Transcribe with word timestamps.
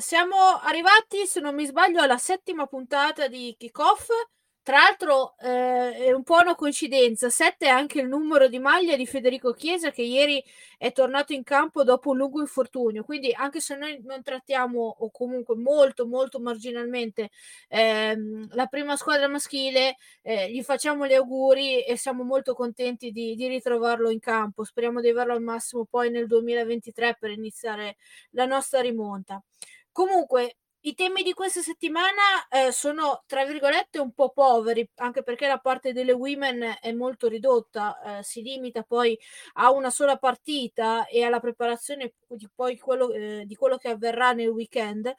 Siamo 0.00 0.36
arrivati, 0.62 1.26
se 1.26 1.40
non 1.40 1.54
mi 1.54 1.66
sbaglio, 1.66 2.00
alla 2.00 2.18
settima 2.18 2.66
puntata 2.66 3.28
di 3.28 3.54
Kickoff. 3.58 4.08
Tra 4.62 4.76
l'altro 4.76 5.36
eh, 5.38 5.94
è 5.94 6.12
un 6.12 6.22
po' 6.22 6.36
una 6.36 6.54
coincidenza, 6.54 7.30
7 7.30 7.66
è 7.66 7.70
anche 7.70 7.98
il 8.00 8.06
numero 8.08 8.46
di 8.46 8.58
maglia 8.58 8.94
di 8.94 9.06
Federico 9.06 9.52
Chiesa 9.52 9.90
che 9.90 10.02
ieri 10.02 10.44
è 10.76 10.92
tornato 10.92 11.32
in 11.32 11.42
campo 11.42 11.82
dopo 11.82 12.10
un 12.10 12.18
lungo 12.18 12.40
infortunio, 12.40 13.02
quindi 13.02 13.32
anche 13.32 13.58
se 13.60 13.74
noi 13.76 14.00
non 14.04 14.22
trattiamo 14.22 14.96
o 14.98 15.10
comunque 15.10 15.56
molto 15.56 16.06
molto 16.06 16.40
marginalmente 16.40 17.30
ehm, 17.68 18.48
la 18.52 18.66
prima 18.66 18.96
squadra 18.96 19.28
maschile, 19.28 19.96
eh, 20.22 20.50
gli 20.52 20.62
facciamo 20.62 21.06
gli 21.06 21.14
auguri 21.14 21.82
e 21.82 21.96
siamo 21.96 22.22
molto 22.22 22.52
contenti 22.54 23.10
di, 23.12 23.34
di 23.34 23.48
ritrovarlo 23.48 24.10
in 24.10 24.20
campo, 24.20 24.64
speriamo 24.64 25.00
di 25.00 25.08
averlo 25.08 25.32
al 25.32 25.42
massimo 25.42 25.86
poi 25.86 26.10
nel 26.10 26.26
2023 26.26 27.16
per 27.18 27.30
iniziare 27.30 27.96
la 28.32 28.44
nostra 28.44 28.80
rimonta. 28.82 29.42
Comunque, 30.00 30.56
i 30.84 30.94
temi 30.94 31.22
di 31.22 31.34
questa 31.34 31.60
settimana 31.60 32.48
eh, 32.48 32.72
sono, 32.72 33.22
tra 33.26 33.44
virgolette, 33.44 33.98
un 33.98 34.12
po' 34.12 34.30
poveri, 34.30 34.88
anche 34.94 35.22
perché 35.22 35.46
la 35.46 35.58
parte 35.58 35.92
delle 35.92 36.12
women 36.12 36.78
è 36.80 36.90
molto 36.92 37.28
ridotta, 37.28 38.18
eh, 38.20 38.22
si 38.22 38.40
limita 38.40 38.82
poi 38.82 39.18
a 39.56 39.70
una 39.70 39.90
sola 39.90 40.16
partita 40.16 41.04
e 41.06 41.22
alla 41.22 41.38
preparazione 41.38 42.14
di 42.28 42.48
quello, 42.78 43.12
eh, 43.12 43.42
di 43.44 43.54
quello 43.56 43.76
che 43.76 43.88
avverrà 43.90 44.32
nel 44.32 44.48
weekend. 44.48 45.12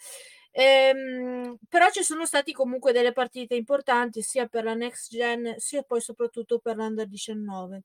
Ehm, 0.50 1.58
però 1.70 1.90
ci 1.92 2.02
sono 2.02 2.26
stati 2.26 2.52
comunque 2.52 2.92
delle 2.92 3.12
partite 3.12 3.54
importanti 3.54 4.24
sia 4.24 4.48
per 4.48 4.64
la 4.64 4.74
next 4.74 5.12
gen 5.12 5.54
sia 5.58 5.84
poi 5.84 6.02
soprattutto 6.02 6.58
per 6.58 6.76
l'under 6.76 7.08
19. 7.08 7.84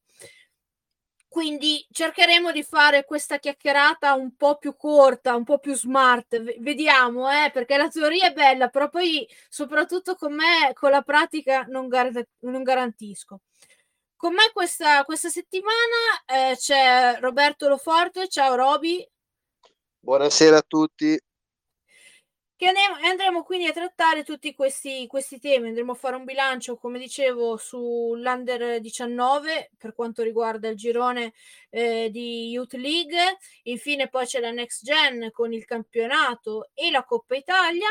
Quindi 1.37 1.87
cercheremo 1.91 2.51
di 2.51 2.62
fare 2.62 3.05
questa 3.05 3.39
chiacchierata 3.39 4.15
un 4.15 4.37
po' 4.37 4.56
più 4.56 4.75
corta, 4.75 5.37
un 5.37 5.45
po' 5.45 5.59
più 5.59 5.75
smart. 5.75 6.41
V- 6.41 6.56
vediamo, 6.61 7.31
eh, 7.31 7.51
perché 7.53 7.77
la 7.77 7.89
teoria 7.89 8.29
è 8.29 8.33
bella, 8.33 8.69
però 8.69 8.89
poi 8.89 9.29
soprattutto 9.47 10.14
con 10.14 10.33
me, 10.33 10.73
con 10.73 10.89
la 10.89 11.03
pratica, 11.03 11.64
non, 11.69 11.89
gar- 11.89 12.27
non 12.39 12.62
garantisco. 12.62 13.42
Con 14.17 14.33
me 14.33 14.51
questa, 14.55 15.05
questa 15.05 15.29
settimana 15.29 16.25
eh, 16.25 16.57
c'è 16.57 17.19
Roberto 17.20 17.69
Loforte. 17.69 18.29
Ciao 18.29 18.55
Roby. 18.55 19.07
Buonasera 19.98 20.57
a 20.57 20.64
tutti 20.67 21.20
che 22.57 22.73
andremo 23.03 23.43
quindi 23.43 23.67
a 23.67 23.73
trattare 23.73 24.25
tutti 24.25 24.55
questi, 24.55 25.07
questi 25.07 25.39
temi, 25.39 25.69
andremo 25.69 25.93
a 25.93 25.95
fare 25.95 26.17
un 26.17 26.25
bilancio, 26.25 26.77
come 26.77 26.98
dicevo, 26.98 27.59
sull'Under 27.59 28.81
19 28.81 29.73
per 29.77 29.95
quanto 29.95 30.23
riguarda 30.23 30.69
il 30.69 30.77
girone 30.77 31.35
eh, 31.69 32.09
di 32.11 32.48
Youth 32.48 32.73
League, 32.75 33.19
infine 33.65 34.09
poi 34.09 34.25
c'è 34.25 34.41
la 34.41 34.53
Next 34.53 34.85
Gen 34.85 35.31
con 35.33 35.53
il 35.53 35.67
campionato 35.67 36.71
e 36.73 36.91
la 36.91 37.05
Coppa 37.05 37.37
Italia. 37.37 37.89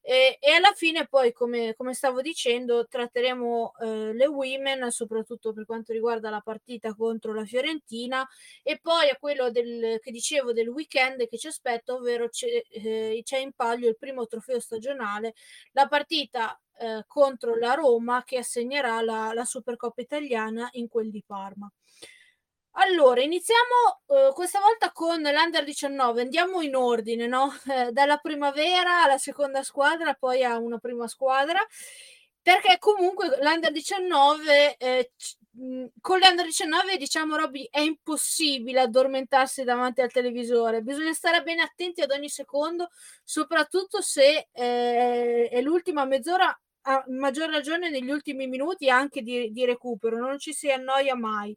E, 0.00 0.38
e 0.40 0.52
alla 0.52 0.72
fine 0.74 1.06
poi, 1.06 1.32
come, 1.32 1.74
come 1.76 1.92
stavo 1.92 2.22
dicendo, 2.22 2.86
tratteremo 2.88 3.72
eh, 3.82 4.14
le 4.14 4.26
women, 4.26 4.90
soprattutto 4.90 5.52
per 5.52 5.66
quanto 5.66 5.92
riguarda 5.92 6.30
la 6.30 6.40
partita 6.40 6.94
contro 6.94 7.34
la 7.34 7.44
Fiorentina 7.44 8.26
e 8.62 8.78
poi 8.80 9.10
a 9.10 9.16
quello 9.20 9.50
del, 9.50 9.98
che 10.00 10.10
dicevo 10.10 10.54
del 10.54 10.68
weekend 10.68 11.28
che 11.28 11.36
ci 11.36 11.48
aspetta, 11.48 11.92
ovvero 11.92 12.30
c'è, 12.30 12.46
eh, 12.70 13.20
c'è 13.22 13.36
in 13.36 13.52
palio 13.52 13.90
il 13.90 13.98
primo 13.98 14.07
primo 14.08 14.26
trofeo 14.26 14.58
stagionale 14.58 15.34
la 15.72 15.86
partita 15.86 16.58
eh, 16.78 17.04
contro 17.06 17.56
la 17.56 17.74
Roma 17.74 18.24
che 18.24 18.38
assegnerà 18.38 19.02
la, 19.02 19.32
la 19.34 19.44
Supercoppa 19.44 20.00
italiana 20.00 20.68
in 20.72 20.88
quel 20.88 21.10
di 21.10 21.22
Parma. 21.26 21.70
Allora, 22.80 23.20
iniziamo 23.20 24.00
eh, 24.06 24.32
questa 24.32 24.60
volta 24.60 24.92
con 24.92 25.20
l'Under 25.20 25.64
19, 25.64 26.22
andiamo 26.22 26.60
in 26.62 26.76
ordine, 26.76 27.26
no? 27.26 27.52
Eh, 27.68 27.92
dalla 27.92 28.18
primavera 28.18 29.02
alla 29.02 29.18
seconda 29.18 29.62
squadra, 29.62 30.14
poi 30.14 30.44
a 30.44 30.58
una 30.58 30.78
prima 30.78 31.08
squadra, 31.08 31.60
perché 32.40 32.78
comunque 32.78 33.36
l'Under 33.40 33.72
19 33.72 34.76
eh, 34.76 35.12
con 36.00 36.18
le 36.18 36.28
under 36.28 36.44
19 36.44 36.96
diciamo 36.96 37.36
Robby 37.36 37.66
è 37.70 37.80
impossibile 37.80 38.80
addormentarsi 38.80 39.64
davanti 39.64 40.00
al 40.00 40.12
televisore. 40.12 40.82
Bisogna 40.82 41.12
stare 41.12 41.42
bene 41.42 41.62
attenti 41.62 42.00
ad 42.00 42.10
ogni 42.10 42.28
secondo 42.28 42.90
soprattutto 43.24 44.00
se 44.00 44.48
eh, 44.52 45.48
è 45.48 45.60
l'ultima 45.60 46.04
mezz'ora 46.04 46.56
a 46.82 47.04
maggior 47.08 47.50
ragione 47.50 47.90
negli 47.90 48.10
ultimi 48.10 48.46
minuti 48.46 48.88
anche 48.88 49.22
di, 49.22 49.50
di 49.50 49.64
recupero 49.64 50.18
non 50.18 50.38
ci 50.38 50.52
si 50.52 50.70
annoia 50.70 51.14
mai 51.16 51.54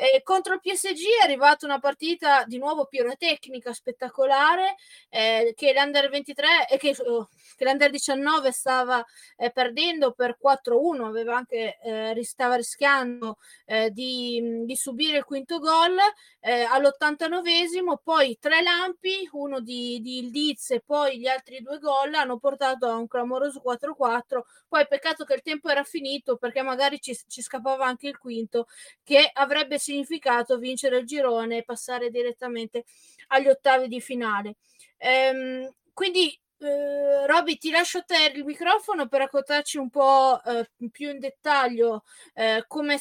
eh, 0.00 0.22
contro 0.22 0.54
il 0.54 0.60
PSG 0.60 1.20
è 1.20 1.24
arrivata 1.24 1.66
una 1.66 1.80
partita 1.80 2.44
di 2.44 2.56
nuovo 2.56 2.86
pirotecnica 2.86 3.72
spettacolare 3.72 4.76
eh, 5.08 5.54
che 5.56 5.72
l'Under 5.72 6.08
23 6.08 6.68
e 6.68 6.74
eh, 6.74 6.78
che, 6.78 6.94
oh, 7.04 7.28
che 7.56 7.64
l'Under 7.64 7.90
19 7.90 8.52
stava 8.52 9.04
eh, 9.36 9.50
perdendo 9.50 10.12
per 10.12 10.38
4-1, 10.40 11.04
aveva 11.04 11.36
anche 11.36 11.78
eh, 11.82 12.16
stava 12.22 12.54
rischiando 12.54 13.38
eh, 13.64 13.90
di, 13.90 14.62
di, 14.64 14.76
subire 14.76 15.18
il 15.18 15.24
quinto 15.24 15.58
gol 15.58 15.96
eh, 16.38 16.62
all'89esimo, 16.62 17.96
poi 18.00 18.38
tre 18.38 18.62
lampi, 18.62 19.28
uno 19.32 19.58
di, 19.58 20.00
di 20.00 20.18
Ildiz 20.18 20.70
e 20.70 20.80
poi 20.80 21.18
gli 21.18 21.26
altri 21.26 21.60
due 21.60 21.78
gol 21.78 22.14
hanno 22.14 22.38
portato 22.38 22.86
a 22.86 22.94
un 22.94 23.08
clamoroso 23.08 23.60
4-4. 23.64 24.42
Poi 24.68 24.86
peccato 24.86 25.24
che 25.24 25.34
il 25.34 25.42
tempo 25.42 25.68
era 25.68 25.82
finito 25.82 26.36
perché 26.36 26.62
magari 26.62 27.00
ci, 27.00 27.18
ci 27.26 27.42
scappava 27.42 27.84
anche 27.86 28.06
il 28.06 28.18
quinto 28.18 28.66
che 29.02 29.28
avrebbe 29.32 29.78
significato 29.88 30.58
vincere 30.58 30.98
il 30.98 31.06
girone 31.06 31.58
e 31.58 31.64
passare 31.64 32.10
direttamente 32.10 32.84
agli 33.28 33.48
ottavi 33.48 33.88
di 33.88 34.00
finale. 34.00 34.56
Ehm, 34.98 35.72
quindi 35.92 36.38
Uh, 36.60 37.24
Roby, 37.26 37.56
ti 37.56 37.70
lascio 37.70 37.98
a 37.98 38.02
te 38.02 38.32
il 38.34 38.44
microfono 38.44 39.06
per 39.06 39.20
raccontarci 39.20 39.78
un 39.78 39.90
po' 39.90 40.40
uh, 40.42 40.88
più 40.90 41.08
in 41.08 41.20
dettaglio 41.20 42.02
uh, 42.34 42.64
come, 42.66 42.98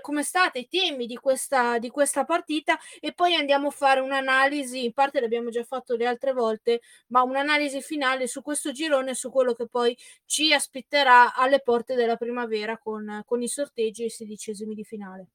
come 0.00 0.22
state 0.22 0.60
i 0.60 0.68
temi 0.68 1.06
di 1.06 1.16
questa, 1.16 1.80
di 1.80 1.88
questa 1.90 2.24
partita 2.24 2.78
e 3.00 3.12
poi 3.12 3.34
andiamo 3.34 3.66
a 3.66 3.72
fare 3.72 3.98
un'analisi, 3.98 4.84
in 4.84 4.92
parte 4.92 5.20
l'abbiamo 5.20 5.50
già 5.50 5.64
fatto 5.64 5.96
le 5.96 6.06
altre 6.06 6.32
volte, 6.32 6.82
ma 7.08 7.22
un'analisi 7.22 7.82
finale 7.82 8.28
su 8.28 8.42
questo 8.42 8.70
girone, 8.70 9.14
su 9.14 9.28
quello 9.28 9.54
che 9.54 9.66
poi 9.66 9.96
ci 10.24 10.54
aspetterà 10.54 11.34
alle 11.34 11.62
porte 11.62 11.96
della 11.96 12.14
primavera 12.14 12.78
con, 12.78 13.22
con 13.26 13.42
i 13.42 13.48
sorteggi 13.48 14.02
e 14.02 14.06
i 14.06 14.10
sedicesimi 14.10 14.76
di 14.76 14.84
finale. 14.84 15.26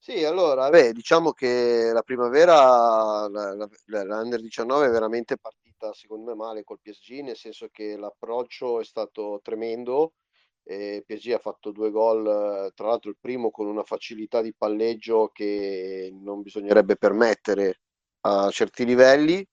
Sì, 0.00 0.24
allora, 0.24 0.70
beh, 0.70 0.92
diciamo 0.92 1.32
che 1.32 1.90
la 1.92 2.02
primavera, 2.02 3.26
l'Under 3.26 4.40
19 4.40 4.86
è 4.86 4.90
veramente 4.90 5.36
partita 5.36 5.92
secondo 5.92 6.24
me 6.30 6.34
male 6.36 6.62
col 6.64 6.78
PSG, 6.80 7.20
nel 7.20 7.36
senso 7.36 7.68
che 7.70 7.96
l'approccio 7.96 8.80
è 8.80 8.84
stato 8.84 9.40
tremendo. 9.42 10.14
E 10.62 11.02
PSG 11.06 11.32
ha 11.32 11.38
fatto 11.38 11.72
due 11.72 11.90
gol, 11.90 12.72
tra 12.74 12.86
l'altro 12.88 13.10
il 13.10 13.16
primo 13.20 13.50
con 13.50 13.66
una 13.66 13.82
facilità 13.84 14.40
di 14.42 14.54
palleggio 14.54 15.28
che 15.32 16.10
non 16.12 16.42
bisognerebbe 16.42 16.96
permettere 16.96 17.80
a 18.20 18.50
certi 18.50 18.84
livelli, 18.84 19.44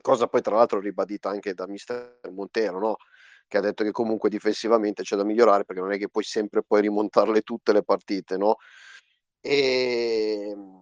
cosa 0.00 0.26
poi 0.26 0.42
tra 0.42 0.56
l'altro 0.56 0.80
ribadita 0.80 1.28
anche 1.30 1.54
da 1.54 1.66
mister 1.66 2.18
Montero, 2.32 2.78
no? 2.78 2.96
che 3.46 3.58
ha 3.58 3.60
detto 3.60 3.84
che 3.84 3.90
comunque 3.92 4.28
difensivamente 4.30 5.02
c'è 5.02 5.16
da 5.16 5.24
migliorare 5.24 5.64
perché 5.64 5.80
non 5.82 5.92
è 5.92 5.98
che 5.98 6.08
puoi 6.08 6.24
sempre 6.24 6.62
poi 6.62 6.80
rimontarle 6.82 7.42
tutte 7.42 7.72
le 7.72 7.82
partite, 7.84 8.36
no? 8.36 8.56
E 9.46 10.48
ehm, 10.52 10.74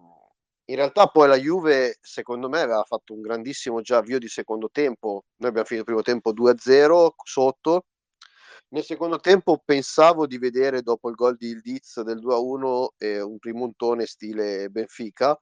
in 0.67 0.75
realtà 0.75 1.07
poi 1.07 1.27
la 1.27 1.35
Juve, 1.35 1.97
secondo 2.01 2.47
me, 2.47 2.61
aveva 2.61 2.83
fatto 2.83 3.13
un 3.13 3.19
grandissimo 3.19 3.81
già 3.81 3.97
avvio 3.97 4.19
di 4.19 4.29
secondo 4.29 4.69
tempo. 4.71 5.25
Noi 5.35 5.49
abbiamo 5.49 5.67
finito 5.67 5.89
il 5.91 5.97
primo 5.97 6.01
tempo 6.01 6.31
2-0 6.31 7.15
sotto. 7.25 7.87
Nel 8.69 8.83
secondo 8.83 9.19
tempo 9.19 9.61
pensavo 9.63 10.25
di 10.25 10.37
vedere 10.37 10.81
dopo 10.81 11.09
il 11.09 11.15
gol 11.15 11.35
di 11.35 11.49
Ildiz 11.49 12.01
del 12.03 12.19
2-1 12.19 12.93
eh, 12.97 13.21
un 13.21 13.37
rimontone 13.41 14.05
stile 14.05 14.69
Benfica. 14.69 15.37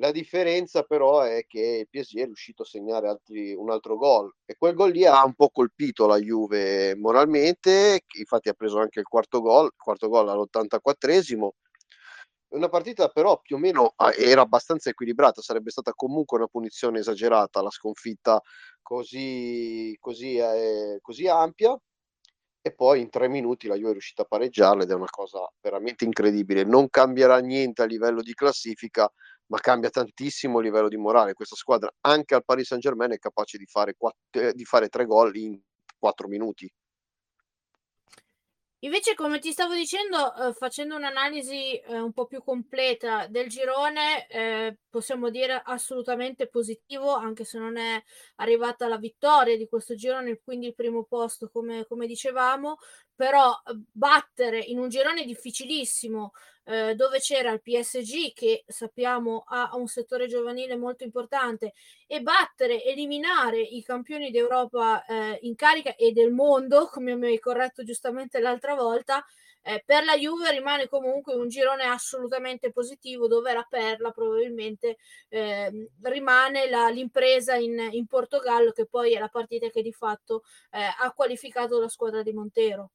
La 0.00 0.10
differenza 0.10 0.82
però 0.82 1.20
è 1.22 1.44
che 1.46 1.86
il 1.86 1.88
PSG 1.88 2.18
è 2.18 2.24
riuscito 2.24 2.62
a 2.62 2.66
segnare 2.66 3.08
altri, 3.08 3.54
un 3.54 3.70
altro 3.70 3.96
gol 3.96 4.32
e 4.44 4.56
quel 4.56 4.74
gol 4.74 4.92
lì 4.92 5.04
ha 5.06 5.24
un 5.24 5.34
po' 5.34 5.50
colpito 5.50 6.06
la 6.06 6.18
Juve 6.18 6.94
moralmente, 6.96 8.04
infatti 8.18 8.48
ha 8.48 8.54
preso 8.54 8.78
anche 8.78 9.00
il 9.00 9.06
quarto 9.06 9.40
gol, 9.40 9.72
quarto 9.76 10.08
gol 10.08 10.28
all'84esimo 10.28 11.50
una 12.50 12.68
partita 12.68 13.08
però 13.08 13.40
più 13.40 13.56
o 13.56 13.58
meno 13.58 13.92
ah, 13.96 14.12
era 14.14 14.42
abbastanza 14.42 14.90
equilibrata, 14.90 15.42
sarebbe 15.42 15.70
stata 15.70 15.92
comunque 15.94 16.38
una 16.38 16.46
punizione 16.46 17.00
esagerata 17.00 17.62
la 17.62 17.70
sconfitta 17.70 18.40
così, 18.80 19.96
così, 20.00 20.36
eh, 20.36 20.98
così 21.00 21.28
ampia 21.28 21.78
e 22.60 22.74
poi 22.74 23.00
in 23.00 23.08
tre 23.10 23.28
minuti 23.28 23.66
la 23.66 23.76
Juve 23.76 23.90
è 23.90 23.92
riuscita 23.92 24.22
a 24.22 24.26
pareggiarla 24.26 24.82
ed 24.82 24.90
è 24.90 24.94
una 24.94 25.08
cosa 25.08 25.40
veramente 25.60 26.04
incredibile. 26.04 26.64
Non 26.64 26.88
cambierà 26.90 27.38
niente 27.38 27.82
a 27.82 27.86
livello 27.86 28.20
di 28.20 28.34
classifica, 28.34 29.10
ma 29.46 29.58
cambia 29.58 29.90
tantissimo 29.90 30.58
a 30.58 30.62
livello 30.62 30.88
di 30.88 30.96
morale. 30.96 31.34
Questa 31.34 31.56
squadra, 31.56 31.90
anche 32.02 32.34
al 32.34 32.44
Paris 32.44 32.66
Saint 32.66 32.82
Germain, 32.82 33.12
è 33.12 33.18
capace 33.18 33.58
di 33.58 33.66
fare, 33.66 33.94
quatt- 33.96 34.52
di 34.52 34.64
fare 34.64 34.88
tre 34.88 35.06
gol 35.06 35.36
in 35.36 35.58
quattro 35.98 36.28
minuti. 36.28 36.70
Invece, 38.82 39.14
come 39.14 39.40
ti 39.40 39.50
stavo 39.50 39.74
dicendo, 39.74 40.32
eh, 40.36 40.52
facendo 40.52 40.94
un'analisi 40.94 41.78
eh, 41.80 41.98
un 41.98 42.12
po' 42.12 42.26
più 42.26 42.44
completa 42.44 43.26
del 43.26 43.48
girone, 43.48 44.28
eh, 44.28 44.78
possiamo 44.88 45.30
dire 45.30 45.60
assolutamente 45.64 46.46
positivo, 46.48 47.12
anche 47.14 47.44
se 47.44 47.58
non 47.58 47.76
è 47.76 48.00
arrivata 48.36 48.86
la 48.86 48.96
vittoria 48.98 49.56
di 49.56 49.66
questo 49.68 49.96
girone, 49.96 50.40
quindi 50.44 50.66
il 50.68 50.74
primo 50.76 51.02
posto, 51.04 51.50
come, 51.50 51.86
come 51.88 52.06
dicevamo, 52.06 52.76
però 53.16 53.52
battere 53.90 54.60
in 54.60 54.78
un 54.78 54.88
girone 54.88 55.24
difficilissimo 55.24 56.30
eh, 56.68 56.94
dove 56.94 57.18
c'era 57.18 57.50
il 57.50 57.62
PSG 57.62 58.34
che 58.34 58.64
sappiamo 58.66 59.44
ha 59.46 59.70
un 59.72 59.86
settore 59.86 60.26
giovanile 60.26 60.76
molto 60.76 61.02
importante 61.02 61.72
e 62.06 62.20
battere, 62.20 62.84
eliminare 62.84 63.58
i 63.58 63.82
campioni 63.82 64.30
d'Europa 64.30 65.04
eh, 65.06 65.38
in 65.42 65.54
carica 65.54 65.96
e 65.96 66.12
del 66.12 66.30
mondo, 66.30 66.88
come 66.92 67.16
mi 67.16 67.28
hai 67.28 67.38
corretto 67.38 67.84
giustamente 67.84 68.38
l'altra 68.38 68.74
volta, 68.74 69.24
eh, 69.62 69.82
per 69.84 70.04
la 70.04 70.16
Juve 70.16 70.50
rimane 70.52 70.88
comunque 70.88 71.34
un 71.34 71.48
girone 71.48 71.84
assolutamente 71.84 72.70
positivo 72.70 73.26
dove 73.28 73.52
la 73.52 73.66
perla 73.68 74.10
probabilmente 74.10 74.98
eh, 75.28 75.90
rimane 76.02 76.68
la, 76.68 76.88
l'impresa 76.90 77.54
in, 77.56 77.88
in, 77.92 78.06
Portogallo 78.06 78.72
che 78.72 78.86
poi 78.86 79.14
è 79.14 79.18
la 79.18 79.28
partita 79.28 79.68
che 79.68 79.82
di 79.82 79.92
fatto 79.92 80.42
eh, 80.70 80.80
ha 81.00 81.12
qualificato 81.12 81.80
la 81.80 81.88
squadra 81.88 82.22
di 82.22 82.32
Montero. 82.32 82.90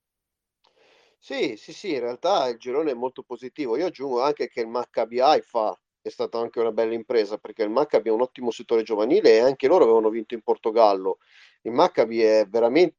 Sì, 1.25 1.55
sì, 1.55 1.71
sì, 1.71 1.93
in 1.93 2.01
realtà 2.01 2.49
il 2.49 2.57
girone 2.57 2.91
è 2.91 2.93
molto 2.93 3.23
positivo. 3.23 3.77
Io 3.77 3.85
aggiungo 3.85 4.21
anche 4.21 4.49
che 4.49 4.59
il 4.59 4.67
Maccabi 4.67 5.21
Haifa 5.21 5.73
è 6.01 6.09
stata 6.09 6.37
anche 6.37 6.59
una 6.59 6.73
bella 6.73 6.93
impresa 6.93 7.37
perché 7.37 7.63
il 7.63 7.69
Maccabi 7.69 8.09
è 8.09 8.11
un 8.11 8.19
ottimo 8.19 8.51
settore 8.51 8.83
giovanile 8.83 9.37
e 9.37 9.39
anche 9.39 9.67
loro 9.67 9.85
avevano 9.85 10.09
vinto 10.09 10.33
in 10.33 10.41
Portogallo. 10.41 11.19
Il 11.61 11.71
Maccabi 11.71 12.21
è 12.21 12.45
veramente, 12.49 12.97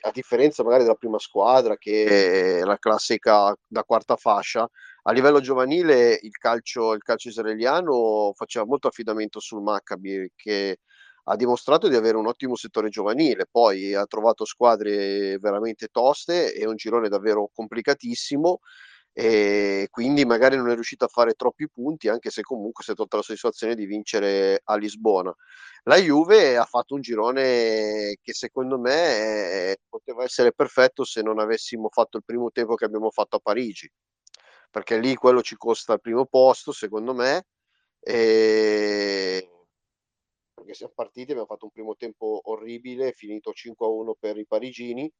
a 0.00 0.10
differenza 0.10 0.64
magari 0.64 0.82
della 0.82 0.96
prima 0.96 1.20
squadra 1.20 1.76
che 1.76 2.58
è 2.58 2.64
la 2.64 2.76
classica 2.76 3.56
da 3.68 3.84
quarta 3.84 4.16
fascia, 4.16 4.68
a 5.02 5.12
livello 5.12 5.38
giovanile 5.38 6.18
il 6.20 6.36
calcio, 6.38 6.92
il 6.92 7.02
calcio 7.04 7.28
israeliano 7.28 8.32
faceva 8.34 8.66
molto 8.66 8.88
affidamento 8.88 9.38
sul 9.38 9.62
Maccabi 9.62 10.32
che 10.34 10.78
ha 11.24 11.36
dimostrato 11.36 11.88
di 11.88 11.96
avere 11.96 12.16
un 12.16 12.26
ottimo 12.26 12.56
settore 12.56 12.88
giovanile, 12.88 13.46
poi 13.50 13.94
ha 13.94 14.04
trovato 14.06 14.44
squadre 14.44 15.38
veramente 15.38 15.88
toste 15.88 16.54
e 16.54 16.66
un 16.66 16.76
girone 16.76 17.08
davvero 17.08 17.50
complicatissimo 17.52 18.60
e 19.12 19.88
quindi 19.90 20.24
magari 20.24 20.56
non 20.56 20.70
è 20.70 20.74
riuscito 20.74 21.04
a 21.04 21.08
fare 21.08 21.34
troppi 21.34 21.68
punti 21.68 22.08
anche 22.08 22.30
se 22.30 22.42
comunque 22.42 22.84
si 22.84 22.92
è 22.92 22.94
tolta 22.94 23.16
la 23.16 23.22
soddisfazione 23.22 23.74
di 23.74 23.86
vincere 23.86 24.60
a 24.64 24.76
Lisbona. 24.76 25.34
La 25.84 25.96
Juve 25.96 26.56
ha 26.56 26.64
fatto 26.64 26.94
un 26.94 27.00
girone 27.00 28.16
che 28.20 28.32
secondo 28.34 28.78
me 28.78 29.72
eh, 29.72 29.78
poteva 29.88 30.24
essere 30.24 30.52
perfetto 30.52 31.04
se 31.04 31.22
non 31.22 31.38
avessimo 31.38 31.88
fatto 31.90 32.18
il 32.18 32.24
primo 32.24 32.50
tempo 32.50 32.74
che 32.74 32.84
abbiamo 32.84 33.10
fatto 33.10 33.36
a 33.36 33.40
Parigi, 33.40 33.90
perché 34.70 34.98
lì 34.98 35.14
quello 35.16 35.42
ci 35.42 35.56
costa 35.56 35.94
il 35.94 36.00
primo 36.00 36.26
posto 36.26 36.72
secondo 36.72 37.14
me. 37.14 37.44
E 38.02 39.59
perché 40.60 40.74
siamo 40.74 40.92
partiti, 40.94 41.30
abbiamo 41.30 41.46
fatto 41.46 41.64
un 41.64 41.70
primo 41.70 41.96
tempo 41.96 42.40
orribile, 42.44 43.12
finito 43.12 43.52
5-1 43.52 44.12
per 44.18 44.36
i 44.36 44.46
parigini. 44.46 45.10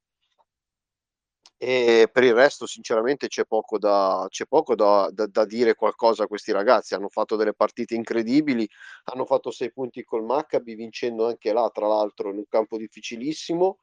E 1.63 2.09
per 2.11 2.25
il 2.25 2.33
resto 2.33 2.67
sinceramente 2.67 3.29
c'è 3.29 3.45
poco, 3.45 3.79
da, 3.79 4.27
c'è 4.31 4.47
poco 4.47 4.75
da, 4.75 5.11
da, 5.13 5.27
da, 5.27 5.45
dire 5.45 5.75
qualcosa 5.75 6.25
a 6.25 6.27
questi 6.27 6.53
ragazzi. 6.53 6.95
Hanno 6.95 7.09
fatto 7.11 7.37
delle 7.37 7.53
partite 7.53 7.95
incredibili 7.95 8.67
hanno 9.05 9.27
fatto 9.27 9.51
sei 9.51 9.71
punti 9.71 10.03
col 10.05 10.25
Maccabi 10.25 10.75
vincendo 10.75 11.27
anche 11.27 11.53
là 11.53 11.69
tra 11.73 11.87
l'altro 11.87 12.31
in 12.31 12.39
un 12.39 12.47
campo 12.49 12.79
difficilissimo. 12.79 13.79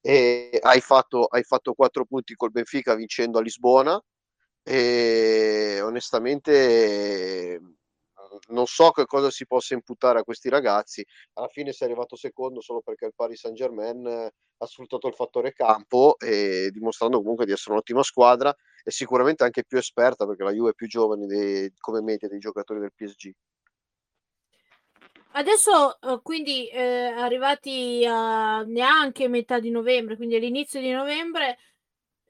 E 0.00 0.60
hai 0.62 0.80
fatto, 0.80 1.24
hai 1.24 1.42
fatto 1.42 1.74
quattro 1.74 2.04
punti 2.04 2.34
col 2.34 2.52
Benfica 2.52 2.94
vincendo 2.94 3.38
a 3.38 3.42
Lisbona. 3.42 4.00
E 4.62 5.80
onestamente 5.82 7.77
non 8.48 8.66
so 8.66 8.90
che 8.90 9.04
cosa 9.06 9.30
si 9.30 9.46
possa 9.46 9.74
imputare 9.74 10.20
a 10.20 10.24
questi 10.24 10.48
ragazzi. 10.48 11.04
Alla 11.34 11.48
fine 11.48 11.72
si 11.72 11.82
è 11.82 11.86
arrivato 11.86 12.16
secondo 12.16 12.60
solo 12.60 12.80
perché 12.80 13.06
il 13.06 13.14
Paris 13.14 13.40
Saint 13.40 13.56
Germain 13.56 14.06
eh, 14.06 14.32
ha 14.58 14.66
sfruttato 14.66 15.06
il 15.08 15.14
fattore 15.14 15.52
campo 15.52 16.18
e 16.18 16.70
dimostrando 16.72 17.18
comunque 17.18 17.46
di 17.46 17.52
essere 17.52 17.72
un'ottima 17.72 18.02
squadra 18.02 18.54
e 18.82 18.90
sicuramente 18.90 19.44
anche 19.44 19.64
più 19.64 19.78
esperta 19.78 20.26
perché 20.26 20.42
la 20.42 20.52
Juve 20.52 20.70
è 20.70 20.74
più 20.74 20.86
giovane 20.86 21.26
dei, 21.26 21.72
come 21.78 22.00
media 22.00 22.28
dei 22.28 22.38
giocatori 22.38 22.80
del 22.80 22.92
PSG. 22.94 23.32
Adesso 25.32 26.00
eh, 26.00 26.20
quindi 26.22 26.68
eh, 26.68 27.06
arrivati 27.06 28.04
a 28.08 28.62
neanche 28.62 29.28
metà 29.28 29.60
di 29.60 29.70
novembre, 29.70 30.16
quindi 30.16 30.36
all'inizio 30.36 30.80
di 30.80 30.90
novembre, 30.90 31.58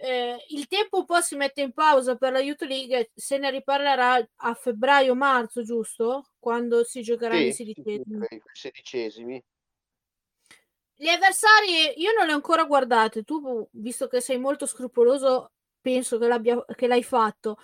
eh, 0.01 0.45
il 0.51 0.69
tempo 0.69 0.99
un 0.99 1.05
po' 1.05 1.21
si 1.21 1.35
mette 1.35 1.61
in 1.61 1.73
pausa 1.73 2.15
per 2.15 2.31
la 2.31 2.39
Youth 2.39 2.63
League, 2.63 3.11
se 3.15 3.37
ne 3.37 3.51
riparlerà 3.51 4.25
a 4.37 4.55
febbraio-marzo, 4.55 5.65
giusto? 5.65 6.31
Quando 6.39 6.85
si 6.85 7.03
giocherà 7.03 7.35
sì, 7.35 7.47
i 7.47 7.53
sedicesimi. 7.53 8.27
Sedicesimi. 8.53 9.45
Gli 10.95 11.09
avversari 11.09 12.01
io 12.01 12.13
non 12.17 12.27
li 12.27 12.33
ho 12.33 12.37
ancora 12.37 12.65
guardati, 12.65 13.25
tu 13.25 13.69
visto 13.73 14.07
che 14.07 14.21
sei 14.21 14.39
molto 14.39 14.67
scrupoloso 14.67 15.53
penso 15.81 16.19
che, 16.19 16.65
che 16.77 16.87
l'hai 16.87 17.03
fatto. 17.03 17.59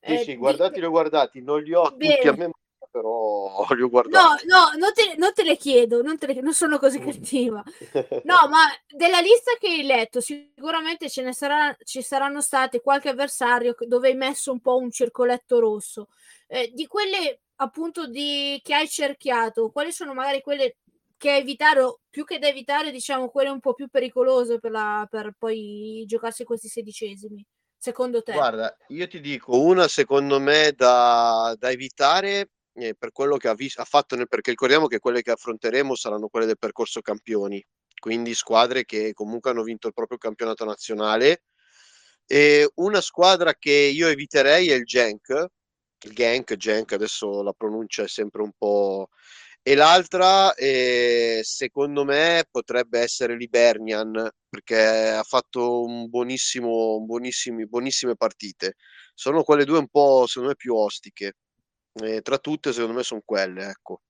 Sì, 0.00 0.12
eh, 0.12 0.18
sì, 0.18 0.36
guardati, 0.36 0.78
li 0.78 0.86
ho 0.86 0.90
guardati, 0.90 1.42
non 1.42 1.60
li 1.60 1.74
ho 1.74 1.90
Bene. 1.96 2.16
tutti 2.16 2.28
a 2.28 2.32
me 2.32 2.50
però 2.90 3.64
li 3.74 3.82
ho 3.82 3.88
guardati. 3.88 4.46
No, 4.46 4.56
no, 4.56 4.78
non 4.78 4.92
te, 4.92 5.14
non 5.16 5.32
te 5.32 5.44
le 5.44 5.56
chiedo, 5.56 6.02
non, 6.02 6.18
te 6.18 6.26
le, 6.26 6.40
non 6.40 6.52
sono 6.52 6.78
così 6.78 6.98
cattiva. 6.98 7.62
No, 8.24 8.48
ma 8.48 8.64
della 8.88 9.20
lista 9.20 9.52
che 9.58 9.68
hai 9.68 9.82
letto, 9.82 10.20
sicuramente 10.20 11.08
ce 11.08 11.22
ne 11.22 11.32
sarà, 11.32 11.74
ci 11.84 12.02
saranno 12.02 12.40
state 12.40 12.80
qualche 12.80 13.08
avversario 13.08 13.74
dove 13.80 14.08
hai 14.08 14.14
messo 14.14 14.52
un 14.52 14.60
po' 14.60 14.76
un 14.76 14.90
circoletto 14.90 15.58
rosso. 15.58 16.08
Eh, 16.46 16.70
di 16.72 16.86
quelle 16.86 17.40
appunto 17.56 18.06
di, 18.06 18.60
che 18.62 18.74
hai 18.74 18.88
cerchiato, 18.88 19.70
quali 19.70 19.92
sono 19.92 20.14
magari 20.14 20.40
quelle 20.40 20.76
che 21.16 21.36
evitare, 21.36 21.80
o 21.80 22.00
più 22.08 22.24
che 22.24 22.38
da 22.38 22.48
evitare, 22.48 22.90
diciamo, 22.90 23.28
quelle 23.28 23.50
un 23.50 23.60
po' 23.60 23.74
più 23.74 23.88
pericolose 23.88 24.58
per, 24.58 24.70
la, 24.70 25.06
per 25.10 25.34
poi 25.38 26.04
giocarsi 26.06 26.44
questi 26.44 26.68
sedicesimi? 26.68 27.44
Secondo 27.76 28.22
te? 28.22 28.32
Guarda, 28.32 28.76
io 28.88 29.08
ti 29.08 29.20
dico 29.20 29.58
una 29.58 29.88
secondo 29.88 30.38
me 30.38 30.72
da, 30.76 31.54
da 31.58 31.70
evitare 31.70 32.50
eh, 32.80 32.94
per 32.94 33.12
quello 33.12 33.36
che 33.36 33.48
ha, 33.48 33.54
vis- 33.54 33.78
ha 33.78 33.84
fatto, 33.84 34.16
nel, 34.16 34.28
perché 34.28 34.50
ricordiamo 34.50 34.86
che 34.86 34.98
quelle 34.98 35.22
che 35.22 35.30
affronteremo 35.30 35.94
saranno 35.94 36.28
quelle 36.28 36.46
del 36.46 36.58
percorso 36.58 37.00
campioni, 37.00 37.64
quindi 37.98 38.34
squadre 38.34 38.84
che 38.84 39.12
comunque 39.12 39.50
hanno 39.50 39.62
vinto 39.62 39.86
il 39.86 39.94
proprio 39.94 40.18
campionato 40.18 40.64
nazionale. 40.64 41.44
E 42.26 42.70
una 42.76 43.00
squadra 43.00 43.54
che 43.54 43.72
io 43.72 44.08
eviterei 44.08 44.70
è 44.70 44.74
il 44.74 44.84
Genk, 44.84 45.46
il 46.02 46.12
Genk, 46.14 46.56
Genk, 46.56 46.92
adesso 46.92 47.42
la 47.42 47.52
pronuncia 47.52 48.02
è 48.04 48.08
sempre 48.08 48.42
un 48.42 48.52
po'... 48.56 49.08
E 49.62 49.74
l'altra, 49.74 50.54
eh, 50.54 51.40
secondo 51.44 52.04
me, 52.04 52.44
potrebbe 52.50 53.00
essere 53.00 53.36
l'Ibernian, 53.36 54.30
perché 54.48 55.10
ha 55.10 55.22
fatto 55.22 55.82
un 55.82 56.08
buonissimo, 56.08 57.00
buonissimi, 57.04 57.66
buonissime 57.66 58.16
partite. 58.16 58.76
Sono 59.12 59.42
quelle 59.42 59.66
due 59.66 59.78
un 59.78 59.88
po', 59.88 60.26
secondo 60.26 60.48
me, 60.50 60.56
più 60.56 60.74
ostiche. 60.74 61.34
E 61.92 62.20
tra 62.22 62.38
tutte, 62.38 62.72
secondo 62.72 62.94
me, 62.94 63.02
sono 63.02 63.22
quelle, 63.24 63.66
ecco. 63.66 64.02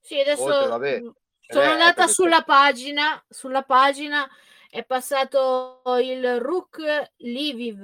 Sì, 0.00 0.20
adesso 0.20 0.44
Oltre, 0.44 0.68
vabbè, 0.68 1.02
sono 1.48 1.64
eh, 1.64 1.68
andata 1.68 2.06
sulla 2.06 2.42
pagina, 2.42 3.24
sulla 3.28 3.62
pagina 3.62 4.28
è 4.68 4.84
passato 4.84 5.82
il 6.00 6.40
Rook 6.40 7.12
Liviv, 7.18 7.82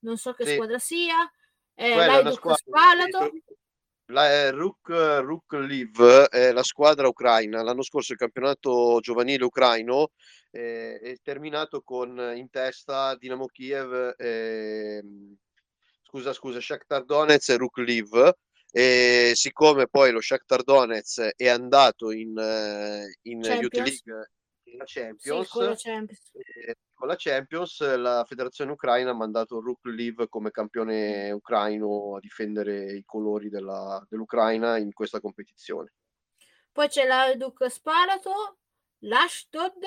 non 0.00 0.16
so 0.16 0.32
che 0.32 0.46
sì. 0.46 0.54
squadra 0.54 0.78
sia, 0.78 1.30
eh, 1.74 2.32
Spalato. 2.54 3.30
La 4.06 4.30
eh, 4.30 4.50
Rook, 4.50 4.88
Rook 4.88 5.52
Liv 5.54 6.02
è 6.28 6.52
la 6.52 6.62
squadra 6.62 7.08
ucraina. 7.08 7.62
L'anno 7.62 7.82
scorso 7.82 8.12
il 8.12 8.18
campionato 8.18 8.98
giovanile 9.00 9.44
ucraino 9.44 10.10
eh, 10.50 10.98
è 10.98 11.14
terminato 11.22 11.80
con 11.82 12.18
in 12.36 12.50
testa 12.50 13.16
Dinamo 13.16 13.46
Kiev 13.46 14.14
e, 14.18 15.02
scusa, 16.12 16.34
scusa, 16.34 16.60
Shakhtar 16.60 17.04
Donetsk 17.04 17.48
e 17.48 17.56
Rukliv. 17.56 18.32
E 18.70 19.32
siccome 19.34 19.86
poi 19.86 20.12
lo 20.12 20.20
Shakhtar 20.20 20.62
Donetsk 20.62 21.32
è 21.36 21.48
andato 21.48 22.10
in, 22.10 22.36
eh, 22.38 23.18
in 23.22 23.40
Youth 23.40 23.74
League 23.76 24.30
la 24.76 24.84
Champions, 24.86 25.44
sì, 25.44 25.50
con 25.50 25.64
la 25.64 25.74
Champions. 25.76 26.30
Eh, 26.34 26.76
con 26.94 27.08
la 27.08 27.14
Champions 27.16 27.96
la 27.96 28.24
federazione 28.26 28.72
ucraina 28.72 29.10
ha 29.10 29.14
mandato 29.14 29.60
Rukliv 29.60 30.28
come 30.28 30.50
campione 30.50 31.30
ucraino 31.30 32.16
a 32.16 32.20
difendere 32.20 32.92
i 32.92 33.04
colori 33.04 33.50
della, 33.50 34.02
dell'Ucraina 34.08 34.78
in 34.78 34.92
questa 34.92 35.20
competizione. 35.20 35.92
Poi 36.70 36.88
c'è 36.88 37.04
la 37.04 37.34
Duke 37.34 37.68
Sparato, 37.68 38.58
l'Ashdod, 39.00 39.84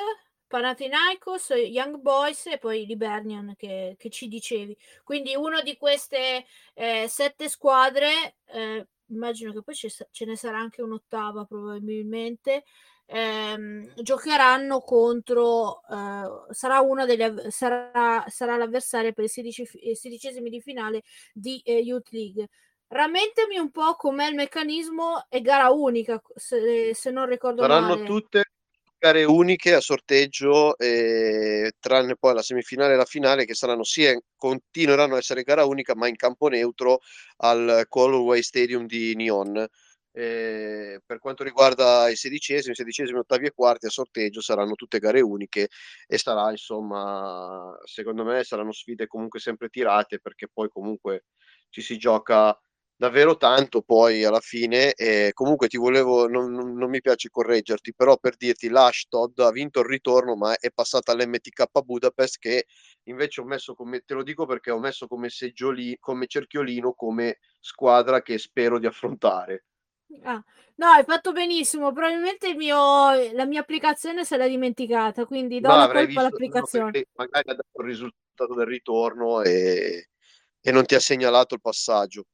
Panathinaikos, 0.48 1.50
Young 1.50 1.98
Boys 1.98 2.46
e 2.48 2.58
poi 2.58 2.86
Libernian 2.86 3.54
che, 3.58 3.96
che 3.98 4.10
ci 4.10 4.28
dicevi. 4.28 4.78
Quindi 5.04 5.36
una 5.36 5.62
di 5.62 5.76
queste 5.78 6.46
eh, 6.74 7.06
sette 7.08 7.50
squadre, 7.50 8.38
eh, 8.46 8.88
immagino 9.08 9.52
che 9.52 9.62
poi 9.62 9.76
ce 9.76 10.26
ne 10.26 10.36
sarà 10.36 10.60
anche 10.60 10.82
un'ottava 10.82 11.46
probabilmente, 11.46 12.64
ehm, 13.08 13.94
giocheranno 14.02 14.80
contro, 14.82 15.82
eh, 15.90 16.54
sarà 16.54 16.80
una 16.82 17.06
delle, 17.06 17.50
sarà, 17.52 18.24
sarà 18.28 18.58
l'avversaria 18.58 19.12
per 19.12 19.26
i 19.26 19.30
16, 19.30 19.96
sedicesimi 19.96 20.50
di 20.50 20.62
finale 20.62 21.04
di 21.34 21.60
eh, 21.64 21.80
Youth 21.80 22.10
League. 22.12 22.48
Rammentami 22.88 23.58
un 23.58 23.72
po' 23.72 23.96
com'è 23.96 24.28
il 24.28 24.36
meccanismo 24.36 25.26
e 25.28 25.42
gara 25.42 25.70
unica, 25.72 26.22
se, 26.36 26.94
se 26.94 27.12
non 27.12 27.26
ricordo 27.26 27.62
Saranno 27.62 27.96
male. 27.96 28.06
tutte 28.06 28.44
gare 28.98 29.24
uniche 29.26 29.74
a 29.74 29.82
sorteggio, 29.82 30.78
eh, 30.78 31.72
tranne 31.80 32.16
poi 32.18 32.34
la 32.34 32.42
semifinale 32.42 32.94
e 32.94 32.98
la 32.98 33.06
finale, 33.06 33.46
che 33.46 33.54
saranno 33.56 33.84
sia 33.84 34.18
continueranno 34.36 35.16
a 35.16 35.18
essere 35.20 35.44
gara 35.44 35.66
unica, 35.66 35.96
ma 35.96 36.08
in 36.08 36.16
campo 36.16 36.48
neutro 36.48 37.00
al 37.38 37.86
Colorway 37.90 38.42
Stadium 38.42 38.86
di 38.86 39.16
Nyon. 39.16 39.66
Eh, 40.18 41.02
per 41.06 41.20
quanto 41.20 41.44
riguarda 41.44 42.08
i 42.10 42.16
sedicesimi, 42.16 42.74
sedicesimi, 42.74 43.20
ottavi 43.20 43.48
e 43.48 43.52
quarti 43.54 43.88
a 43.88 43.90
sorteggio 43.90 44.40
saranno 44.42 44.76
tutte 44.76 45.00
gare 45.00 45.20
uniche 45.22 45.68
e 46.08 46.18
sarà 46.18 46.52
insomma, 46.52 47.78
secondo 47.84 48.24
me 48.24 48.44
saranno 48.46 48.72
sfide 48.72 49.08
comunque 49.08 49.40
sempre 49.42 49.68
tirate 49.68 50.20
perché 50.20 50.48
poi 50.52 50.70
comunque 50.70 51.26
ci 51.70 51.82
si 51.82 51.98
gioca 51.98 52.58
davvero 52.98 53.36
tanto 53.36 53.82
poi 53.82 54.24
alla 54.24 54.40
fine 54.40 54.94
e 54.94 55.32
comunque 55.34 55.68
ti 55.68 55.78
volevo 55.78 56.28
non, 56.28 56.52
non, 56.54 56.90
mi 56.90 57.02
piace 57.02 57.30
correggerti 57.30 57.94
però 57.94 58.18
per 58.18 58.38
dirti 58.38 58.70
l'Ashtod 58.70 59.38
ha 59.40 59.52
vinto 59.52 59.82
il 59.82 59.88
ritorno 59.88 60.36
ma 60.36 60.56
è 60.58 60.72
passata 60.72 61.12
all'MTK 61.12 61.82
Budapest 61.84 62.38
che 62.40 62.66
invece 63.04 63.42
ho 63.42 63.46
messo 63.46 63.74
come 63.76 64.00
te 64.00 64.14
lo 64.14 64.24
dico 64.24 64.46
perché 64.46 64.72
ho 64.72 64.80
messo 64.80 65.08
come 65.08 65.30
seggiolino 65.30 65.98
come 66.00 66.28
cerchiolino 66.28 66.94
come 66.94 67.40
squadra 67.60 68.22
che 68.22 68.38
spero 68.38 68.80
di 68.80 68.86
affrontare 68.86 69.66
Ah, 70.24 70.42
no, 70.76 70.88
hai 70.88 71.04
fatto 71.04 71.32
benissimo. 71.32 71.92
Probabilmente 71.92 72.48
il 72.48 72.56
mio, 72.56 72.78
la 73.34 73.46
mia 73.46 73.62
applicazione 73.62 74.24
se 74.24 74.38
l'ha 74.38 74.48
dimenticata, 74.48 75.26
quindi 75.26 75.60
do 75.60 75.70
no, 75.70 75.78
la 75.78 75.92
colpa 75.92 76.20
all'applicazione. 76.20 77.08
magari 77.14 77.50
ha 77.50 77.56
dato 77.56 77.82
il 77.82 77.86
risultato 77.86 78.54
del 78.54 78.68
ritorno 78.68 79.42
e, 79.42 80.10
e 80.62 80.72
non 80.72 80.86
ti 80.86 80.96
ha 80.96 81.00
segnalato 81.00 81.56
il 81.56 81.62
passaggio. 81.62 82.26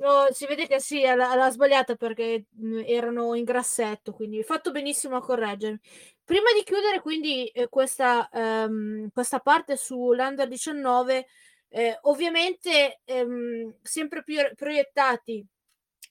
No, 0.00 0.28
si 0.30 0.46
vede 0.46 0.68
che 0.68 0.78
sì, 0.78 1.02
l'ha, 1.02 1.50
sbagliata 1.50 1.96
perché 1.96 2.46
mh, 2.50 2.82
erano 2.86 3.34
in 3.34 3.42
grassetto, 3.42 4.12
quindi 4.12 4.44
fatto 4.44 4.70
benissimo 4.70 5.16
a 5.16 5.20
correggermi. 5.20 5.80
Prima 6.22 6.52
di 6.56 6.62
chiudere 6.62 7.00
quindi 7.00 7.48
eh, 7.48 7.68
questa, 7.68 8.28
ehm, 8.32 9.10
questa 9.12 9.40
parte 9.40 9.76
sull'Under 9.76 10.46
19, 10.46 11.26
eh, 11.70 11.98
ovviamente 12.02 13.00
ehm, 13.04 13.74
sempre 13.82 14.22
più 14.22 14.36
proiettati 14.54 15.44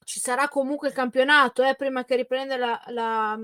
ci 0.03 0.19
sarà 0.19 0.47
comunque 0.47 0.87
il 0.89 0.93
campionato 0.93 1.63
eh, 1.63 1.75
prima 1.75 2.05
che 2.05 2.15
riprenda 2.15 2.55
la, 2.57 2.81
la, 2.87 3.37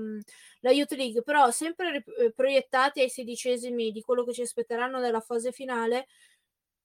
la, 0.60 0.70
Youth 0.70 0.92
League, 0.92 1.22
però 1.22 1.50
sempre 1.50 2.02
eh, 2.18 2.32
proiettati 2.32 3.00
ai 3.00 3.10
sedicesimi 3.10 3.92
di 3.92 4.00
quello 4.00 4.24
che 4.24 4.32
ci 4.32 4.42
aspetteranno 4.42 4.98
nella 4.98 5.20
fase 5.20 5.52
finale. 5.52 6.06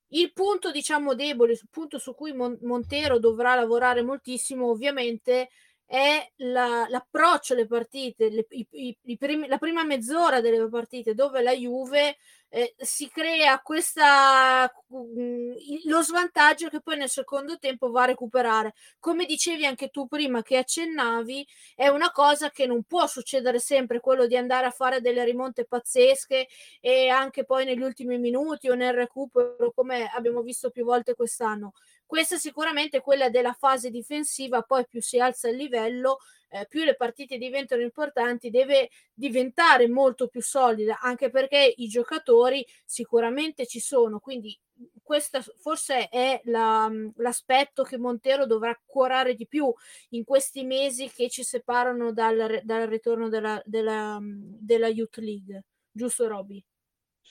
Il 0.10 0.34
punto, 0.34 0.72
diciamo, 0.72 1.16
debole, 1.16 1.54
il 1.54 1.60
punto 1.70 2.00
su 2.00 2.16
cui 2.16 2.34
Mon- 2.34 2.58
Montero 2.62 3.20
dovrà 3.20 3.56
lavorare 3.56 4.02
moltissimo, 4.02 4.70
ovviamente, 4.70 5.50
è 5.86 6.32
la, 6.38 6.86
l'approccio 6.88 7.54
alle 7.54 7.66
partite, 7.66 8.30
le, 8.30 8.46
i, 8.50 8.68
i, 8.72 8.98
i 9.06 9.18
primi, 9.18 9.48
la 9.48 9.58
prima 9.58 9.84
mezz'ora 9.84 10.40
delle 10.40 10.68
partite 10.70 11.16
dove 11.16 11.42
la 11.42 11.52
Juve 11.52 12.18
eh, 12.50 12.74
si 12.78 13.10
crea 13.10 13.60
questa, 13.62 14.72
mm, 14.94 15.52
lo 15.86 16.02
svantaggio 16.02 16.68
che 16.70 16.82
poi 16.82 16.98
nel 16.98 17.10
secondo 17.10 17.58
tempo 17.60 17.92
va 17.92 18.04
a 18.04 18.06
recuperare. 18.08 18.74
Come 19.00 19.26
dicevi 19.26 19.66
anche 19.66 19.90
tu 19.90 20.08
prima 20.08 20.42
che 20.42 20.58
accennavi, 20.58 21.48
è 21.76 21.88
una 21.88 22.12
cosa 22.12 22.50
che 22.50 22.66
non 22.66 22.84
può 22.84 23.06
succedere 23.08 23.60
sempre, 23.60 24.00
quello 24.00 24.26
di 24.28 24.36
andare 24.36 24.66
a 24.66 24.72
fare 24.72 25.02
delle 25.02 25.24
rimonte 25.24 25.66
pazzesche 25.66 26.48
e 26.80 27.10
anche 27.10 27.46
poi 27.46 27.66
negli 27.66 27.82
ultimi 27.82 28.18
minuti 28.18 28.70
o 28.70 28.76
nel 28.76 28.94
recupero, 28.94 29.72
come 29.72 30.08
abbiamo 30.08 30.42
visto 30.42 30.70
più 30.72 30.84
volte 30.86 31.14
quest'anno. 31.14 31.74
Questa 32.10 32.38
sicuramente 32.38 33.02
quella 33.02 33.30
della 33.30 33.54
fase 33.54 33.92
difensiva, 33.92 34.64
poi 34.64 34.84
più 34.88 35.00
si 35.00 35.20
alza 35.20 35.48
il 35.48 35.58
livello, 35.58 36.18
eh, 36.50 36.66
più 36.68 36.84
le 36.84 36.96
partite 36.96 37.38
diventano 37.38 37.84
importanti, 37.84 38.50
deve 38.50 38.90
diventare 39.14 39.88
molto 39.88 40.28
più 40.28 40.42
solida, 40.42 40.98
anche 41.02 41.30
perché 41.30 41.72
i 41.78 41.88
giocatori 41.88 42.66
sicuramente 42.84 43.68
ci 43.68 43.80
sono, 43.80 44.18
quindi 44.18 44.60
questo 45.04 45.40
forse 45.62 46.10
è 46.10 46.42
la, 46.46 46.92
l'aspetto 47.18 47.84
che 47.84 48.00
Montero 48.00 48.48
dovrà 48.48 48.76
curare 48.84 49.36
di 49.36 49.46
più 49.46 49.72
in 50.10 50.24
questi 50.24 50.64
mesi 50.64 51.12
che 51.12 51.30
ci 51.30 51.44
separano 51.44 52.12
dal, 52.12 52.62
dal 52.64 52.88
ritorno 52.88 53.30
della, 53.30 53.62
della, 53.66 54.18
della 54.20 54.88
Youth 54.88 55.18
League. 55.18 55.64
Giusto, 55.92 56.28
Roby? 56.28 56.66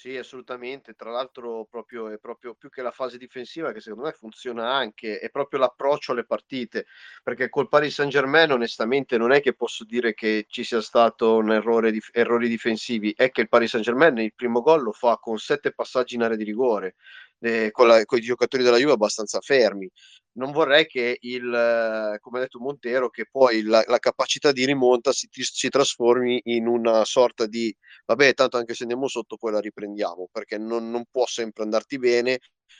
Sì, 0.01 0.17
assolutamente. 0.17 0.95
Tra 0.95 1.11
l'altro, 1.11 1.67
proprio, 1.69 2.09
è 2.09 2.19
proprio 2.21 2.55
più 2.55 2.69
che 2.71 2.83
la 2.83 2.93
fase 2.93 3.19
difensiva 3.19 3.73
che 3.73 3.81
secondo 3.81 4.05
me 4.05 4.13
funziona 4.13 4.73
anche, 4.73 5.19
è 5.19 5.29
proprio 5.29 5.59
l'approccio 5.59 6.13
alle 6.13 6.25
partite. 6.25 6.87
Perché 7.25 7.49
col 7.49 7.67
Paris 7.69 7.95
Saint 7.95 8.13
Germain, 8.13 8.53
onestamente, 8.53 9.19
non 9.19 9.33
è 9.33 9.41
che 9.41 9.55
posso 9.55 9.83
dire 9.85 10.15
che 10.15 10.45
ci 10.49 10.63
sia 10.63 10.81
stato 10.83 11.35
un 11.39 11.51
errore 11.51 11.91
di 11.91 12.01
errori 12.13 12.47
difensivi, 12.49 13.13
è 13.17 13.31
che 13.33 13.41
il 13.41 13.49
Paris 13.49 13.71
Saint 13.71 13.85
Germain 13.85 14.17
il 14.19 14.35
primo 14.37 14.61
gol 14.61 14.83
lo 14.85 14.93
fa 14.93 15.17
con 15.17 15.37
sette 15.39 15.73
passaggi 15.75 16.15
in 16.15 16.23
area 16.23 16.37
di 16.37 16.45
rigore, 16.45 16.95
eh, 17.41 17.71
con, 17.71 17.87
la, 17.87 18.05
con 18.05 18.19
i 18.19 18.23
giocatori 18.23 18.63
della 18.63 18.79
Juve 18.79 18.93
abbastanza 18.93 19.41
fermi 19.41 19.89
non 20.39 20.53
vorrei 20.53 20.87
che 20.87 21.19
il, 21.21 22.17
come 22.21 22.39
ha 22.39 22.41
detto 22.43 22.61
Montero, 22.61 23.11
che 23.11 23.27
poi 23.31 23.63
la, 23.63 23.83
la 23.87 23.99
capacità 23.99 24.53
di 24.53 24.65
rimonta 24.65 25.13
si, 25.13 25.29
si, 25.31 25.69
trasformi 25.69 26.41
in 26.45 26.67
una 26.67 27.05
sorta 27.05 27.47
di, 27.47 27.75
vabbè, 28.07 28.35
tanto 28.35 28.57
anche 28.57 28.75
se 28.75 28.85
andiamo 28.85 29.09
sotto 29.09 29.37
poi 29.37 29.53
la 29.53 29.61
riprendiamo, 29.61 30.29
perché 30.31 30.57
non, 30.57 30.91
non 30.91 31.05
può 31.11 31.27
sempre 31.27 31.65
andarti 31.65 31.99
bene 31.99 32.39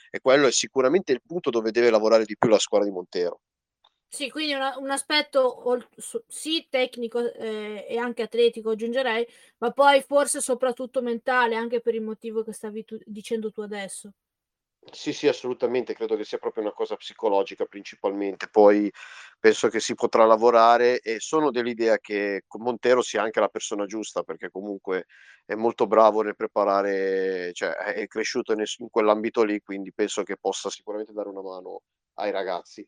e 0.09 0.19
quello 0.21 0.47
è 0.47 0.51
sicuramente 0.51 1.11
il 1.11 1.21
punto 1.25 1.49
dove 1.49 1.71
deve 1.71 1.89
lavorare 1.89 2.25
di 2.25 2.37
più 2.37 2.49
la 2.49 2.59
squadra 2.59 2.87
di 2.87 2.93
Montero. 2.93 3.41
Sì, 4.11 4.31
quindi 4.31 4.53
una, 4.53 4.75
un 4.77 4.89
aspetto 4.89 5.85
sì 6.27 6.65
tecnico 6.67 7.31
eh, 7.31 7.85
e 7.87 7.97
anche 7.97 8.23
atletico 8.23 8.71
aggiungerei, 8.71 9.27
ma 9.59 9.71
poi 9.71 10.01
forse 10.01 10.41
soprattutto 10.41 11.03
mentale, 11.03 11.55
anche 11.55 11.79
per 11.79 11.93
il 11.93 12.01
motivo 12.01 12.43
che 12.43 12.53
stavi 12.53 12.85
tu, 12.85 12.97
dicendo 13.05 13.51
tu 13.51 13.61
adesso. 13.61 14.11
Sì, 14.91 15.13
sì, 15.13 15.27
assolutamente, 15.27 15.93
credo 15.93 16.15
che 16.15 16.23
sia 16.23 16.37
proprio 16.37 16.63
una 16.63 16.71
cosa 16.73 16.95
psicologica 16.95 17.65
principalmente, 17.65 18.47
poi 18.49 18.91
penso 19.39 19.67
che 19.67 19.79
si 19.79 19.93
potrà 19.93 20.25
lavorare 20.25 20.99
e 21.01 21.19
sono 21.19 21.51
dell'idea 21.51 21.97
che 21.99 22.43
Montero 22.57 23.01
sia 23.01 23.21
anche 23.21 23.39
la 23.39 23.49
persona 23.49 23.85
giusta 23.85 24.23
perché 24.23 24.49
comunque 24.49 25.05
è 25.45 25.53
molto 25.55 25.85
bravo 25.85 26.21
nel 26.21 26.35
preparare, 26.35 27.51
cioè 27.53 27.71
è 27.71 28.07
cresciuto 28.07 28.53
in, 28.53 28.63
in 28.77 28.89
quell'ambito 28.89 29.43
lì, 29.43 29.59
quindi 29.61 29.91
penso 29.93 30.23
che 30.23 30.37
possa 30.37 30.69
sicuramente 30.69 31.13
dare 31.13 31.29
una 31.29 31.41
mano 31.41 31.81
ai 32.15 32.31
ragazzi. 32.31 32.85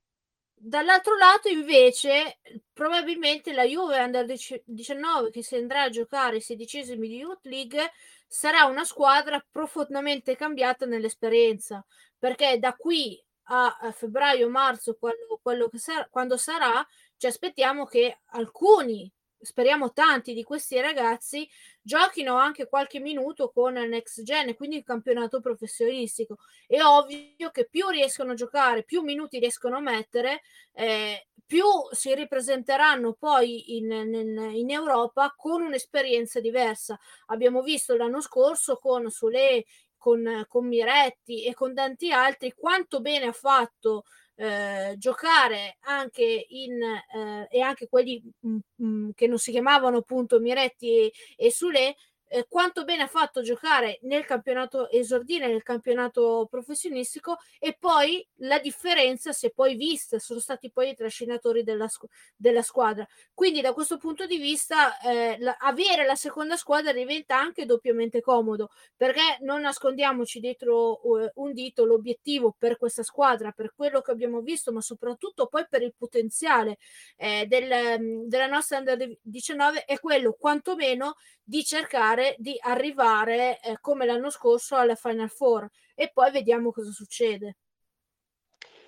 Dall'altro 0.63 1.17
lato, 1.17 1.49
invece, 1.49 2.39
probabilmente 2.71 3.51
la 3.51 3.63
Juve 3.63 3.99
Under 3.99 4.25
19 4.63 5.31
che 5.31 5.41
si 5.43 5.55
andrà 5.55 5.83
a 5.83 5.89
giocare 5.89 6.37
i 6.37 6.41
sedicesimi 6.41 7.07
di 7.07 7.17
Youth 7.17 7.45
League 7.45 7.91
sarà 8.33 8.63
una 8.63 8.85
squadra 8.85 9.45
profondamente 9.51 10.37
cambiata 10.37 10.85
nell'esperienza, 10.85 11.85
perché 12.17 12.59
da 12.59 12.73
qui 12.73 13.21
a, 13.49 13.91
febbraio-marzo, 13.91 14.95
quello, 14.95 15.37
quello 15.41 15.67
che 15.67 15.77
sarà, 15.77 16.07
quando 16.09 16.37
sarà, 16.37 16.85
ci 17.17 17.27
aspettiamo 17.27 17.85
che 17.85 18.21
alcuni 18.27 19.11
speriamo 19.37 19.91
tanti 19.91 20.33
di 20.33 20.43
questi 20.43 20.79
ragazzi 20.79 21.45
giochino 21.81 22.35
anche 22.35 22.67
qualche 22.67 22.99
minuto 22.99 23.49
con 23.49 23.73
next 23.73 24.23
gen, 24.23 24.55
quindi 24.55 24.77
il 24.77 24.83
campionato 24.83 25.39
professionistico. 25.39 26.37
È 26.67 26.81
ovvio 26.81 27.49
che 27.51 27.67
più 27.69 27.89
riescono 27.89 28.31
a 28.31 28.35
giocare, 28.35 28.83
più 28.83 29.01
minuti 29.01 29.39
riescono 29.39 29.77
a 29.77 29.81
mettere, 29.81 30.41
eh, 30.73 31.27
più 31.45 31.65
si 31.91 32.15
ripresenteranno 32.15 33.13
poi 33.13 33.75
in, 33.75 33.91
in, 33.91 34.51
in, 34.53 34.69
Europa 34.71 35.33
con 35.35 35.61
un'esperienza 35.61 36.39
diversa. 36.39 36.97
Abbiamo 37.25 37.61
visto 37.61 37.95
l'anno 37.97 38.21
scorso 38.21 38.77
con 38.77 39.09
Sole, 39.09 39.65
con, 39.97 40.45
con 40.47 40.67
Miretti 40.67 41.43
e 41.43 41.53
con 41.53 41.73
tanti 41.73 42.11
altri 42.11 42.53
quanto 42.55 43.01
bene 43.01 43.25
ha 43.27 43.33
fatto 43.33 44.05
eh, 44.41 44.95
giocare 44.97 45.77
anche 45.81 46.47
in 46.49 46.81
eh, 46.81 47.47
e 47.51 47.61
anche 47.61 47.87
quelli 47.87 48.19
mh, 48.39 48.49
mm, 48.49 48.57
mh, 48.75 48.85
mm, 48.85 49.09
che 49.13 49.27
non 49.27 49.37
si 49.37 49.51
chiamavano 49.51 49.97
appunto 49.97 50.39
Miretti 50.39 50.89
e, 50.89 51.11
e 51.37 51.51
Sule 51.51 51.95
eh, 52.33 52.45
quanto 52.47 52.85
bene 52.85 53.03
ha 53.03 53.07
fatto 53.07 53.41
giocare 53.41 53.99
nel 54.03 54.23
campionato 54.23 54.89
esordine, 54.89 55.47
nel 55.47 55.63
campionato 55.63 56.47
professionistico 56.49 57.37
e 57.59 57.75
poi 57.77 58.25
la 58.37 58.57
differenza 58.59 59.33
si 59.33 59.47
è 59.47 59.51
poi 59.51 59.75
vista, 59.75 60.17
sono 60.17 60.39
stati 60.39 60.71
poi 60.71 60.91
i 60.91 60.95
trascinatori 60.95 61.63
della, 61.63 61.89
della 62.37 62.61
squadra. 62.61 63.05
Quindi 63.33 63.59
da 63.59 63.73
questo 63.73 63.97
punto 63.97 64.25
di 64.25 64.37
vista 64.37 64.97
eh, 64.99 65.35
la, 65.39 65.57
avere 65.59 66.05
la 66.05 66.15
seconda 66.15 66.55
squadra 66.55 66.93
diventa 66.93 67.37
anche 67.37 67.65
doppiamente 67.65 68.21
comodo 68.21 68.69
perché 68.95 69.37
non 69.41 69.59
nascondiamoci 69.61 70.39
dietro 70.39 71.05
uh, 71.05 71.29
un 71.35 71.51
dito 71.51 71.83
l'obiettivo 71.83 72.55
per 72.57 72.77
questa 72.77 73.03
squadra, 73.03 73.51
per 73.51 73.73
quello 73.75 73.99
che 73.99 74.11
abbiamo 74.11 74.39
visto, 74.39 74.71
ma 74.71 74.79
soprattutto 74.79 75.47
poi 75.47 75.65
per 75.69 75.81
il 75.81 75.93
potenziale 75.97 76.77
eh, 77.17 77.45
del, 77.45 78.27
della 78.27 78.47
nostra 78.47 78.77
under 78.77 79.17
19 79.21 79.83
è 79.83 79.99
quello 79.99 80.37
quantomeno 80.39 81.15
di 81.51 81.65
cercare 81.65 82.35
di 82.37 82.55
arrivare 82.61 83.59
eh, 83.59 83.77
come 83.81 84.05
l'anno 84.05 84.29
scorso 84.29 84.77
alla 84.77 84.95
Final 84.95 85.29
Four 85.29 85.69
e 85.93 86.09
poi 86.13 86.31
vediamo 86.31 86.71
cosa 86.71 86.91
succede. 86.91 87.57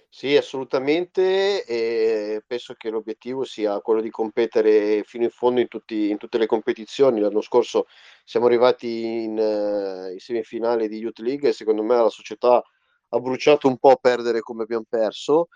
Sì, 0.08 0.38
assolutamente, 0.38 1.66
e 1.66 2.42
penso 2.48 2.76
che 2.76 2.90
l'obiettivo 2.90 3.44
sia 3.44 3.82
quello 3.82 4.00
di 4.00 4.10
competere 4.10 5.04
fino 5.04 5.26
in 5.26 5.30
fondo 5.30 5.60
in, 5.60 5.68
tutti, 5.68 6.10
in 6.10 6.18
tutte 6.18 6.38
le 6.38 6.46
competizioni. 6.46 7.20
L'anno 7.20 7.42
scorso 7.42 7.88
siamo 8.24 8.46
arrivati 8.46 9.24
in, 9.24 9.38
uh, 9.38 10.10
in 10.10 10.20
semifinale 10.20 10.88
di 10.88 11.00
Youth 11.00 11.20
League 11.20 11.50
e 11.50 11.54
secondo 11.54 11.84
me 11.84 11.98
la 11.98 12.10
società 12.10 12.64
ha 13.10 13.20
bruciato 13.20 13.68
un 13.68 13.78
po' 13.78 13.90
a 13.90 13.98
perdere 13.98 14.40
come 14.40 14.64
abbiamo 14.64 14.86
perso. 14.88 15.50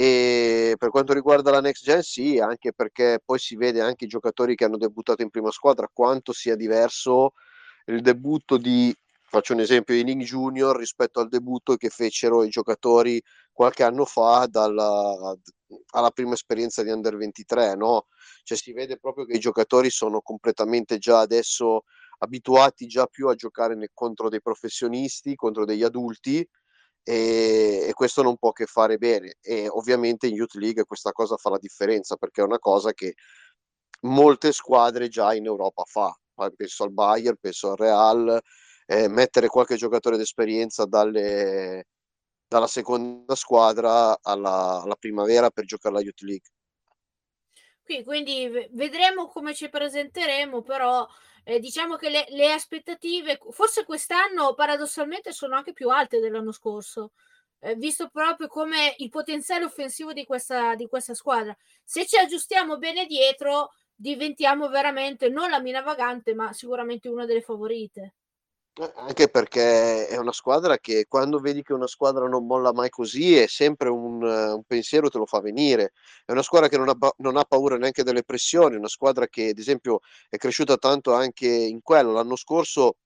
E 0.00 0.76
per 0.78 0.90
quanto 0.90 1.12
riguarda 1.12 1.50
la 1.50 1.60
next 1.60 1.82
gen, 1.82 2.02
sì, 2.02 2.38
anche 2.38 2.72
perché 2.72 3.18
poi 3.24 3.40
si 3.40 3.56
vede 3.56 3.80
anche 3.80 4.04
i 4.04 4.06
giocatori 4.06 4.54
che 4.54 4.64
hanno 4.64 4.76
debuttato 4.76 5.22
in 5.22 5.28
prima 5.30 5.50
squadra 5.50 5.90
quanto 5.92 6.32
sia 6.32 6.54
diverso 6.54 7.32
il 7.86 8.00
debutto 8.00 8.58
di, 8.58 8.94
faccio 9.24 9.54
un 9.54 9.58
esempio, 9.58 9.96
di 9.96 10.04
Ning 10.04 10.22
Junior 10.22 10.76
rispetto 10.76 11.18
al 11.18 11.28
debutto 11.28 11.74
che 11.74 11.88
fecero 11.88 12.44
i 12.44 12.48
giocatori 12.48 13.20
qualche 13.50 13.82
anno 13.82 14.04
fa 14.04 14.46
dalla, 14.48 15.36
alla 15.90 16.10
prima 16.12 16.34
esperienza 16.34 16.84
di 16.84 16.90
Under 16.90 17.16
23, 17.16 17.74
no? 17.74 18.06
Cioè 18.44 18.56
si 18.56 18.72
vede 18.72 18.98
proprio 18.98 19.24
che 19.24 19.34
i 19.34 19.40
giocatori 19.40 19.90
sono 19.90 20.20
completamente 20.20 20.98
già 20.98 21.18
adesso 21.18 21.82
abituati 22.18 22.86
già 22.86 23.06
più 23.06 23.26
a 23.26 23.34
giocare 23.34 23.74
nel, 23.74 23.90
contro 23.92 24.28
dei 24.28 24.40
professionisti, 24.40 25.34
contro 25.34 25.64
degli 25.64 25.82
adulti 25.82 26.48
e, 27.08 27.86
e, 27.88 27.92
questo 27.94 28.22
non 28.22 28.36
può 28.36 28.52
che 28.52 28.66
fare 28.66 28.98
bene. 28.98 29.36
E 29.40 29.66
ovviamente 29.68 30.26
in 30.26 30.34
Youth 30.34 30.54
League 30.56 30.84
questa 30.84 31.10
cosa 31.12 31.36
fa 31.36 31.48
la 31.50 31.58
differenza 31.58 32.16
perché 32.16 32.42
è 32.42 32.44
una 32.44 32.58
cosa 32.58 32.92
che 32.92 33.14
molte 34.02 34.52
squadre 34.52 35.08
già 35.08 35.32
in 35.34 35.46
Europa 35.46 35.84
fa. 35.86 36.14
Penso 36.54 36.84
al 36.84 36.92
Bayern, 36.92 37.36
penso 37.40 37.70
al 37.70 37.76
Real 37.78 38.40
eh, 38.86 39.08
mettere 39.08 39.48
qualche 39.48 39.76
giocatore 39.76 40.18
d'esperienza 40.18 40.84
dalle, 40.84 41.86
dalla 42.46 42.66
seconda 42.66 43.34
squadra 43.34 44.18
alla, 44.22 44.82
alla 44.82 44.96
primavera 44.96 45.50
per 45.50 45.64
giocare 45.64 45.94
la 45.96 46.02
Youth 46.02 46.20
League 46.22 46.48
Qui, 47.88 48.04
quindi 48.04 48.50
vedremo 48.72 49.28
come 49.28 49.54
ci 49.54 49.70
presenteremo, 49.70 50.60
però 50.60 51.08
eh, 51.42 51.58
diciamo 51.58 51.96
che 51.96 52.10
le, 52.10 52.26
le, 52.28 52.52
aspettative, 52.52 53.40
forse 53.50 53.86
quest'anno 53.86 54.52
paradossalmente 54.52 55.32
sono 55.32 55.56
anche 55.56 55.72
più 55.72 55.88
alte 55.88 56.20
dell'anno 56.20 56.52
scorso, 56.52 57.12
eh, 57.60 57.76
visto 57.76 58.10
proprio 58.10 58.46
come 58.46 58.94
il 58.98 59.08
potenziale 59.08 59.64
offensivo 59.64 60.12
di 60.12 60.26
questa, 60.26 60.74
di 60.74 60.86
questa 60.86 61.14
squadra. 61.14 61.56
Se 61.82 62.04
ci 62.04 62.18
aggiustiamo 62.18 62.76
bene 62.76 63.06
dietro, 63.06 63.72
diventiamo 63.94 64.68
veramente 64.68 65.30
non 65.30 65.48
la 65.48 65.58
mina 65.58 65.80
vagante, 65.80 66.34
ma 66.34 66.52
sicuramente 66.52 67.08
una 67.08 67.24
delle 67.24 67.40
favorite. 67.40 68.16
Eh, 68.80 68.92
anche 68.94 69.28
perché 69.28 70.06
è 70.06 70.16
una 70.18 70.30
squadra 70.32 70.78
che 70.78 71.06
quando 71.08 71.40
vedi 71.40 71.62
che 71.62 71.72
una 71.72 71.88
squadra 71.88 72.28
non 72.28 72.46
molla 72.46 72.72
mai 72.72 72.90
così 72.90 73.36
è 73.36 73.48
sempre 73.48 73.88
un, 73.88 74.22
un 74.22 74.62
pensiero 74.64 75.08
te 75.08 75.18
lo 75.18 75.26
fa 75.26 75.40
venire. 75.40 75.92
È 76.24 76.30
una 76.30 76.42
squadra 76.42 76.68
che 76.68 76.78
non 76.78 76.88
ha, 76.88 76.96
non 77.16 77.36
ha, 77.36 77.44
paura 77.44 77.76
neanche 77.76 78.04
delle 78.04 78.22
pressioni, 78.22 78.76
una 78.76 78.86
squadra 78.88 79.26
che 79.26 79.48
ad 79.48 79.58
esempio 79.58 79.98
è 80.28 80.36
cresciuta 80.36 80.76
tanto 80.76 81.12
anche 81.12 81.48
in 81.48 81.80
quello. 81.82 82.12
L'anno 82.12 82.36
scorso, 82.36 82.98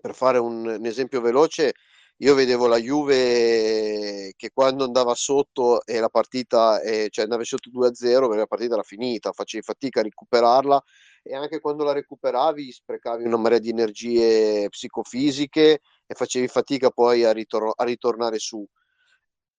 per 0.00 0.14
fare 0.14 0.38
un, 0.38 0.66
un 0.66 0.86
esempio 0.86 1.20
veloce, 1.20 1.74
io 2.18 2.34
vedevo 2.34 2.66
la 2.66 2.78
Juve 2.78 4.32
che 4.36 4.50
quando 4.52 4.84
andava 4.84 5.14
sotto 5.14 5.84
e 5.84 6.00
la 6.00 6.08
partita, 6.08 6.80
eh, 6.80 7.08
cioè 7.10 7.24
andava 7.24 7.44
sotto 7.44 7.70
2-0 7.70 8.20
perché 8.22 8.36
la 8.36 8.46
partita 8.46 8.74
era 8.74 8.82
finita, 8.82 9.32
facevi 9.32 9.62
fatica 9.62 10.00
a 10.00 10.02
recuperarla 10.04 10.82
e 11.26 11.34
anche 11.34 11.58
quando 11.58 11.84
la 11.84 11.92
recuperavi 11.92 12.70
sprecavi 12.70 13.24
una 13.24 13.38
marea 13.38 13.58
di 13.58 13.70
energie 13.70 14.68
psicofisiche 14.68 15.80
e 16.06 16.14
facevi 16.14 16.48
fatica 16.48 16.90
poi 16.90 17.24
a, 17.24 17.32
ritor- 17.32 17.72
a 17.74 17.84
ritornare 17.84 18.38
su. 18.38 18.64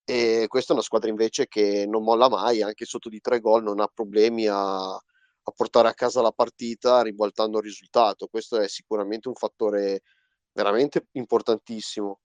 E 0.08 0.46
questa 0.48 0.72
è 0.72 0.76
una 0.76 0.84
squadra 0.84 1.10
invece 1.10 1.48
che 1.48 1.88
non 1.88 2.04
molla 2.04 2.30
mai, 2.30 2.62
anche 2.62 2.86
sotto 2.86 3.10
di 3.10 3.20
tre 3.20 3.40
gol 3.40 3.64
non 3.64 3.80
ha 3.80 3.90
problemi 3.92 4.46
a, 4.48 4.94
a 4.94 5.52
portare 5.56 5.88
a 5.88 5.96
casa 5.96 6.22
la 6.22 6.32
partita 6.32 7.02
ribaltando 7.02 7.58
il 7.58 7.64
risultato. 7.64 8.28
Questo 8.28 8.60
è 8.60 8.68
sicuramente 8.68 9.28
un 9.28 9.34
fattore 9.34 10.04
veramente 10.52 11.08
importantissimo 11.14 12.20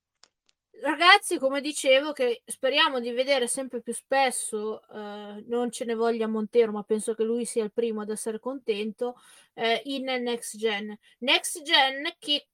ragazzi, 0.81 1.37
come 1.37 1.61
dicevo, 1.61 2.11
che 2.11 2.41
speriamo 2.45 2.99
di 2.99 3.11
vedere 3.11 3.47
sempre 3.47 3.81
più 3.81 3.93
spesso, 3.93 4.81
eh, 4.89 5.43
non 5.47 5.71
ce 5.71 5.85
ne 5.85 5.95
voglia 5.95 6.27
Montero, 6.27 6.71
ma 6.71 6.83
penso 6.83 7.13
che 7.13 7.23
lui 7.23 7.45
sia 7.45 7.63
il 7.63 7.71
primo 7.71 8.01
ad 8.01 8.09
essere 8.09 8.39
contento, 8.39 9.15
eh, 9.53 9.81
in 9.85 10.05
Next 10.05 10.57
Gen. 10.57 10.97
Next 11.19 11.61
Gen 11.61 12.13
che 12.19 12.47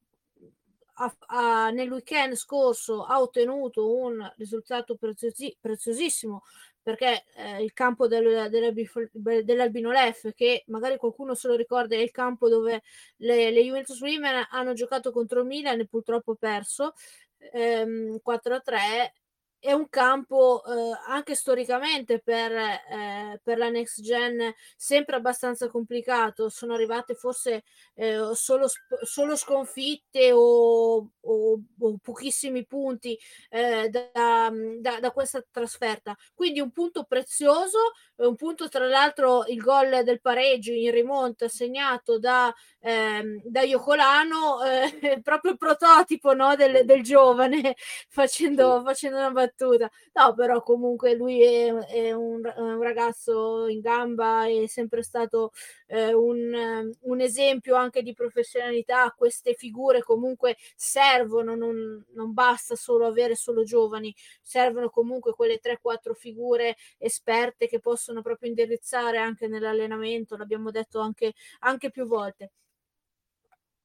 ha, 1.00 1.16
ha, 1.28 1.70
nel 1.70 1.92
weekend 1.92 2.36
scorso 2.36 3.04
ha 3.04 3.20
ottenuto 3.22 3.96
un 3.96 4.32
risultato 4.38 4.96
preziosi, 4.96 5.56
preziosissimo 5.60 6.44
perché 6.88 7.26
eh, 7.36 7.62
il 7.62 7.74
campo 7.74 8.08
del, 8.08 8.48
dell'Albino 8.50 9.92
Lef, 9.92 10.34
che 10.34 10.64
magari 10.68 10.96
qualcuno 10.96 11.34
se 11.34 11.50
lo 11.50 11.56
ricorda, 11.56 11.96
è 11.96 12.00
il 12.00 12.12
campo 12.12 12.48
dove 12.48 12.82
le, 13.18 13.52
le 13.52 13.62
Juventus 13.62 14.00
Women 14.00 14.48
hanno 14.52 14.72
giocato 14.72 15.12
contro 15.12 15.44
Milan 15.44 15.82
e 15.82 15.86
purtroppo 15.86 16.36
perso, 16.36 16.94
ehm, 17.54 18.20
4-3 18.22 19.14
è 19.60 19.72
un 19.72 19.90
campo 19.90 20.64
eh, 20.64 20.98
anche 21.08 21.36
storicamente 21.36 22.20
per, 22.20 22.52
eh, 22.52 23.40
per, 23.44 23.58
la 23.58 23.70
next 23.70 24.02
gen 24.02 24.54
sempre 24.76 25.16
abbastanza 25.16 25.68
complicato. 25.68 26.50
Sono 26.50 26.74
arrivate 26.74 27.16
forse 27.16 27.64
eh, 27.96 28.30
solo, 28.34 28.68
solo, 29.04 29.36
sconfitte 29.36 30.32
o, 30.32 31.10
o, 31.20 31.62
o, 31.80 31.98
pochissimi 32.02 32.66
punti 32.66 33.18
eh, 33.50 33.90
da, 33.90 34.52
da, 34.80 35.00
da, 35.00 35.12
questa 35.12 35.44
trasferta. 35.52 36.16
Quindi 36.34 36.60
un 36.60 36.72
punto 36.72 37.04
prezioso, 37.04 37.80
un 38.26 38.36
punto 38.36 38.68
tra 38.68 38.88
l'altro 38.88 39.46
il 39.48 39.62
gol 39.62 40.04
del 40.04 40.22
pareggio 40.22 40.72
in 40.72 40.92
rimonta 40.92 41.48
segnato 41.48 42.18
da, 42.18 42.54
ehm, 42.80 43.42
da 43.44 43.62
Iocolano, 43.62 44.64
eh, 44.64 45.22
proprio 45.22 45.52
il 45.52 45.58
prototipo 45.58 46.34
no, 46.34 46.56
del, 46.56 46.84
del, 46.86 47.04
giovane 47.04 47.76
facendo, 48.10 48.82
facendo 48.84 49.18
una 49.18 49.32
battuta. 49.32 49.90
No, 50.14 50.34
però 50.34 50.62
comunque 50.64 51.14
lui 51.14 51.44
è, 51.44 51.72
è, 51.74 52.12
un, 52.12 52.42
un, 52.56 52.82
ragazzo 52.82 53.68
in 53.68 53.82
gamba, 53.82 54.48
è 54.48 54.66
sempre 54.68 55.04
stato 55.04 55.52
eh, 55.88 56.14
un, 56.14 56.92
un, 57.00 57.22
esempio 57.22 57.76
anche 57.76 58.02
di 58.02 58.14
professionalità. 58.14 59.14
Queste 59.16 59.54
figure 59.54 60.02
comunque 60.02 60.58
servono, 60.76 61.56
non, 61.56 62.04
non 62.14 62.34
basta 62.34 62.76
solo 62.76 63.06
avere 63.06 63.36
solo 63.36 63.64
giovani, 63.64 64.14
servono 64.42 64.90
comunque 64.90 65.34
quelle 65.34 65.60
3-4 65.62 66.14
figure 66.14 66.76
esperte 66.98 67.68
che 67.68 67.80
possono 67.80 68.07
proprio 68.22 68.50
indirizzare 68.50 69.18
anche 69.18 69.48
nell'allenamento, 69.48 70.38
l'abbiamo 70.38 70.72
detto 70.72 71.00
anche, 71.00 71.34
anche 71.60 71.90
più 71.92 72.06
volte. 72.06 72.52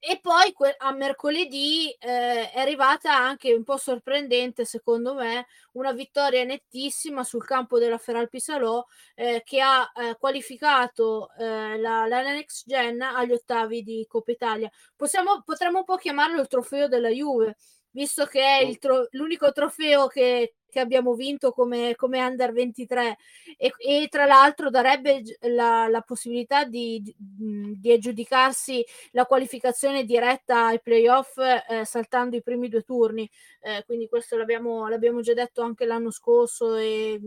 E 0.04 0.18
poi 0.20 0.52
a 0.78 0.90
mercoledì 0.92 1.88
eh, 1.92 2.50
è 2.50 2.58
arrivata 2.58 3.16
anche 3.16 3.54
un 3.54 3.62
po' 3.62 3.76
sorprendente, 3.76 4.64
secondo 4.64 5.14
me, 5.14 5.46
una 5.74 5.92
vittoria 5.92 6.42
nettissima 6.42 7.22
sul 7.22 7.44
campo 7.44 7.78
della 7.78 7.98
Feralpi 7.98 8.40
Salò 8.40 8.84
eh, 9.14 9.42
che 9.44 9.60
ha 9.60 9.88
eh, 9.94 10.16
qualificato 10.18 11.30
eh, 11.38 11.78
la, 11.78 12.06
la 12.08 12.22
Next 12.22 12.66
Gen 12.66 13.00
agli 13.00 13.30
ottavi 13.30 13.84
di 13.84 14.04
Coppa 14.08 14.32
Italia. 14.32 14.68
Possiamo, 14.96 15.40
potremmo 15.44 15.78
un 15.78 15.84
po' 15.84 15.94
chiamarlo 15.96 16.40
il 16.40 16.48
trofeo 16.48 16.88
della 16.88 17.10
Juve, 17.10 17.56
visto 17.90 18.26
che 18.26 18.58
è 18.58 18.78
tro- 18.78 19.06
l'unico 19.12 19.52
trofeo 19.52 20.08
che, 20.08 20.54
che 20.72 20.80
abbiamo 20.80 21.12
vinto 21.12 21.52
come, 21.52 21.94
come 21.96 22.24
under 22.24 22.50
23 22.50 23.18
e, 23.58 23.74
e, 23.76 24.08
tra 24.08 24.24
l'altro 24.24 24.70
darebbe 24.70 25.22
la, 25.40 25.86
la 25.86 26.00
possibilità 26.00 26.64
di, 26.64 27.14
di, 27.14 27.92
aggiudicarsi 27.92 28.82
la 29.10 29.26
qualificazione 29.26 30.04
diretta 30.04 30.68
ai 30.68 30.80
playoff 30.80 31.36
eh, 31.36 31.84
saltando 31.84 32.36
i 32.36 32.42
primi 32.42 32.70
due 32.70 32.80
turni 32.80 33.28
eh, 33.60 33.84
quindi 33.84 34.08
questo 34.08 34.38
l'abbiamo, 34.38 34.88
l'abbiamo, 34.88 35.20
già 35.20 35.34
detto 35.34 35.60
anche 35.60 35.84
l'anno 35.84 36.10
scorso 36.10 36.76
e, 36.76 37.20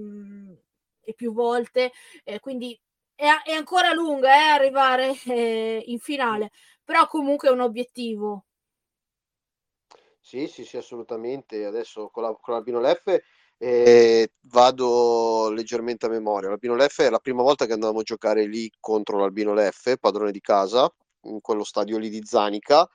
e 1.03 1.13
più 1.13 1.31
volte 1.31 1.91
eh, 2.23 2.39
quindi 2.39 2.75
è, 3.13 3.27
è, 3.45 3.51
ancora 3.51 3.93
lunga 3.93 4.33
eh, 4.33 4.49
arrivare 4.49 5.13
eh, 5.27 5.83
in 5.85 5.99
finale 5.99 6.49
però 6.83 7.05
comunque 7.05 7.49
è 7.49 7.51
un 7.51 7.61
obiettivo. 7.61 8.45
Sì, 10.25 10.47
sì, 10.47 10.65
sì, 10.65 10.77
assolutamente. 10.77 11.65
Adesso 11.65 12.09
con, 12.09 12.23
la, 12.23 12.35
con 12.41 12.55
l'Albino 12.55 12.79
Leffe 12.79 13.25
eh, 13.57 14.29
vado 14.41 15.49
leggermente 15.49 16.05
a 16.05 16.09
memoria. 16.09 16.49
L'Albino 16.49 16.75
Leffe 16.75 17.07
è 17.07 17.09
la 17.09 17.19
prima 17.19 17.41
volta 17.41 17.65
che 17.65 17.73
andavamo 17.73 17.99
a 17.99 18.03
giocare 18.03 18.45
lì 18.45 18.71
contro 18.79 19.17
l'Albino 19.17 19.53
Leffe, 19.53 19.97
padrone 19.97 20.31
di 20.31 20.41
casa, 20.41 20.91
in 21.23 21.41
quello 21.41 21.63
stadio 21.63 21.97
lì 21.97 22.09
di 22.09 22.23
Zanica. 22.23 22.87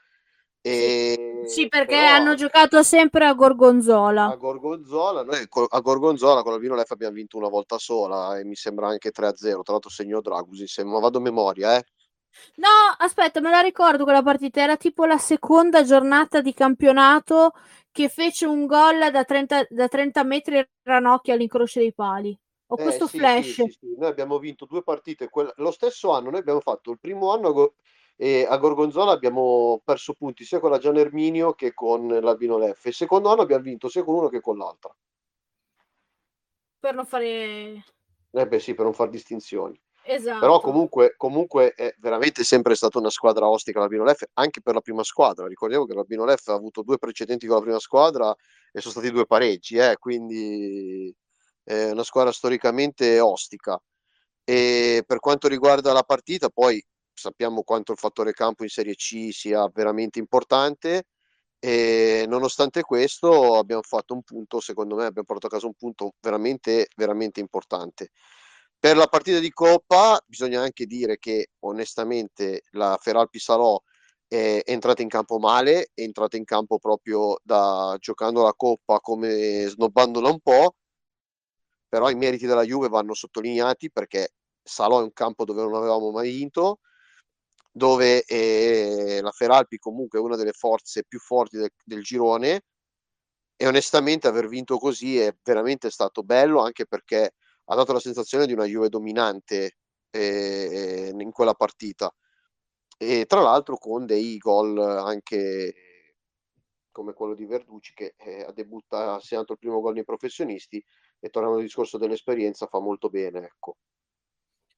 E... 0.62 1.42
Sì, 1.46 1.68
perché 1.68 1.96
però, 1.96 2.08
hanno 2.08 2.34
giocato 2.34 2.82
sempre 2.82 3.24
a 3.26 3.32
Gorgonzola. 3.32 4.26
A 4.26 4.36
Gorgonzola, 4.36 5.22
noi 5.22 5.46
a 5.68 5.80
Gorgonzola 5.80 6.42
con 6.42 6.52
l'Albino 6.52 6.74
Leffe 6.74 6.92
abbiamo 6.92 7.14
vinto 7.14 7.38
una 7.38 7.48
volta 7.48 7.78
sola 7.78 8.38
e 8.38 8.44
mi 8.44 8.54
sembra 8.54 8.88
anche 8.88 9.10
3-0. 9.10 9.62
Tra 9.62 9.72
l'altro 9.72 9.90
segno 9.90 10.20
Dragusi, 10.20 10.66
ma 10.84 10.98
vado 10.98 11.18
a 11.18 11.22
memoria, 11.22 11.76
eh. 11.76 11.84
No, 12.56 12.68
aspetta, 12.98 13.40
me 13.40 13.50
la 13.50 13.60
ricordo 13.60 14.04
quella 14.04 14.22
partita. 14.22 14.60
Era 14.60 14.76
tipo 14.76 15.04
la 15.04 15.18
seconda 15.18 15.82
giornata 15.82 16.40
di 16.40 16.54
campionato 16.54 17.52
che 17.90 18.08
fece 18.08 18.46
un 18.46 18.66
gol 18.66 19.10
da 19.10 19.24
30, 19.24 19.66
da 19.68 19.88
30 19.88 20.24
metri 20.24 20.68
Ranocchia 20.82 21.34
all'incrocio 21.34 21.80
dei 21.80 21.92
pali. 21.92 22.38
Ho 22.66 22.76
eh, 22.78 22.82
questo 22.82 23.06
sì, 23.06 23.18
flash. 23.18 23.52
Sì, 23.52 23.76
sì, 23.80 23.94
noi 23.96 24.08
abbiamo 24.08 24.38
vinto 24.38 24.64
due 24.64 24.82
partite. 24.82 25.28
Quella... 25.28 25.52
Lo 25.56 25.70
stesso 25.72 26.12
anno, 26.12 26.30
noi 26.30 26.40
abbiamo 26.40 26.60
fatto 26.60 26.90
il 26.92 27.00
primo 27.00 27.32
anno 27.32 27.48
a, 27.48 27.52
Go... 27.52 27.74
e 28.16 28.46
a 28.48 28.56
Gorgonzola 28.58 29.10
abbiamo 29.10 29.80
perso 29.84 30.14
punti 30.14 30.44
sia 30.44 30.60
con 30.60 30.70
la 30.70 30.78
Gian 30.78 30.96
Erminio 30.96 31.54
che 31.54 31.74
con 31.74 32.06
l'Albino 32.06 32.58
Leffe. 32.58 32.88
Il 32.88 32.94
secondo 32.94 33.28
anno 33.30 33.42
abbiamo 33.42 33.64
vinto 33.64 33.88
sia 33.88 34.04
con 34.04 34.14
uno 34.14 34.28
che 34.28 34.40
con 34.40 34.56
l'altra. 34.56 34.94
Per 36.78 36.94
non 36.94 37.06
fare... 37.06 37.84
Eh 38.32 38.46
beh 38.46 38.58
sì, 38.60 38.74
per 38.74 38.84
non 38.84 38.94
fare 38.94 39.10
distinzioni. 39.10 39.78
Esatto. 40.02 40.40
Però 40.40 40.60
comunque, 40.60 41.14
comunque 41.16 41.72
è 41.74 41.94
veramente 41.98 42.42
sempre 42.42 42.74
stata 42.74 42.98
una 42.98 43.10
squadra 43.10 43.48
ostica 43.48 43.78
l'Albino 43.80 44.04
Leff, 44.04 44.22
anche 44.34 44.60
per 44.60 44.74
la 44.74 44.80
prima 44.80 45.02
squadra. 45.04 45.46
Ricordiamo 45.46 45.86
che 45.86 45.94
l'Albino 45.94 46.24
Leff 46.24 46.48
ha 46.48 46.54
avuto 46.54 46.82
due 46.82 46.98
precedenti 46.98 47.46
con 47.46 47.56
la 47.56 47.62
prima 47.62 47.78
squadra 47.78 48.34
e 48.72 48.80
sono 48.80 48.92
stati 48.94 49.10
due 49.10 49.26
pareggi, 49.26 49.76
eh, 49.76 49.96
quindi 49.98 51.14
è 51.62 51.90
una 51.90 52.02
squadra 52.02 52.32
storicamente 52.32 53.20
ostica. 53.20 53.80
E 54.44 55.04
per 55.06 55.20
quanto 55.20 55.48
riguarda 55.48 55.92
la 55.92 56.02
partita, 56.02 56.48
poi 56.48 56.82
sappiamo 57.12 57.62
quanto 57.62 57.92
il 57.92 57.98
fattore 57.98 58.32
campo 58.32 58.64
in 58.64 58.70
Serie 58.70 58.94
C 58.94 59.28
sia 59.32 59.68
veramente 59.72 60.18
importante. 60.18 61.04
E 61.62 62.24
nonostante 62.26 62.80
questo 62.80 63.56
abbiamo 63.56 63.82
fatto 63.82 64.14
un 64.14 64.22
punto, 64.22 64.60
secondo 64.60 64.94
me 64.96 65.04
abbiamo 65.04 65.26
portato 65.26 65.46
a 65.46 65.50
casa 65.50 65.66
un 65.66 65.74
punto 65.74 66.14
veramente, 66.18 66.88
veramente 66.96 67.40
importante. 67.40 68.10
Per 68.80 68.96
la 68.96 69.08
partita 69.08 69.40
di 69.40 69.50
Coppa 69.50 70.18
bisogna 70.26 70.62
anche 70.62 70.86
dire 70.86 71.18
che 71.18 71.50
onestamente 71.60 72.62
la 72.70 72.96
Feralpi 72.98 73.38
Salò 73.38 73.78
è 74.26 74.62
entrata 74.64 75.02
in 75.02 75.08
campo 75.08 75.38
male, 75.38 75.90
è 75.92 76.00
entrata 76.00 76.38
in 76.38 76.44
campo 76.44 76.78
proprio 76.78 77.38
da 77.42 77.94
giocando 78.00 78.42
la 78.42 78.54
Coppa 78.54 78.98
come 79.00 79.66
snobbandola 79.66 80.30
un 80.30 80.40
po', 80.40 80.76
però 81.90 82.08
i 82.08 82.14
meriti 82.14 82.46
della 82.46 82.62
Juve 82.62 82.88
vanno 82.88 83.12
sottolineati 83.12 83.90
perché 83.90 84.32
Salò 84.62 85.00
è 85.00 85.02
un 85.02 85.12
campo 85.12 85.44
dove 85.44 85.60
non 85.60 85.74
avevamo 85.74 86.10
mai 86.10 86.30
vinto, 86.30 86.78
dove 87.70 88.24
eh, 88.24 89.20
la 89.20 89.30
Feralpi 89.30 89.76
comunque 89.76 90.18
è 90.18 90.22
una 90.22 90.36
delle 90.36 90.52
forze 90.52 91.04
più 91.04 91.18
forti 91.18 91.58
del, 91.58 91.70
del 91.84 92.02
girone 92.02 92.62
e 93.56 93.66
onestamente 93.66 94.26
aver 94.26 94.48
vinto 94.48 94.78
così 94.78 95.18
è 95.18 95.36
veramente 95.42 95.90
stato 95.90 96.22
bello 96.22 96.62
anche 96.62 96.86
perché 96.86 97.34
ha 97.70 97.74
dato 97.76 97.92
la 97.92 98.00
sensazione 98.00 98.46
di 98.46 98.52
una 98.52 98.64
Juve 98.64 98.88
dominante 98.88 99.76
eh, 100.10 101.12
in 101.16 101.30
quella 101.30 101.54
partita 101.54 102.12
e 102.98 103.26
tra 103.26 103.40
l'altro 103.40 103.76
con 103.76 104.06
dei 104.06 104.36
gol 104.38 104.76
anche 104.78 105.74
come 106.90 107.12
quello 107.12 107.34
di 107.34 107.46
Verducci 107.46 107.94
che 107.94 108.14
eh, 108.16 108.42
ha 108.42 108.52
debuttato, 108.52 109.12
ha 109.12 109.20
segnato 109.20 109.52
il 109.52 109.58
primo 109.58 109.80
gol 109.80 109.94
nei 109.94 110.04
professionisti 110.04 110.84
e 111.20 111.30
tornando 111.30 111.58
al 111.58 111.62
discorso 111.62 111.96
dell'esperienza 111.96 112.66
fa 112.66 112.80
molto 112.80 113.08
bene 113.08 113.44
ecco. 113.44 113.76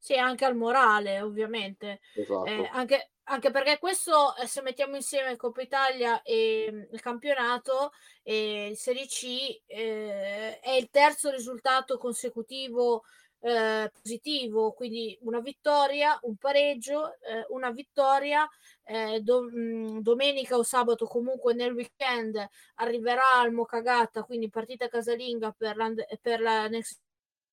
Sì, 0.03 0.17
anche 0.17 0.45
al 0.45 0.57
morale, 0.57 1.21
ovviamente. 1.21 2.01
Esatto. 2.17 2.45
Eh, 2.47 2.69
anche, 2.73 3.13
anche, 3.25 3.53
perché 3.53 3.79
questo, 3.79 4.35
eh, 4.35 4.49
se 4.49 4.61
mettiamo 4.61 4.97
insieme 4.97 5.37
Coppa 5.37 5.63
Italia 5.63 6.23
e 6.23 6.69
mm, 6.73 6.83
il 6.91 7.01
campionato, 7.01 7.93
e 8.25 8.71
il 8.71 8.77
Serie 8.77 9.07
C, 9.07 9.61
eh, 9.65 10.59
è 10.59 10.71
il 10.73 10.91
terzo 10.91 11.31
risultato 11.31 11.99
consecutivo 11.99 13.05
eh, 13.43 13.93
positivo, 13.93 14.73
quindi 14.73 15.17
una 15.23 15.39
vittoria, 15.39 16.19
un 16.23 16.35
pareggio, 16.37 17.21
eh, 17.21 17.47
una 17.51 17.71
vittoria, 17.71 18.45
eh, 18.83 19.21
do, 19.21 19.43
mh, 19.45 19.57
mm, 19.59 19.99
domenica 20.01 20.57
o 20.57 20.65
sabato 20.65 21.07
comunque 21.07 21.55
nel 21.55 21.73
weekend 21.73 22.45
arriverà 22.77 23.35
al 23.41 23.53
Mocagata, 23.53 24.25
quindi 24.25 24.51
partita 24.51 24.89
casalinga 24.89 25.53
per 25.57 25.77
per 26.21 26.41
la 26.41 26.67
Next 26.67 27.01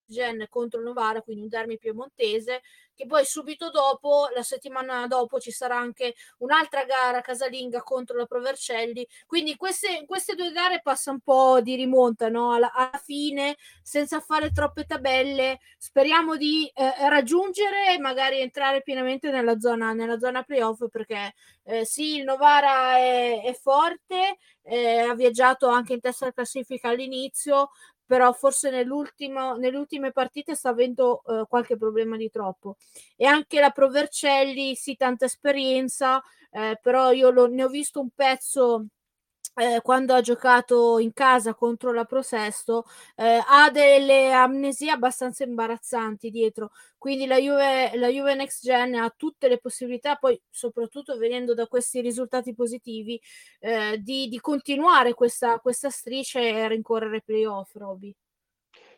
Gen 0.10 0.48
contro 0.50 0.82
Novara, 0.82 1.22
quindi 1.22 1.44
un 1.44 1.48
derby 1.50 1.78
piemontese, 1.78 2.62
che 2.96 3.06
poi 3.06 3.24
subito 3.24 3.70
dopo, 3.70 4.28
la 4.36 4.42
settimana 4.42 5.08
dopo, 5.08 5.40
ci 5.40 5.52
sarà 5.52 5.78
anche 5.78 6.16
un'altra 6.40 6.84
gara 6.84 7.22
casalinga 7.22 7.82
contro 7.82 8.18
la 8.18 8.26
Provercelli. 8.26 9.08
Quindi 9.26 9.56
queste, 9.56 10.04
queste 10.06 10.36
due 10.36 10.52
gare 10.52 10.82
passa 10.82 11.12
un 11.12 11.22
po' 11.22 11.62
di 11.62 11.76
rimonta 11.76 12.28
no? 12.28 12.52
alla, 12.52 12.74
alla, 12.74 13.00
fine, 13.02 13.56
senza 13.82 14.20
fare 14.20 14.52
troppe 14.52 14.84
tabelle. 14.84 15.60
Speriamo 15.78 16.36
di 16.36 16.70
eh, 16.76 17.08
raggiungere 17.08 17.94
e 17.94 18.00
magari 18.00 18.42
entrare 18.42 18.82
pienamente 18.82 19.32
nella 19.32 19.60
zona, 19.60 19.94
nella 19.94 20.20
zona 20.20 20.44
playoff, 20.44 20.90
perché 20.90 21.34
eh, 21.64 21.86
sì, 21.86 22.18
il 22.18 22.24
Novara 22.26 22.98
è, 22.98 23.44
è 23.44 23.54
forte, 23.54 24.38
eh, 24.64 25.00
ha 25.00 25.14
viaggiato 25.14 25.68
anche 25.68 25.94
in 25.94 26.02
testa 26.02 26.34
classifica 26.34 26.90
all'inizio, 26.90 27.70
però 28.10 28.34
forse 28.34 28.72
nelle 28.72 29.78
ultime 29.78 30.12
partite 30.12 30.56
sta 30.56 30.70
avendo 30.70 31.22
eh, 31.28 31.46
qualche 31.48 31.78
problema 31.78 32.18
di 32.18 32.32
troppo. 32.32 32.78
E 33.16 33.28
anche 33.28 33.60
la 33.60 33.70
Provercelli, 33.70 34.74
sì, 34.74 34.96
tanta 34.96 35.26
esperienza, 35.26 36.20
eh, 36.50 36.80
però 36.82 37.12
io 37.12 37.30
lo, 37.30 37.46
ne 37.46 37.66
ho 37.66 37.68
visto 37.68 38.00
un 38.00 38.10
pezzo 38.10 38.88
eh, 39.60 39.82
quando 39.82 40.14
ha 40.14 40.22
giocato 40.22 41.00
in 41.00 41.12
casa 41.12 41.54
contro 41.54 41.92
la 41.92 42.06
Prosesto 42.06 42.86
eh, 43.16 43.42
ha 43.46 43.70
delle 43.70 44.32
amnesie 44.32 44.90
abbastanza 44.92 45.44
imbarazzanti 45.44 46.30
dietro. 46.30 46.72
Quindi 46.98 47.26
la 47.26 47.38
Juve, 47.38 47.92
la 47.96 48.08
Juve 48.08 48.36
Next 48.36 48.64
Gen 48.64 48.96
ha 48.96 49.14
tutte 49.16 49.48
le 49.48 49.60
possibilità 49.60 50.16
poi 50.16 50.40
soprattutto 50.50 51.18
venendo 51.18 51.54
da 51.54 51.68
questi 51.68 52.02
risultati 52.02 52.54
positivi 52.54 53.20
eh, 53.60 53.98
di, 54.02 54.28
di, 54.28 54.40
continuare 54.40 55.14
questa, 55.14 55.60
questa 55.60 55.90
striscia 55.90 56.40
e 56.40 56.68
rincorrere 56.68 57.22
playoff 57.22 57.76
Roby. 57.76 58.16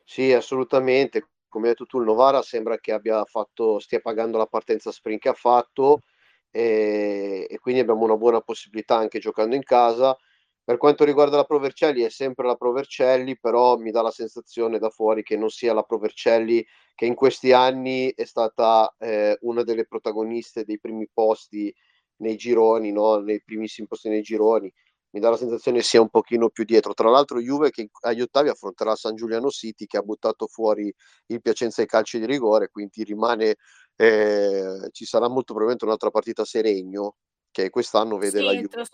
Sì 0.04 0.32
assolutamente. 0.34 1.28
Come 1.48 1.68
hai 1.68 1.72
detto 1.72 1.86
tu 1.86 2.00
il 2.00 2.06
Novara 2.06 2.42
sembra 2.42 2.78
che 2.78 2.92
abbia 2.94 3.26
fatto 3.26 3.80
stia 3.80 4.00
pagando 4.00 4.38
la 4.38 4.46
partenza 4.46 4.92
sprint 4.92 5.22
che 5.22 5.30
ha 5.30 5.34
fatto 5.34 6.02
e, 6.50 7.46
e 7.50 7.60
quindi 7.60 7.82
abbiamo 7.82 8.04
una 8.04 8.16
buona 8.16 8.42
possibilità 8.42 8.96
anche 8.96 9.20
giocando 9.20 9.56
in 9.56 9.64
casa 9.64 10.16
per 10.64 10.78
quanto 10.78 11.04
riguarda 11.04 11.38
la 11.38 11.44
Provercelli 11.44 12.04
è 12.04 12.10
sempre 12.10 12.46
la 12.46 12.56
Provercelli, 12.56 13.38
però 13.40 13.78
mi 13.78 13.92
dà 13.92 14.02
la 14.02 14.12
sensazione 14.12 14.78
da 14.80 14.90
fuori 14.90 15.24
che 15.24 15.36
non 15.36 15.50
sia 15.50 15.74
la 15.74 15.84
Provercelli 15.84 16.66
che 16.94 17.06
in 17.06 17.16
questi 17.16 17.52
anni 17.52 18.14
è 18.14 18.26
stata 18.26 18.94
eh, 19.00 19.38
una 19.42 19.64
delle 19.64 19.88
protagoniste 19.88 20.64
dei 20.64 20.80
primi 20.80 21.10
posti 21.12 21.74
nei 22.18 22.36
gironi, 22.36 22.92
no? 22.92 23.18
nei 23.20 23.42
primissimi 23.44 23.88
posti 23.88 24.10
nei 24.10 24.22
gironi. 24.22 24.72
Mi 25.14 25.20
dà 25.20 25.30
la 25.30 25.36
sensazione 25.36 25.80
che 25.80 25.84
sia 25.84 26.00
un 26.00 26.10
pochino 26.10 26.50
più 26.50 26.64
dietro. 26.64 26.94
Tra 26.94 27.10
l'altro 27.10 27.42
Juve 27.42 27.72
che 27.72 27.90
agli 28.02 28.22
ottavi 28.22 28.50
affronterà 28.50 28.96
San 28.96 29.16
Giuliano 29.16 29.50
City 29.50 29.86
che 29.86 29.98
ha 29.98 30.02
buttato 30.02 30.48
fuori 30.48 30.94
il 31.28 31.42
Piacenza 31.42 31.82
ai 31.82 31.88
calci 31.88 32.20
di 32.20 32.26
rigore, 32.26 32.70
quindi 32.70 33.04
rimane, 33.04 33.56
eh, 33.96 34.90
ci 34.92 35.06
sarà 35.06 35.28
molto 35.28 35.54
probabilmente 35.54 35.86
un'altra 35.86 36.12
partita 36.12 36.46
Seregno 36.46 37.16
che 37.50 37.70
quest'anno 37.70 38.18
vede 38.18 38.38
sì, 38.38 38.44
la 38.46 38.54
Juve 38.54 38.86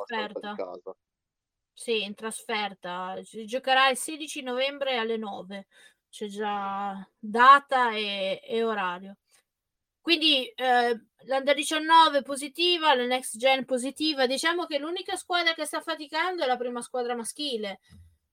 casa. 0.56 0.96
Sì, 1.80 2.04
in 2.04 2.16
trasferta. 2.16 3.20
Giocherà 3.46 3.90
il 3.90 3.98
16 3.98 4.42
novembre 4.42 4.98
alle 4.98 5.16
9. 5.16 5.68
C'è 6.10 6.26
già 6.26 7.08
data 7.20 7.92
e, 7.94 8.42
e 8.44 8.64
orario. 8.64 9.18
Quindi 10.02 10.48
eh, 10.48 11.00
l'Under 11.26 11.56
19 11.56 12.24
positiva, 12.24 12.96
la 12.96 13.06
Next 13.06 13.38
Gen 13.38 13.64
positiva. 13.66 14.26
Diciamo 14.26 14.66
che 14.66 14.80
l'unica 14.80 15.16
squadra 15.18 15.54
che 15.54 15.66
sta 15.66 15.80
faticando 15.80 16.44
è 16.44 16.48
la 16.48 16.58
prima 16.58 16.82
squadra 16.82 17.16
maschile. 17.16 17.80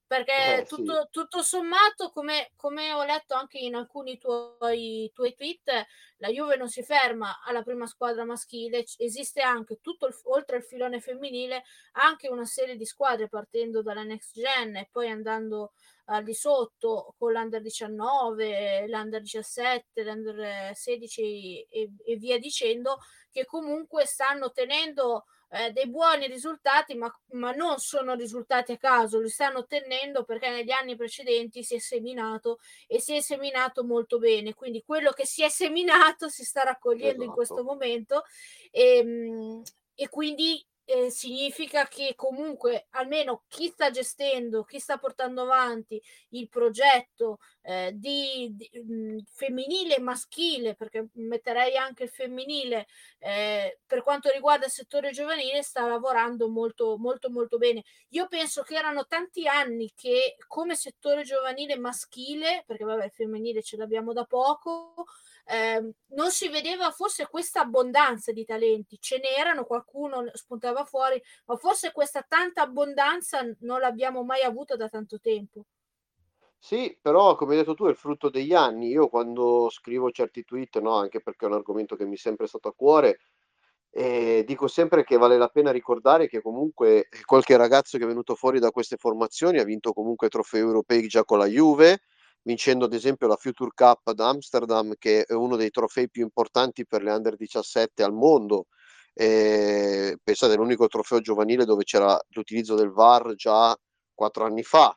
Perché 0.07 0.59
eh, 0.59 0.65
tutto, 0.65 1.01
sì. 1.01 1.07
tutto, 1.09 1.41
sommato, 1.41 2.11
come, 2.11 2.51
come, 2.55 2.91
ho 2.93 3.03
letto 3.03 3.33
anche 3.33 3.57
in 3.57 3.73
alcuni 3.75 4.17
tuoi, 4.19 5.09
tuoi, 5.13 5.33
tweet, 5.33 5.85
la 6.17 6.29
Juve 6.29 6.57
non 6.57 6.69
si 6.69 6.83
ferma 6.83 7.41
alla 7.43 7.63
prima 7.63 7.87
squadra 7.87 8.23
maschile, 8.23 8.85
esiste 8.97 9.41
anche 9.41 9.79
tutto 9.81 10.05
il, 10.05 10.15
oltre 10.25 10.57
al 10.57 10.63
filone 10.63 11.01
femminile 11.01 11.63
anche 11.93 12.29
una 12.29 12.45
serie 12.45 12.75
di 12.75 12.85
squadre 12.85 13.27
partendo 13.29 13.81
dalla 13.81 14.03
next 14.03 14.39
gen 14.39 14.75
e 14.75 14.89
poi 14.91 15.09
andando 15.09 15.73
al 16.05 16.23
di 16.23 16.35
sotto 16.35 17.15
con 17.17 17.31
l'under 17.31 17.61
19, 17.61 18.87
l'under 18.87 19.21
17, 19.21 20.03
l'under 20.03 20.75
16 20.75 21.61
e, 21.67 21.91
e 22.05 22.15
via 22.17 22.37
dicendo, 22.37 22.99
che 23.31 23.45
comunque 23.45 24.05
stanno 24.05 24.51
tenendo 24.51 25.25
eh, 25.49 25.71
dei 25.71 25.87
buoni 25.87 26.27
risultati, 26.27 26.95
ma, 26.95 27.13
ma, 27.31 27.51
non 27.51 27.77
sono 27.79 28.13
risultati 28.15 28.73
a 28.73 28.77
caso, 28.77 29.19
li 29.19 29.29
stanno 29.29 29.59
ottenendo 29.59 30.23
perché 30.23 30.49
negli 30.49 30.71
anni 30.71 30.95
precedenti 30.95 31.63
si 31.63 31.75
è 31.75 31.79
seminato 31.79 32.59
e 32.87 32.99
si 32.99 33.15
è 33.15 33.21
seminato 33.21 33.83
molto 33.83 34.17
bene. 34.17 34.53
Quindi 34.53 34.83
quello 34.85 35.11
che 35.11 35.25
si 35.25 35.43
è 35.43 35.49
seminato 35.49 36.29
si 36.29 36.43
sta 36.43 36.63
raccogliendo 36.63 37.23
esatto. 37.23 37.23
in 37.23 37.31
questo 37.31 37.63
momento 37.63 38.23
e, 38.71 38.97
ehm, 38.97 39.61
e 39.93 40.09
quindi 40.09 40.65
eh, 40.85 41.09
significa 41.09 41.87
che 41.87 42.13
comunque 42.15 42.87
almeno 42.91 43.43
chi 43.47 43.67
sta 43.67 43.89
gestendo, 43.89 44.63
chi 44.63 44.79
sta 44.79 44.97
portando 44.97 45.41
avanti 45.41 46.01
il 46.29 46.47
progetto 46.47 47.39
eh, 47.63 47.91
di, 47.95 48.51
di 48.55 48.69
mh, 48.71 48.93
mm, 48.93 49.17
femminile 49.31 49.95
e 49.95 49.99
maschile, 49.99 50.75
perché 50.75 51.07
metterei 51.13 51.75
anche 51.75 52.03
il 52.03 52.09
femminile 52.09 52.85
eh, 53.19 53.79
per 53.85 54.03
quanto 54.03 54.29
riguarda 54.29 54.65
il 54.65 54.71
settore 54.71 55.11
giovanile, 55.11 55.63
sta 55.63 55.87
lavorando 55.87 56.47
molto 56.49 56.97
molto 56.97 57.29
molto 57.29 57.57
bene. 57.57 57.83
Io 58.09 58.27
penso 58.27 58.61
che 58.61 58.75
erano 58.75 59.05
tanti 59.05 59.47
anni 59.47 59.91
che 59.95 60.35
come 60.47 60.75
settore 60.75 61.23
giovanile 61.23 61.77
maschile, 61.77 62.63
perché 62.65 62.83
vabbè 62.83 63.05
il 63.05 63.11
femminile 63.11 63.63
ce 63.63 63.77
l'abbiamo 63.77 64.13
da 64.13 64.25
poco, 64.25 65.05
eh, 65.45 65.93
non 66.15 66.31
si 66.31 66.49
vedeva 66.49 66.91
forse 66.91 67.27
questa 67.27 67.61
abbondanza 67.61 68.31
di 68.31 68.43
talenti, 68.45 68.97
ce 68.99 69.19
n'erano, 69.19 69.65
qualcuno 69.65 70.23
spuntava 70.33 70.85
fuori, 70.85 71.21
ma 71.45 71.55
forse 71.55 71.91
questa 71.91 72.25
tanta 72.27 72.63
abbondanza 72.63 73.41
non 73.59 73.79
l'abbiamo 73.79 74.23
mai 74.23 74.41
avuta 74.41 74.75
da 74.75 74.89
tanto 74.89 75.19
tempo. 75.19 75.65
Sì, 76.57 76.97
però 76.99 77.35
come 77.35 77.51
hai 77.51 77.59
detto 77.59 77.75
tu 77.75 77.85
è 77.85 77.89
il 77.89 77.95
frutto 77.95 78.29
degli 78.29 78.53
anni. 78.53 78.87
Io 78.87 79.07
quando 79.07 79.69
scrivo 79.69 80.09
certi 80.09 80.43
tweet, 80.43 80.79
no, 80.79 80.95
anche 80.95 81.21
perché 81.21 81.45
è 81.45 81.47
un 81.47 81.53
argomento 81.53 81.95
che 81.95 82.05
mi 82.05 82.15
è 82.15 82.17
sempre 82.17 82.47
stato 82.47 82.69
a 82.69 82.73
cuore, 82.73 83.19
eh, 83.91 84.43
dico 84.47 84.67
sempre 84.67 85.03
che 85.03 85.15
vale 85.15 85.37
la 85.37 85.47
pena 85.47 85.71
ricordare 85.71 86.27
che 86.27 86.41
comunque 86.41 87.07
qualche 87.23 87.55
ragazzo 87.55 87.97
che 87.97 88.03
è 88.03 88.07
venuto 88.07 88.33
fuori 88.35 88.59
da 88.59 88.71
queste 88.71 88.97
formazioni 88.97 89.59
ha 89.59 89.63
vinto 89.63 89.93
comunque 89.93 90.27
trofei 90.27 90.59
europei 90.59 91.07
già 91.07 91.23
con 91.23 91.37
la 91.37 91.45
Juve, 91.45 92.01
vincendo 92.45 92.85
ad 92.85 92.93
esempio 92.93 93.27
la 93.27 93.35
Future 93.37 93.71
Cup 93.73 94.07
ad 94.07 94.19
Amsterdam, 94.19 94.93
che 94.97 95.23
è 95.23 95.33
uno 95.33 95.55
dei 95.55 95.71
trofei 95.71 96.09
più 96.09 96.23
importanti 96.23 96.85
per 96.85 97.03
le 97.03 97.11
under 97.11 97.35
17 97.35 98.03
al 98.03 98.13
mondo. 98.13 98.67
E 99.13 100.17
pensate, 100.23 100.55
l'unico 100.55 100.87
trofeo 100.87 101.21
giovanile 101.21 101.65
dove 101.65 101.83
c'era 101.83 102.19
l'utilizzo 102.29 102.75
del 102.75 102.91
VAR 102.91 103.33
già 103.35 103.75
quattro 104.13 104.45
anni 104.45 104.63
fa, 104.63 104.95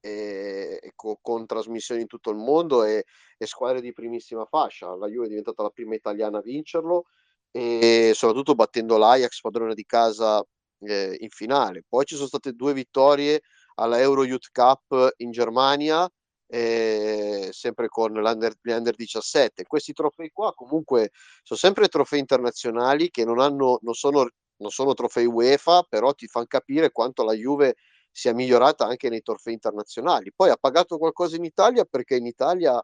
e, 0.00 0.78
e 0.82 0.92
con, 0.94 1.16
con, 1.20 1.46
trasmissioni 1.46 2.02
in 2.02 2.06
tutto 2.06 2.30
il 2.30 2.36
mondo 2.36 2.84
e, 2.84 3.04
e, 3.36 3.46
squadre 3.46 3.80
di 3.80 3.92
primissima 3.92 4.44
fascia. 4.44 4.94
La 4.96 5.08
Juve 5.08 5.26
è 5.26 5.28
diventata 5.28 5.62
la 5.62 5.70
prima 5.70 5.94
italiana 5.94 6.38
a 6.38 6.42
vincerlo 6.42 7.04
e 7.50 8.12
soprattutto 8.14 8.54
battendo 8.54 8.96
l'Ajax, 8.98 9.40
padrone 9.40 9.74
di 9.74 9.84
casa 9.84 10.44
eh, 10.80 11.16
in 11.18 11.30
finale. 11.30 11.84
Poi 11.88 12.04
ci 12.04 12.16
sono 12.16 12.28
state 12.28 12.52
due 12.52 12.72
vittorie 12.72 13.40
alla 13.76 14.00
Euro 14.00 14.24
Youth 14.24 14.48
Cup 14.52 15.14
in 15.18 15.30
Germania 15.30 16.08
eh, 16.48 17.48
sempre 17.52 17.88
con 17.88 18.12
l'under, 18.12 18.54
l'under 18.60 18.94
17. 18.94 19.64
Questi 19.64 19.92
trofei 19.92 20.30
qua 20.30 20.54
comunque 20.54 21.10
sono 21.42 21.58
sempre 21.58 21.88
trofei 21.88 22.20
internazionali 22.20 23.10
che 23.10 23.24
non, 23.24 23.40
hanno, 23.40 23.78
non, 23.82 23.94
sono, 23.94 24.28
non 24.58 24.70
sono 24.70 24.94
trofei 24.94 25.26
UEFA, 25.26 25.82
però 25.88 26.12
ti 26.12 26.26
fanno 26.26 26.46
capire 26.46 26.92
quanto 26.92 27.24
la 27.24 27.32
Juve 27.34 27.76
sia 28.10 28.32
migliorata 28.32 28.86
anche 28.86 29.08
nei 29.08 29.22
trofei 29.22 29.52
internazionali. 29.52 30.32
Poi 30.34 30.50
ha 30.50 30.56
pagato 30.56 30.98
qualcosa 30.98 31.36
in 31.36 31.44
Italia 31.44 31.84
perché 31.84 32.16
in 32.16 32.26
Italia 32.26 32.82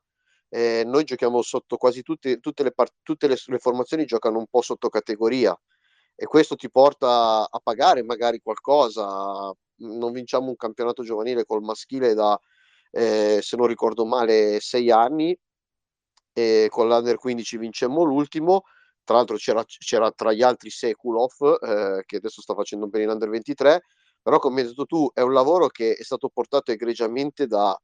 eh, 0.51 0.83
noi 0.85 1.05
giochiamo 1.05 1.40
sotto 1.40 1.77
quasi 1.79 2.03
tutte, 2.03 2.38
tutte, 2.38 2.62
le, 2.62 2.72
part- 2.72 2.96
tutte 3.03 3.27
le, 3.27 3.37
le, 3.46 3.59
formazioni 3.59 4.05
giocano 4.05 4.38
un 4.38 4.46
po' 4.46 4.61
sotto 4.61 4.90
categoria 4.90 5.59
e 6.14 6.27
questo 6.27 6.57
ti 6.57 6.70
porta 6.70 7.48
a 7.51 7.61
pagare 7.62 8.03
magari 8.03 8.40
qualcosa. 8.40 9.51
Non 9.77 10.12
vinciamo 10.12 10.48
un 10.48 10.57
campionato 10.57 11.03
giovanile 11.03 11.44
col 11.46 11.62
maschile 11.62 12.12
da 12.14 12.38
eh, 12.93 13.41
se 13.43 13.57
non 13.57 13.67
ricordo 13.67 14.05
male, 14.05 14.61
sei 14.61 14.91
anni. 14.91 15.37
E 16.35 16.69
con 16.71 16.89
l'Under 16.89 17.17
15 17.17 17.59
vincemmo 17.59 18.05
l'ultimo. 18.05 18.63
Tra 19.05 19.17
l'altro 19.17 19.37
c'era, 19.37 19.65
c'era 19.65 20.11
tra 20.13 20.33
gli 20.33 20.43
altri 20.43 20.71
Sekulov, 20.71 21.59
eh, 21.61 22.03
che 22.07 22.17
adesso 22.17 22.41
sta 22.41 22.55
facendo 22.55 22.87
bene 22.89 23.05
in 23.05 23.11
Under 23.11 23.29
23, 23.29 23.83
però 24.23 24.39
come 24.39 24.61
hai 24.61 24.69
detto 24.69 24.87
tu 24.87 25.11
è 25.13 25.21
un 25.21 25.33
lavoro 25.33 25.67
che 25.69 25.95
è 25.95 26.03
stato 26.03 26.29
portato 26.29 26.71
egregiamente 26.71 27.47
da 27.47 27.77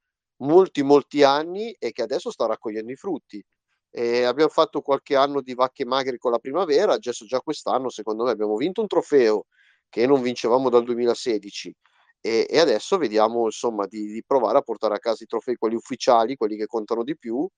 molti 0.42 0.83
molti 0.83 1.23
anni 1.25 1.73
e 1.73 1.90
che 1.92 2.03
adesso 2.03 2.31
sta 2.31 2.47
raccogliendo 2.47 2.92
i 2.92 2.97
frutti. 2.97 3.44
E 3.90 4.25
abbiamo 4.25 4.51
fatto 4.51 4.81
qualche 4.81 5.16
anno 5.16 5.40
di 5.40 5.55
vacche 5.55 5.85
magre 5.85 6.18
con 6.18 6.31
la 6.31 6.38
primavera, 6.38 6.92
adesso 6.94 7.25
già 7.27 7.40
quest'anno 7.40 7.88
secondo 7.88 8.25
me 8.25 8.31
abbiamo 8.31 8.55
vinto 8.57 8.81
un 8.83 8.87
trofeo 8.87 9.47
che 9.88 10.07
non 10.07 10.23
vincevamo 10.23 10.68
dal 10.68 10.85
2016 10.85 11.75
e, 12.20 12.46
e 12.48 12.59
adesso 12.59 12.98
vediamo 12.98 13.44
insomma 13.44 13.87
di, 13.87 14.07
di, 14.07 14.24
provare 14.26 14.59
a 14.59 14.62
portare 14.62 14.94
a 14.94 14.98
casa 14.98 15.24
i 15.24 15.26
trofei, 15.26 15.57
quelli 15.57 15.76
ufficiali, 15.76 16.37
quelli 16.37 16.57
che 16.57 16.66
contano 16.66 17.04
di 17.04 17.16
più, 17.16 17.48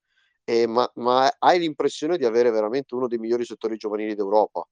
e, 0.44 0.66
ma, 0.66 0.90
ma 0.96 1.34
hai 1.38 1.58
l'impressione 1.58 2.16
di 2.16 2.24
avere 2.24 2.50
veramente 2.50 2.94
uno 2.94 3.08
dei 3.08 3.18
migliori 3.18 3.44
settori 3.44 3.76
giovanili 3.76 4.14
d'Europa. 4.14 4.66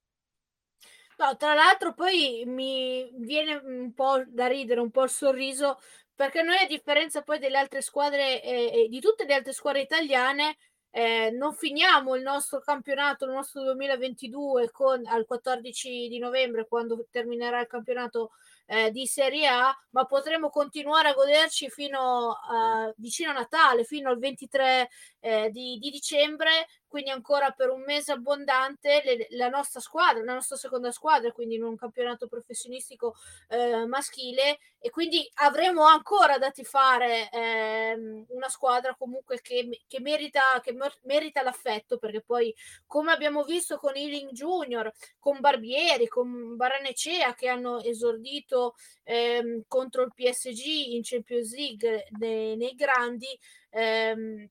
No, 1.19 1.37
tra 1.37 1.55
l'altro 1.55 1.95
poi 1.95 2.45
mi 2.47 3.11
viene 3.17 3.55
un 3.57 3.93
po' 3.93 4.23
da 4.27 4.47
ridere, 4.47 4.81
un 4.81 4.91
po' 4.91 5.03
il 5.03 5.11
sorriso, 5.11 5.81
perché 6.15 6.43
noi 6.43 6.59
a 6.59 6.67
differenza 6.67 7.23
poi 7.23 7.39
delle 7.41 7.59
altre 7.59 7.81
squadre, 7.81 8.43
eh, 8.43 8.87
di 8.89 9.01
tutte 9.01 9.25
le 9.25 9.35
altre 9.35 9.53
squadre 9.53 9.81
italiane, 9.81 10.57
eh, 10.91 11.31
non 11.31 11.55
finiamo 11.55 12.15
il 12.15 12.23
nostro 12.23 12.61
campionato, 12.61 13.25
il 13.25 13.33
nostro 13.33 13.63
2022 13.63 14.71
con, 14.71 15.05
al 15.07 15.27
14 15.27 16.09
di 16.09 16.19
novembre, 16.19 16.67
quando 16.67 17.07
terminerà 17.11 17.61
il 17.61 17.67
campionato 17.67 18.31
eh, 18.71 18.91
di 18.91 19.07
Serie 19.07 19.47
A, 19.47 19.75
ma 19.91 20.05
potremo 20.05 20.51
continuare 20.51 21.09
a 21.09 21.15
goderci 21.15 21.71
fino 21.71 22.33
a 22.33 22.93
vicino 22.97 23.31
a 23.31 23.33
Natale, 23.33 23.85
fino 23.85 24.11
al 24.11 24.19
23 24.19 24.89
eh, 25.21 25.51
di, 25.51 25.79
di, 25.79 25.91
dicembre, 25.91 26.67
quindi 26.89 27.11
ancora 27.11 27.51
per 27.51 27.71
un 27.71 27.83
mese 27.83 28.13
abbondante 28.13 29.03
le, 29.05 29.27
la 29.31 29.49
nostra 29.49 29.81
squadra, 29.81 30.25
la 30.25 30.35
nostra 30.35 30.57
seconda 30.57 30.91
squadra, 30.91 31.31
quindi 31.33 31.57
in 31.57 31.63
un 31.63 31.77
campionato 31.77 32.27
professionistico 32.27 33.15
eh, 33.49 33.87
maschile 33.87 34.59
e 34.81 34.91
quindi 34.91 35.29
avremo 35.35 35.85
ancora 35.85 36.39
da 36.39 36.51
tifare 36.51 37.29
eh, 37.31 38.25
una 38.29 38.49
squadra 38.49 38.95
comunque 38.97 39.41
che, 39.41 39.83
che, 39.87 40.01
merita, 40.01 40.41
che 40.63 40.75
merita 41.03 41.43
l'affetto 41.43 41.99
perché 41.99 42.23
poi 42.23 42.55
come 42.87 43.13
abbiamo 43.13 43.43
visto 43.43 43.77
con 43.77 43.97
Ealing 43.97 44.31
Junior, 44.31 44.93
con 45.19 45.41
Barbieri, 45.41 46.07
con 46.07 46.57
Baranecea 46.57 47.35
che 47.35 47.49
hanno 47.49 47.81
esordito 47.83 48.75
ehm, 49.05 49.63
contro 49.67 50.03
il 50.03 50.13
PSG 50.15 50.95
in 50.95 51.01
Champions 51.03 51.55
League 51.55 52.07
nei, 52.19 52.57
nei 52.57 52.75
grandi 52.75 53.39
ehm, 53.71 54.49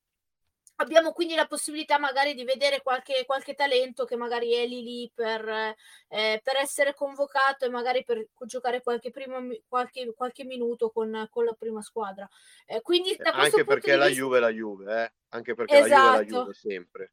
abbiamo 0.77 1.11
quindi 1.11 1.35
la 1.35 1.47
possibilità 1.47 1.97
magari 1.97 2.33
di 2.33 2.43
vedere 2.43 2.81
qualche, 2.81 3.23
qualche 3.25 3.53
talento 3.53 4.05
che 4.05 4.15
magari 4.15 4.53
è 4.53 4.65
lì 4.65 4.83
lì 4.83 5.11
per, 5.13 5.47
eh, 5.47 6.41
per, 6.43 6.57
essere 6.57 6.93
convocato 6.93 7.65
e 7.65 7.69
magari 7.69 8.03
per 8.03 8.27
giocare 8.45 8.81
qualche, 8.81 9.11
primo, 9.11 9.37
qualche, 9.67 10.13
qualche 10.15 10.43
minuto 10.43 10.89
con, 10.89 11.27
con, 11.29 11.45
la 11.45 11.53
prima 11.53 11.81
squadra. 11.81 12.27
Eh, 12.65 12.81
quindi 12.81 13.15
da 13.15 13.31
anche 13.31 13.63
perché 13.63 13.95
la 13.95 14.07
vista... 14.07 14.21
Juve 14.21 14.37
è 14.37 14.41
la 14.41 14.49
Juve, 14.49 15.03
eh? 15.03 15.13
anche 15.29 15.53
perché 15.53 15.77
esatto. 15.77 15.91
la 15.91 15.95
Juve 15.95 16.09
è 16.09 16.15
la 16.15 16.21
esatto. 16.21 16.41
Juve 16.41 16.53
sempre. 16.53 17.11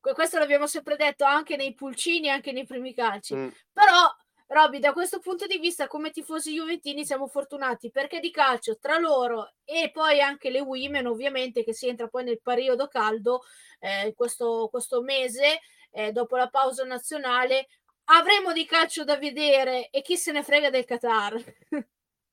Questo 0.00 0.38
l'abbiamo 0.38 0.66
sempre 0.66 0.96
detto 0.96 1.24
anche 1.24 1.56
nei 1.56 1.74
pulcini, 1.74 2.30
anche 2.30 2.52
nei 2.52 2.64
primi 2.64 2.94
calci. 2.94 3.34
Mm. 3.34 3.48
Però 3.72 4.16
Robby, 4.50 4.78
da 4.78 4.94
questo 4.94 5.18
punto 5.18 5.46
di 5.46 5.58
vista, 5.58 5.86
come 5.86 6.10
tifosi 6.10 6.54
juventini, 6.54 7.04
siamo 7.04 7.26
fortunati 7.26 7.90
perché 7.90 8.18
di 8.18 8.30
calcio 8.30 8.78
tra 8.78 8.98
loro 8.98 9.52
e 9.62 9.90
poi 9.92 10.22
anche 10.22 10.48
le 10.48 10.60
women, 10.60 11.06
ovviamente, 11.06 11.62
che 11.62 11.74
si 11.74 11.86
entra 11.86 12.08
poi 12.08 12.24
nel 12.24 12.40
periodo 12.42 12.88
caldo, 12.88 13.42
eh, 13.78 14.14
questo, 14.16 14.68
questo 14.70 15.02
mese, 15.02 15.60
eh, 15.90 16.12
dopo 16.12 16.36
la 16.36 16.48
pausa 16.48 16.84
nazionale, 16.84 17.68
avremo 18.04 18.54
di 18.54 18.64
calcio 18.64 19.04
da 19.04 19.18
vedere 19.18 19.90
e 19.90 20.00
chi 20.00 20.16
se 20.16 20.32
ne 20.32 20.42
frega 20.42 20.70
del 20.70 20.84
Qatar. 20.84 21.44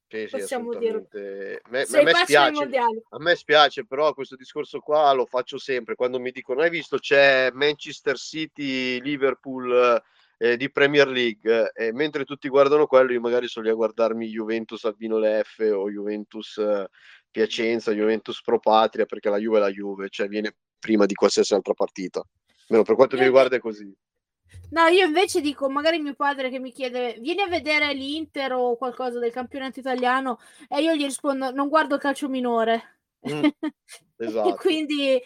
Sì, 0.07 0.27
sì, 0.27 0.37
possiamo 0.37 0.75
dire. 0.75 1.07
Me, 1.69 1.81
a, 1.81 2.03
me 2.03 2.13
spiace, 2.13 2.69
a 3.09 3.19
me 3.19 3.35
spiace, 3.35 3.85
però 3.85 4.13
questo 4.13 4.35
discorso 4.35 4.79
qua 4.79 5.11
lo 5.13 5.25
faccio 5.25 5.57
sempre 5.57 5.95
quando 5.95 6.19
mi 6.19 6.29
dicono: 6.29 6.61
Hai 6.61 6.69
visto 6.69 6.99
c'è 6.99 7.49
Manchester 7.51 8.15
City, 8.15 9.01
Liverpool 9.01 10.01
eh, 10.37 10.57
di 10.57 10.71
Premier 10.71 11.07
League 11.07 11.71
e 11.73 11.91
mentre 11.93 12.25
tutti 12.25 12.49
guardano 12.49 12.87
quello 12.87 13.11
io 13.13 13.21
magari 13.21 13.47
sono 13.47 13.65
lì 13.65 13.71
a 13.71 13.75
guardarmi 13.75 14.27
Juventus 14.27 14.83
Albino 14.83 15.17
Leffe 15.17 15.71
o 15.71 15.89
Juventus 15.89 16.57
eh, 16.57 16.87
Piacenza, 17.29 17.91
Juventus 17.91 18.41
Pro 18.41 18.59
Patria 18.59 19.05
perché 19.05 19.29
la 19.29 19.37
Juve 19.37 19.57
è 19.57 19.59
la 19.59 19.71
Juve, 19.71 20.09
cioè 20.09 20.27
viene 20.27 20.55
prima 20.79 21.05
di 21.05 21.13
qualsiasi 21.13 21.53
altra 21.53 21.73
partita. 21.73 22.25
Almeno 22.67 22.85
per 22.85 22.95
quanto 22.95 23.17
mi 23.17 23.23
riguarda 23.23 23.57
è 23.57 23.59
così. 23.59 23.93
No, 24.69 24.85
io 24.87 25.05
invece 25.05 25.41
dico, 25.41 25.69
magari 25.69 25.99
mio 25.99 26.15
padre 26.15 26.49
che 26.49 26.59
mi 26.59 26.71
chiede, 26.71 27.17
vieni 27.19 27.41
a 27.41 27.47
vedere 27.47 27.93
l'Inter 27.93 28.53
o 28.53 28.77
qualcosa 28.77 29.19
del 29.19 29.31
campionato 29.31 29.79
italiano 29.79 30.39
e 30.67 30.81
io 30.81 30.95
gli 30.95 31.03
rispondo, 31.03 31.51
non 31.51 31.67
guardo 31.67 31.95
il 31.95 32.01
calcio 32.01 32.29
minore. 32.29 32.99
Mm, 33.29 33.43
esatto. 34.17 34.49
e 34.49 34.55
quindi, 34.55 35.21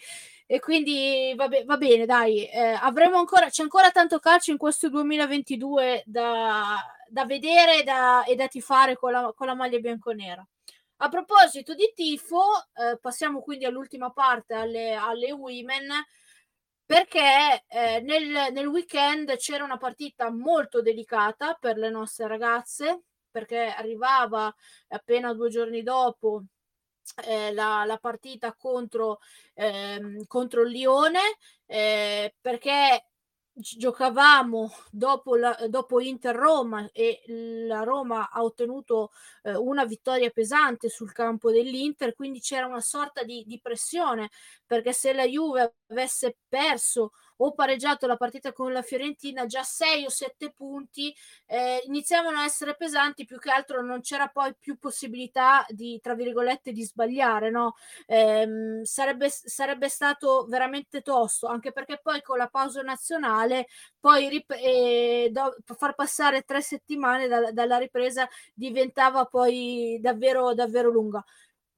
e 0.52 0.58
quindi 0.58 1.32
va, 1.36 1.46
be- 1.46 1.62
va 1.64 1.76
bene, 1.76 2.06
dai, 2.06 2.44
eh, 2.48 2.76
avremo 2.80 3.18
ancora, 3.18 3.48
c'è 3.48 3.62
ancora 3.62 3.92
tanto 3.92 4.18
calcio 4.18 4.50
in 4.50 4.56
questo 4.56 4.88
2022 4.88 6.02
da, 6.06 6.76
da 7.08 7.24
vedere 7.24 7.84
da, 7.84 8.24
e 8.24 8.34
da 8.34 8.48
tifare 8.48 8.96
con 8.96 9.12
la, 9.12 9.32
con 9.32 9.46
la 9.46 9.54
maglia 9.54 9.78
bianconera. 9.78 10.44
A 11.02 11.08
proposito 11.08 11.74
di 11.76 11.92
tifo, 11.94 12.42
eh, 12.74 12.98
passiamo 13.00 13.42
quindi 13.42 13.64
all'ultima 13.64 14.10
parte, 14.10 14.54
alle, 14.54 14.92
alle 14.94 15.30
women 15.30 15.88
perché 16.84 17.64
eh, 17.68 18.00
nel, 18.00 18.52
nel, 18.52 18.66
weekend 18.66 19.36
c'era 19.36 19.62
una 19.62 19.78
partita 19.78 20.32
molto 20.32 20.82
delicata 20.82 21.54
per 21.54 21.76
le 21.76 21.90
nostre 21.90 22.26
ragazze, 22.26 23.04
perché 23.30 23.66
arrivava 23.66 24.52
appena 24.88 25.32
due 25.32 25.48
giorni 25.48 25.84
dopo 25.84 26.42
eh, 27.24 27.52
la, 27.52 27.84
la, 27.84 27.98
partita 27.98 28.54
contro, 28.54 29.20
eh, 29.54 30.24
contro 30.26 30.62
il 30.62 30.70
Lione, 30.70 31.20
eh, 31.66 32.34
perché 32.40 33.10
giocavamo 33.52 34.70
dopo, 34.90 35.36
la, 35.36 35.56
dopo 35.68 36.00
Inter 36.00 36.34
Roma 36.34 36.88
e 36.92 37.22
la 37.26 37.82
Roma 37.82 38.30
ha 38.30 38.42
ottenuto 38.42 39.10
eh, 39.42 39.54
una 39.54 39.84
vittoria 39.84 40.30
pesante 40.30 40.88
sul 40.88 41.12
campo 41.12 41.50
dell'Inter, 41.50 42.14
quindi 42.14 42.40
c'era 42.40 42.66
una 42.66 42.80
sorta 42.80 43.22
di, 43.22 43.44
di 43.46 43.60
pressione 43.60 44.30
perché 44.66 44.92
se 44.92 45.12
la 45.12 45.24
Juve 45.26 45.74
avesse 45.88 46.38
perso 46.48 47.12
o 47.42 47.52
pareggiato 47.52 48.06
la 48.06 48.16
partita 48.16 48.52
con 48.52 48.72
la 48.72 48.82
Fiorentina, 48.82 49.46
già 49.46 49.62
6 49.62 50.04
o 50.04 50.08
7 50.10 50.52
punti 50.52 51.14
eh, 51.46 51.82
iniziavano 51.86 52.38
a 52.38 52.44
essere 52.44 52.76
pesanti, 52.76 53.24
più 53.24 53.38
che 53.38 53.50
altro 53.50 53.82
non 53.82 54.00
c'era 54.00 54.28
poi 54.28 54.54
più 54.58 54.78
possibilità 54.78 55.64
di, 55.68 55.98
tra 56.02 56.14
virgolette, 56.14 56.72
di 56.72 56.84
sbagliare, 56.84 57.50
no? 57.50 57.74
Eh, 58.06 58.80
sarebbe, 58.82 59.30
sarebbe 59.30 59.88
stato 59.88 60.46
veramente 60.48 61.00
tosto, 61.02 61.46
anche 61.46 61.72
perché 61.72 61.98
poi 62.02 62.22
con 62.22 62.36
la 62.38 62.48
pausa 62.48 62.82
nazionale, 62.82 63.66
poi 63.98 64.28
rip- 64.28 64.52
eh, 64.58 65.28
do- 65.32 65.56
far 65.76 65.94
passare 65.94 66.42
tre 66.42 66.60
settimane 66.62 67.26
da- 67.28 67.52
dalla 67.52 67.78
ripresa 67.78 68.28
diventava 68.54 69.24
poi 69.24 69.98
davvero, 70.00 70.54
davvero 70.54 70.90
lunga 70.90 71.24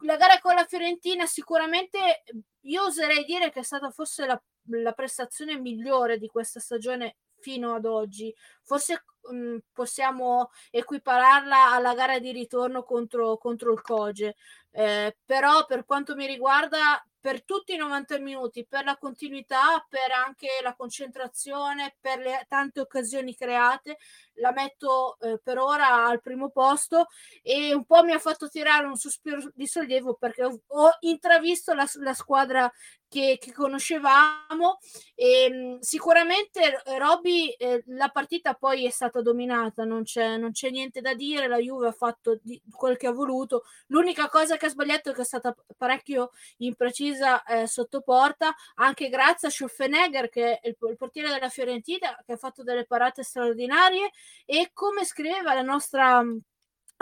la 0.05 0.17
gara 0.17 0.41
con 0.41 0.55
la 0.55 0.65
Fiorentina 0.65 1.27
sicuramente 1.27 2.25
io 2.63 2.85
oserei 2.85 3.25
dire 3.25 3.51
che 3.51 3.61
è 3.61 3.63
stata 3.63 3.91
forse 3.91 4.27
la, 4.27 4.41
la 4.67 4.93
prestazione 4.93 5.59
migliore 5.59 6.19
di 6.19 6.29
questa 6.29 6.61
stagione 6.61 7.17
fino 7.43 7.75
ad 7.75 7.85
oggi. 7.85 8.35
Forse 8.63 9.05
mh, 9.31 9.37
mm, 9.37 9.57
possiamo 9.73 10.51
equipararla 10.71 11.73
alla 11.73 11.95
gara 11.95 12.19
di 12.19 12.33
ritorno 12.33 12.83
contro, 12.85 13.37
contro 13.37 13.73
il 13.73 13.83
Coge, 13.83 14.37
eh, 14.71 15.17
però 15.25 15.67
per 15.67 15.85
quanto 15.85 16.15
mi 16.15 16.27
riguarda 16.27 17.05
per 17.23 17.45
tutti 17.45 17.73
i 17.75 17.77
90 17.77 18.19
minuti, 18.19 18.67
per 18.67 18.85
la 18.85 18.97
continuità, 18.97 19.87
per 19.89 20.11
anche 20.11 20.49
la 20.61 20.75
concentrazione, 20.75 21.95
per 22.01 22.19
le 22.19 22.45
tante 22.49 22.81
occasioni 22.81 23.37
create, 23.37 23.99
la 24.35 24.51
metto 24.51 25.17
eh, 25.21 25.39
per 25.41 25.59
ora 25.59 26.05
al 26.05 26.21
primo 26.21 26.51
posto 26.51 27.07
e 27.41 27.73
un 27.73 27.85
po' 27.85 28.03
mi 28.03 28.11
ha 28.13 28.19
fatto 28.19 28.49
tirare 28.49 28.87
un 28.87 28.97
sospiro 28.97 29.53
di 29.55 29.69
sollievo 29.69 30.15
perché 30.15 30.43
ho, 30.43 30.61
ho 30.67 30.91
intravisto 31.01 31.75
la, 31.75 31.87
la 32.01 32.15
squadra 32.15 32.71
che, 33.13 33.37
che, 33.39 33.53
conoscevamo 33.53 34.79
e 35.15 35.51
mh, 35.51 35.55
mm, 35.55 35.79
sicuramente 35.81 36.83
Robby 36.99 37.51
eh, 37.51 37.83
la 37.89 38.09
partita 38.09 38.55
poi 38.55 38.87
è 38.87 38.91
stata 38.91 39.21
dominata 39.21 39.85
non 39.85 40.03
c'è, 40.03 40.39
non 40.39 40.53
c'è 40.53 40.71
niente 40.71 41.03
da 41.03 41.13
dire 41.13 41.47
la 41.47 41.59
Juve 41.59 41.89
ha 41.89 41.93
fatto 41.93 42.39
di, 42.43 42.61
quel 42.71 42.97
che 42.97 43.09
ha 43.09 43.13
voluto. 43.13 43.65
L'unica 43.89 44.31
cosa 44.31 44.57
che 44.57 44.67
ha 44.67 44.71
sbagliato 44.71 45.11
è 45.11 45.15
che 45.15 45.21
è 45.21 45.25
stata 45.25 45.55
parecchio 45.77 46.31
imprecisa 46.59 47.45
eh, 47.45 47.67
sotto 47.67 48.01
porta 48.01 48.55
anche 48.77 49.11
grazie 49.11 49.49
a 49.49 49.51
Schulfenegger 49.51 50.31
che 50.31 50.59
è 50.59 50.69
il, 50.69 50.77
il 50.89 50.97
portiere 50.97 51.29
della 51.29 51.51
Fiorentina 51.51 52.19
che 52.25 52.33
ha 52.33 52.37
fatto 52.39 52.63
delle 52.63 52.87
parate 52.87 53.23
straordinarie. 53.23 54.11
E 54.47 54.71
come 54.73 55.05
scriveva 55.05 55.53
la 55.53 55.63
nostra 55.63 56.25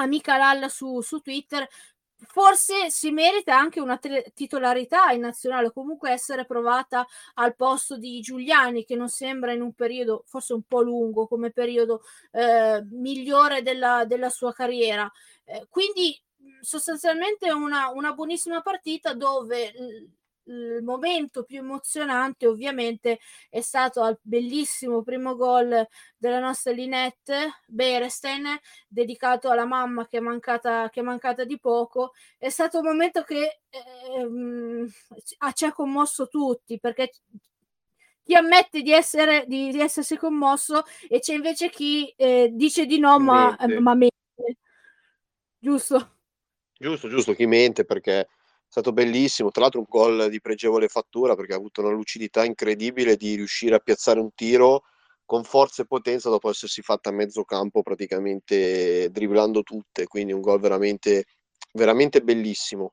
amica 0.01 0.37
Lalla 0.37 0.69
su, 0.69 1.01
su 1.01 1.21
Twitter 1.21 1.67
forse 2.27 2.91
si 2.91 3.11
merita 3.11 3.57
anche 3.57 3.81
una 3.81 3.99
t- 3.99 4.33
titolarità 4.35 5.11
in 5.11 5.21
nazionale, 5.21 5.73
comunque 5.73 6.11
essere 6.11 6.45
provata 6.45 7.07
al 7.35 7.55
posto 7.57 7.97
di 7.97 8.21
Giuliani, 8.21 8.85
che 8.85 8.97
non 8.97 9.09
sembra 9.09 9.53
in 9.53 9.63
un 9.63 9.73
periodo, 9.73 10.25
forse 10.27 10.53
un 10.53 10.63
po' 10.63 10.83
lungo 10.83 11.27
come 11.27 11.51
periodo, 11.51 12.03
eh, 12.33 12.85
migliore 12.91 13.63
della, 13.63 14.05
della, 14.05 14.31
sua 14.31 14.53
carriera. 14.53 15.11
Eh, 15.45 15.67
quindi 15.69 16.19
sostanzialmente 16.61 17.51
una, 17.51 17.91
una 17.91 18.13
buonissima 18.13 18.61
partita 18.61 19.15
dove 19.15 19.73
il 20.45 20.81
momento 20.83 21.45
più 21.45 21.59
emozionante 21.59 22.47
ovviamente 22.47 23.21
è 23.49 23.61
stato 23.61 24.03
al 24.03 24.19
bellissimo 24.21 25.03
primo 25.03 25.37
gol 25.37 25.87
della 26.17 26.41
nostra 26.41 26.73
Linette 26.73 27.61
Beresten 27.67 28.47
dedicato 28.89 29.51
alla 29.51 29.67
mamma 29.67 30.07
che 30.07 30.19
è 30.19 30.21
mancata, 30.21 30.89
che 30.91 31.01
è 31.01 31.03
mancata 31.03 31.45
di 31.45 31.59
poco. 31.59 32.13
È 32.39 32.49
stato 32.49 32.79
un 32.79 32.87
momento 32.87 33.23
che 33.23 33.61
ehm, 33.69 34.91
ci 35.55 35.65
ha 35.65 35.73
commosso 35.73 36.29
tutti 36.29 36.79
perché 36.81 37.13
chi 38.23 38.35
ammette 38.35 38.83
di, 38.83 38.93
essere, 38.93 39.45
di, 39.47 39.71
di 39.71 39.81
essersi 39.81 40.17
commosso 40.17 40.85
e 41.09 41.19
c'è 41.19 41.35
invece 41.35 41.69
chi 41.69 42.13
eh, 42.17 42.51
dice 42.53 42.87
di 42.87 42.99
no 42.99 43.19
ma, 43.19 43.57
ma 43.81 43.95
mente. 43.95 44.15
Giusto? 45.59 46.17
Giusto 46.79 47.09
giusto 47.09 47.35
chi 47.35 47.47
mente 47.47 47.85
perché 47.85 48.29
stato 48.71 48.93
bellissimo, 48.93 49.51
tra 49.51 49.63
l'altro 49.63 49.81
un 49.81 49.87
gol 49.89 50.31
di 50.31 50.41
pregevole 50.41 50.87
fattura 50.87 51.35
perché 51.35 51.55
ha 51.55 51.57
avuto 51.57 51.81
una 51.81 51.91
lucidità 51.91 52.45
incredibile 52.45 53.17
di 53.17 53.35
riuscire 53.35 53.75
a 53.75 53.81
piazzare 53.81 54.21
un 54.21 54.33
tiro 54.33 54.85
con 55.25 55.43
forza 55.43 55.83
e 55.83 55.87
potenza 55.87 56.31
dopo 56.31 56.49
essersi 56.51 56.81
fatta 56.81 57.11
a 57.11 57.13
mezzo 57.13 57.43
campo 57.43 57.83
praticamente 57.83 59.11
dribblando 59.11 59.63
tutte, 59.65 60.07
quindi 60.07 60.33
un 60.33 60.41
gol 60.41 60.61
veramente, 60.61 61.25
veramente 61.73 62.21
bellissimo. 62.23 62.93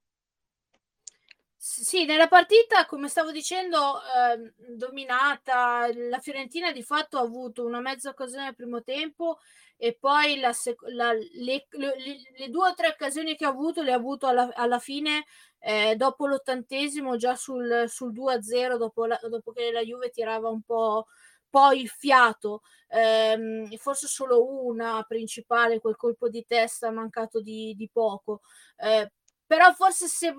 Sì, 1.60 2.06
nella 2.06 2.28
partita, 2.28 2.86
come 2.86 3.08
stavo 3.08 3.32
dicendo, 3.32 4.00
eh, 4.04 4.54
dominata, 4.76 5.90
la 5.94 6.20
Fiorentina 6.20 6.72
di 6.72 6.84
fatto 6.84 7.18
ha 7.18 7.22
avuto 7.22 7.66
una 7.66 7.80
mezza 7.80 8.10
occasione 8.10 8.46
al 8.48 8.56
primo 8.56 8.84
tempo 8.84 9.40
e 9.76 9.98
poi 10.00 10.40
la, 10.40 10.52
la, 10.94 11.14
le, 11.14 11.66
le, 11.72 11.94
le, 12.38 12.50
due 12.50 12.70
o 12.70 12.74
tre 12.76 12.90
occasioni 12.90 13.36
che 13.36 13.46
ha 13.46 13.50
avuto 13.50 13.82
le 13.82 13.92
ha 13.92 13.96
avuto 13.96 14.28
alla, 14.28 14.50
alla 14.54 14.78
fine 14.80 15.26
eh, 15.60 15.96
dopo 15.96 16.28
l'ottantesimo 16.28 17.16
già 17.18 17.36
sul, 17.36 17.86
sul 17.88 18.12
2-0 18.14 18.78
dopo, 18.78 19.06
la, 19.08 19.20
dopo 19.28 19.52
che 19.52 19.72
la 19.72 19.82
Juve 19.82 20.10
tirava 20.12 20.50
un 20.50 20.62
po' 20.62 21.08
poi 21.50 21.82
il 21.82 21.90
fiato, 21.90 22.62
ehm, 22.90 23.76
forse 23.78 24.08
solo 24.08 24.64
una 24.66 25.04
principale, 25.08 25.80
quel 25.80 25.96
colpo 25.96 26.30
di 26.30 26.46
testa 26.46 26.92
mancato 26.92 27.42
di, 27.42 27.74
di 27.76 27.90
poco. 27.92 28.42
Eh, 28.78 29.12
però 29.48 29.74
forse 29.74 30.08
se, 30.08 30.36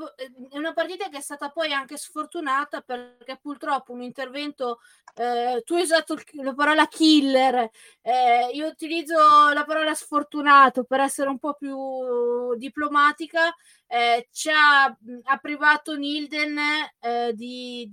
è 0.51 0.57
una 0.57 0.75
partita 0.75 1.09
che 1.09 1.17
è 1.17 1.21
stata 1.21 1.49
poi 1.49 1.73
anche 1.73 1.97
sfortunata 1.97 2.83
perché 2.83 3.39
purtroppo 3.41 3.93
un 3.93 4.03
intervento 4.03 4.81
eh, 5.15 5.63
tu 5.65 5.75
hai 5.75 5.83
usato 5.83 6.17
la 6.43 6.55
parola 6.55 6.87
killer 6.87 7.71
eh, 8.03 8.51
io 8.53 8.67
utilizzo 8.67 9.17
la 9.53 9.65
parola 9.65 9.95
sfortunato 9.95 10.85
per 10.85 11.01
essere 11.01 11.31
un 11.31 11.39
po' 11.39 11.55
più 11.55 12.55
diplomatica 12.57 13.55
eh, 13.87 14.29
ci 14.31 14.51
ha, 14.51 14.85
ha 14.85 15.37
privato 15.39 15.97
Nilden 15.97 16.59
eh, 17.01 17.33
di, 17.35 17.91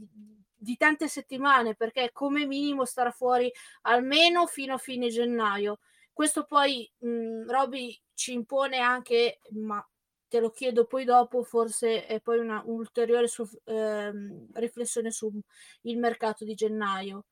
di 0.54 0.76
tante 0.78 1.08
settimane 1.08 1.76
perché 1.76 2.12
come 2.12 2.46
minimo 2.46 2.84
starà 2.86 3.12
fuori 3.12 3.52
almeno 3.84 4.46
fino 4.46 4.74
a 4.74 4.78
fine 4.78 5.08
gennaio. 5.08 5.80
Questo 6.12 6.46
poi 6.46 6.90
mh, 7.00 7.50
Roby 7.50 7.98
ci 8.14 8.34
impone 8.34 8.80
anche 8.80 9.40
ma 9.52 9.86
te 10.36 10.42
lo 10.42 10.50
chiedo 10.52 10.86
poi 10.86 11.06
dopo, 11.06 11.44
forse 11.44 12.06
è 12.06 12.20
poi 12.20 12.40
una 12.40 12.62
ulteriore 12.66 13.26
su, 13.26 13.48
ehm, 13.64 14.48
riflessione 14.56 15.10
sul 15.10 15.42
mercato 15.84 16.44
di 16.44 16.54
gennaio. 16.56 17.24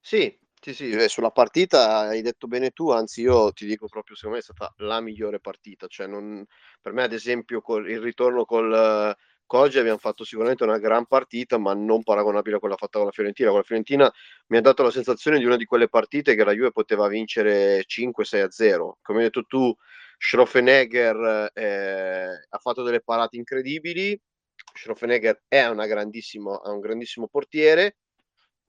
Sì, 0.00 0.36
sì, 0.60 0.74
sì, 0.74 0.90
eh, 0.90 1.08
sulla 1.08 1.30
partita 1.30 1.98
hai 1.98 2.22
detto 2.22 2.48
bene 2.48 2.70
tu, 2.70 2.90
anzi 2.90 3.20
io 3.20 3.52
ti 3.52 3.66
dico 3.66 3.86
proprio, 3.86 4.16
secondo 4.16 4.36
me 4.38 4.42
è 4.42 4.44
stata 4.44 4.74
la 4.78 5.00
migliore 5.00 5.38
partita, 5.38 5.86
cioè 5.86 6.08
non, 6.08 6.44
per 6.80 6.92
me 6.92 7.04
ad 7.04 7.12
esempio 7.12 7.60
col, 7.60 7.88
il 7.88 8.00
ritorno 8.00 8.44
col, 8.44 9.14
Oggi 9.52 9.78
abbiamo 9.80 9.98
fatto 9.98 10.22
sicuramente 10.24 10.62
una 10.62 10.78
gran 10.78 11.06
partita, 11.06 11.58
ma 11.58 11.74
non 11.74 12.04
paragonabile 12.04 12.56
a 12.56 12.58
quella 12.60 12.76
fatta 12.76 12.98
con 12.98 13.06
la 13.06 13.12
Fiorentina. 13.12 13.48
Con 13.48 13.58
la 13.58 13.64
Fiorentina 13.64 14.12
mi 14.46 14.56
ha 14.58 14.60
dato 14.60 14.84
la 14.84 14.92
sensazione 14.92 15.38
di 15.38 15.44
una 15.44 15.56
di 15.56 15.64
quelle 15.64 15.88
partite 15.88 16.36
che 16.36 16.44
la 16.44 16.52
Juve 16.52 16.70
poteva 16.70 17.08
vincere 17.08 17.82
5-6 17.84 18.46
0. 18.50 18.98
Come 19.02 19.18
hai 19.18 19.24
detto 19.24 19.44
tu, 19.46 19.74
Schroffenegger 20.22 21.50
eh, 21.54 22.46
ha 22.48 22.58
fatto 22.58 22.82
delle 22.82 23.00
parate 23.00 23.36
incredibili. 23.36 24.20
Schroffenegger 24.74 25.44
è, 25.48 25.64
un 25.66 25.76
grandissimo 25.76 27.26
portiere 27.28 27.96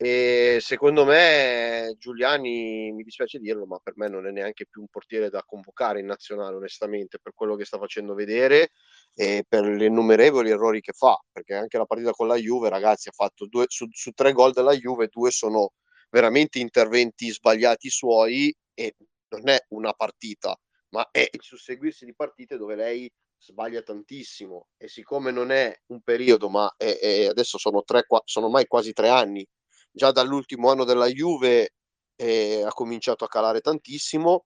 e 0.03 0.57
secondo 0.61 1.05
me 1.05 1.93
Giuliani, 1.99 2.91
mi 2.91 3.03
dispiace 3.03 3.37
dirlo, 3.37 3.67
ma 3.67 3.77
per 3.83 3.93
me 3.97 4.07
non 4.07 4.25
è 4.25 4.31
neanche 4.31 4.65
più 4.65 4.81
un 4.81 4.87
portiere 4.87 5.29
da 5.29 5.43
convocare 5.45 5.99
in 5.99 6.07
nazionale, 6.07 6.55
onestamente, 6.55 7.19
per 7.21 7.33
quello 7.35 7.55
che 7.55 7.65
sta 7.65 7.77
facendo 7.77 8.15
vedere 8.15 8.71
e 9.13 9.45
per 9.47 9.63
le 9.65 9.85
innumerevoli 9.85 10.49
errori 10.49 10.81
che 10.81 10.93
fa, 10.93 11.21
perché 11.31 11.53
anche 11.53 11.77
la 11.77 11.85
partita 11.85 12.13
con 12.13 12.25
la 12.25 12.35
Juve, 12.35 12.69
ragazzi, 12.69 13.09
ha 13.09 13.13
fatto 13.13 13.45
due, 13.45 13.65
su, 13.67 13.85
su 13.91 14.09
tre 14.13 14.31
gol 14.31 14.53
della 14.53 14.73
Juve, 14.73 15.07
due 15.07 15.29
sono 15.29 15.73
veramente 16.09 16.57
interventi 16.57 17.29
sbagliati 17.29 17.89
suoi 17.89 18.51
e 18.73 18.95
non 19.27 19.49
è 19.49 19.65
una 19.69 19.93
partita, 19.93 20.57
ma 20.91 21.09
è 21.11 21.27
il 21.31 21.41
susseguirsi 21.41 22.05
di 22.05 22.13
partite 22.13 22.57
dove 22.57 22.75
lei 22.75 23.11
sbaglia 23.37 23.81
tantissimo 23.81 24.67
e 24.77 24.87
siccome 24.87 25.31
non 25.31 25.51
è 25.51 25.75
un 25.87 26.01
periodo, 26.01 26.49
ma 26.49 26.73
è, 26.77 26.97
è, 26.99 27.25
adesso 27.25 27.57
sono, 27.57 27.83
tre, 27.83 28.05
sono 28.25 28.45
ormai 28.45 28.67
quasi 28.67 28.93
tre 28.93 29.09
anni 29.09 29.45
già 29.91 30.11
dall'ultimo 30.11 30.69
anno 30.69 30.83
della 30.83 31.07
Juve 31.07 31.73
eh, 32.15 32.63
ha 32.65 32.71
cominciato 32.71 33.25
a 33.25 33.27
calare 33.27 33.61
tantissimo. 33.61 34.45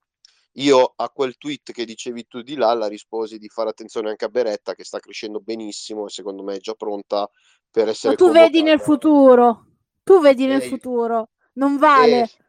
Io 0.58 0.94
a 0.96 1.10
quel 1.10 1.36
tweet 1.38 1.74
che 1.74 1.84
dicevi 1.84 2.28
tu 2.28 2.42
di 2.42 2.56
là 2.56 2.74
la 2.74 2.88
risposi 2.88 3.38
di 3.38 3.50
fare 3.50 3.70
attenzione 3.70 4.10
anche 4.10 4.24
a 4.24 4.30
Beretta 4.30 4.74
che 4.74 4.86
sta 4.86 5.00
crescendo 5.00 5.42
benissimo 5.42 6.06
e 6.06 6.10
secondo 6.10 6.44
me 6.44 6.56
è 6.56 6.60
già 6.60 6.74
pronta 6.74 7.30
per 7.70 7.90
essere 7.90 8.14
Ma 8.14 8.18
tu 8.18 8.26
convocata. 8.26 8.46
vedi 8.52 8.64
nel 8.64 8.80
futuro, 8.80 9.66
tu 10.02 10.22
vedi 10.22 10.46
nel 10.46 10.62
eh, 10.62 10.68
futuro, 10.68 11.32
non 11.56 11.78
vale. 11.78 12.22
Eh, 12.22 12.45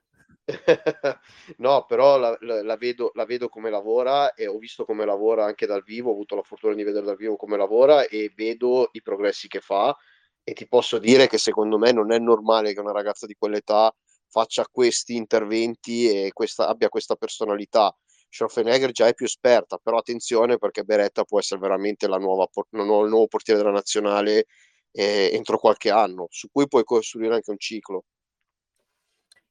no, 1.59 1.85
però 1.87 2.19
la, 2.19 2.37
la, 2.41 2.63
la, 2.63 2.77
vedo, 2.77 3.11
la 3.15 3.25
vedo 3.25 3.49
come 3.49 3.69
lavora 3.71 4.33
e 4.35 4.47
ho 4.47 4.59
visto 4.59 4.85
come 4.85 5.05
lavora 5.05 5.45
anche 5.45 5.67
dal 5.67 5.83
vivo, 5.83 6.11
ho 6.11 6.13
avuto 6.13 6.37
la 6.37 6.43
fortuna 6.43 6.75
di 6.75 6.85
vedere 6.85 7.05
dal 7.05 7.17
vivo 7.17 7.37
come 7.37 7.57
lavora 7.57 8.07
e 8.07 8.33
vedo 8.35 8.89
i 8.93 9.03
progressi 9.03 9.49
che 9.49 9.61
fa 9.61 9.97
e 10.45 10.53
ti 10.53 10.69
posso 10.69 10.99
dire 10.99 11.27
che 11.27 11.39
secondo 11.39 11.79
me 11.79 11.91
non 11.91 12.13
è 12.13 12.19
normale 12.19 12.73
che 12.73 12.81
una 12.81 12.93
ragazza 12.93 13.27
di 13.27 13.35
quell'età 13.35 13.93
faccia 14.29 14.65
questi 14.71 15.17
interventi 15.17 16.09
e 16.09 16.33
questa, 16.33 16.69
abbia 16.69 16.89
questa 16.89 17.17
personalità. 17.17 17.93
Schroffenegger 18.29 18.93
già 18.93 19.07
è 19.09 19.15
più 19.15 19.27
esperta, 19.27 19.79
però 19.79 19.99
attenzione 19.99 20.59
perché 20.59 20.85
Beretta 20.85 21.25
può 21.25 21.39
essere 21.41 21.61
veramente 21.61 22.07
la 22.07 22.19
nuova, 22.19 22.49
il 22.55 22.85
nuovo 22.85 23.27
portiere 23.27 23.59
della 23.61 23.73
nazionale 23.73 24.47
eh, 24.93 25.31
entro 25.33 25.59
qualche 25.59 25.91
anno, 25.91 26.27
su 26.31 26.49
cui 26.53 26.69
puoi 26.69 26.85
costruire 26.85 27.35
anche 27.35 27.51
un 27.51 27.59
ciclo. 27.59 28.05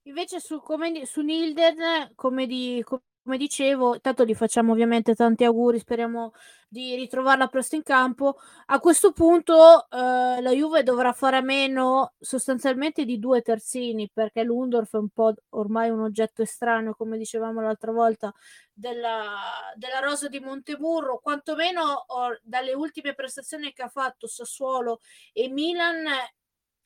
Invece 0.08 0.39
su, 0.39 0.62
come, 0.62 1.06
su 1.08 1.22
Nilden, 1.22 2.12
come, 2.14 2.45
di, 2.45 2.84
come 2.86 3.38
dicevo, 3.38 3.99
tanto 3.99 4.24
gli 4.24 4.36
facciamo 4.36 4.72
ovviamente 4.72 5.16
tanti 5.16 5.43
auguri, 5.43 5.80
speriamo 5.80 6.34
di 6.70 6.93
ritrovarla 6.93 7.47
presto 7.47 7.76
in 7.76 7.82
campo. 7.82 8.38
A 8.68 8.80
questo 8.80 9.14
punto 9.14 9.89
eh, 9.89 10.41
la 10.41 10.51
Juve 10.51 10.84
dovrà 10.84 11.12
fare 11.12 11.38
a 11.38 11.41
meno 11.41 12.14
sostanzialmente 12.20 13.03
di 13.03 13.18
due 13.18 13.41
terzini 13.41 14.08
perché 14.14 14.43
l'Undorf 14.43 14.93
è 14.93 14.99
un 14.99 15.10
po' 15.10 15.34
ormai 15.49 15.89
un 15.89 16.01
oggetto 16.01 16.43
estraneo, 16.43 16.93
come 16.93 17.18
dicevamo 17.18 17.60
l'altra 17.62 17.91
volta, 17.91 18.32
della, 18.72 19.74
della 19.76 19.99
rosa 20.01 20.28
di 20.28 20.39
Montemurro, 20.39 21.18
quantomeno 21.18 22.03
or, 22.10 22.39
dalle 22.43 22.74
ultime 22.74 23.16
prestazioni 23.16 23.74
che 23.74 23.82
ha 23.82 23.89
fatto 23.89 24.28
Sassuolo 24.28 24.99
e 25.34 25.49
Milan 25.49 26.06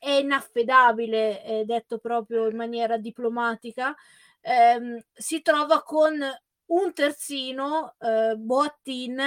è 0.00 0.10
inaffidabile, 0.10 1.42
è 1.42 1.64
detto 1.64 1.98
proprio 1.98 2.48
in 2.48 2.56
maniera 2.56 2.96
diplomatica 2.96 3.94
ehm, 4.40 4.98
si 5.12 5.42
trova 5.42 5.82
con 5.82 6.18
un 6.66 6.92
terzino, 6.92 7.94
eh, 7.98 8.34
Boattin, 8.36 9.20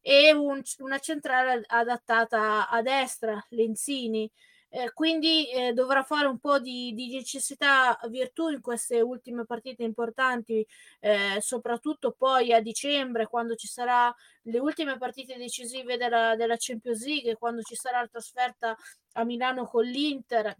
e 0.00 0.32
un, 0.32 0.62
una 0.78 0.98
centrale 0.98 1.62
adattata 1.66 2.68
a 2.68 2.82
destra, 2.82 3.44
Lenzini. 3.50 4.30
Eh, 4.76 4.92
quindi 4.92 5.50
eh, 5.50 5.72
dovrà 5.72 6.02
fare 6.02 6.26
un 6.26 6.38
po' 6.38 6.58
di, 6.58 6.92
di, 6.92 7.08
necessità 7.08 7.98
virtù 8.10 8.50
in 8.50 8.60
queste 8.60 9.00
ultime 9.00 9.46
partite 9.46 9.84
importanti, 9.84 10.66
eh, 11.00 11.38
soprattutto 11.40 12.12
poi 12.12 12.52
a 12.52 12.60
dicembre, 12.60 13.26
quando 13.26 13.54
ci 13.54 13.68
saranno 13.68 14.16
le 14.42 14.58
ultime 14.58 14.98
partite 14.98 15.38
decisive 15.38 15.96
della, 15.96 16.36
della 16.36 16.56
Champions 16.58 17.06
League, 17.06 17.36
quando 17.36 17.62
ci 17.62 17.74
sarà 17.74 18.00
la 18.02 18.08
trasferta 18.08 18.76
a 19.14 19.24
Milano 19.24 19.64
con 19.64 19.82
l'Inter 19.82 20.54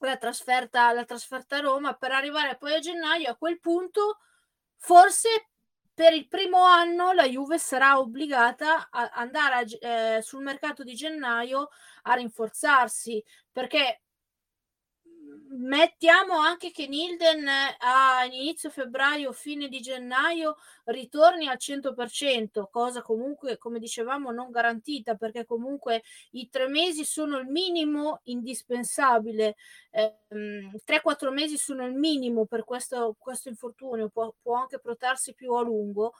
la 0.00 0.16
trasferta, 0.16 0.92
la 0.92 1.04
trasferta 1.04 1.58
a 1.58 1.60
Roma 1.60 1.94
per 1.94 2.10
arrivare 2.10 2.56
poi 2.56 2.74
a 2.74 2.80
gennaio. 2.80 3.30
A 3.30 3.36
quel 3.36 3.60
punto, 3.60 4.18
forse 4.76 5.50
per 5.94 6.12
il 6.12 6.26
primo 6.28 6.62
anno 6.64 7.12
la 7.12 7.26
Juve 7.26 7.58
sarà 7.58 7.98
obbligata 7.98 8.88
a 8.90 9.10
andare 9.14 9.54
a, 9.80 10.16
eh, 10.16 10.22
sul 10.22 10.42
mercato 10.42 10.82
di 10.82 10.94
gennaio 10.94 11.68
a 12.02 12.14
rinforzarsi 12.14 13.22
perché 13.52 14.02
mettiamo 15.50 16.38
anche 16.38 16.70
che 16.70 16.86
Nilden 16.86 17.46
a 17.78 18.24
inizio 18.24 18.70
febbraio, 18.70 19.32
fine 19.32 19.68
di 19.68 19.80
gennaio 19.80 20.56
ritorni 20.84 21.48
al 21.48 21.58
100%, 21.58 22.68
cosa 22.70 23.02
comunque, 23.02 23.58
come 23.58 23.78
dicevamo, 23.78 24.30
non 24.30 24.50
garantita 24.50 25.14
perché 25.14 25.44
comunque 25.44 26.02
i 26.32 26.48
tre 26.48 26.68
mesi 26.68 27.04
sono 27.04 27.38
il 27.38 27.46
minimo 27.46 28.20
indispensabile, 28.24 29.56
eh, 29.90 30.14
3-4 30.84 31.30
mesi 31.32 31.56
sono 31.56 31.86
il 31.86 31.94
minimo 31.94 32.46
per 32.46 32.64
questo, 32.64 33.14
questo 33.18 33.48
infortunio, 33.48 34.08
può, 34.08 34.34
può 34.42 34.56
anche 34.56 34.78
protrarsi 34.78 35.34
più 35.34 35.52
a 35.54 35.62
lungo 35.62 36.14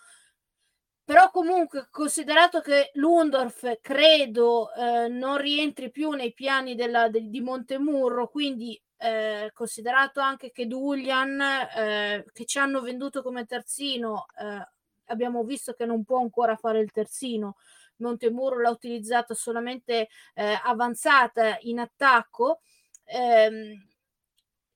però 1.05 1.31
comunque 1.31 1.89
considerato 1.91 2.61
che 2.61 2.91
Lundorf 2.95 3.79
credo 3.81 4.73
eh, 4.73 5.09
non 5.09 5.37
rientri 5.37 5.91
più 5.91 6.11
nei 6.11 6.33
piani 6.33 6.75
della, 6.75 7.09
de, 7.09 7.29
di 7.29 7.41
Montemurro 7.41 8.29
quindi 8.29 8.81
eh, 9.05 9.51
considerato 9.53 10.21
anche 10.21 10.51
che 10.51 10.67
Duglian, 10.67 11.41
eh, 11.41 12.25
che 12.33 12.45
ci 12.47 12.59
hanno 12.59 12.81
venduto 12.81 13.23
come 13.23 13.45
terzino, 13.45 14.27
eh, 14.39 14.67
abbiamo 15.07 15.45
visto 15.45 15.75
che 15.75 15.85
non 15.85 16.05
può 16.05 16.21
ancora 16.21 16.57
fare 16.57 16.81
il 16.81 16.91
terzino. 16.91 17.57
Montemuro 17.97 18.61
l'ha 18.61 18.71
utilizzato 18.71 19.35
solamente 19.35 20.09
eh, 20.35 20.59
avanzata 20.65 21.59
in 21.61 21.81
attacco. 21.81 22.61
Ehm, 23.05 23.87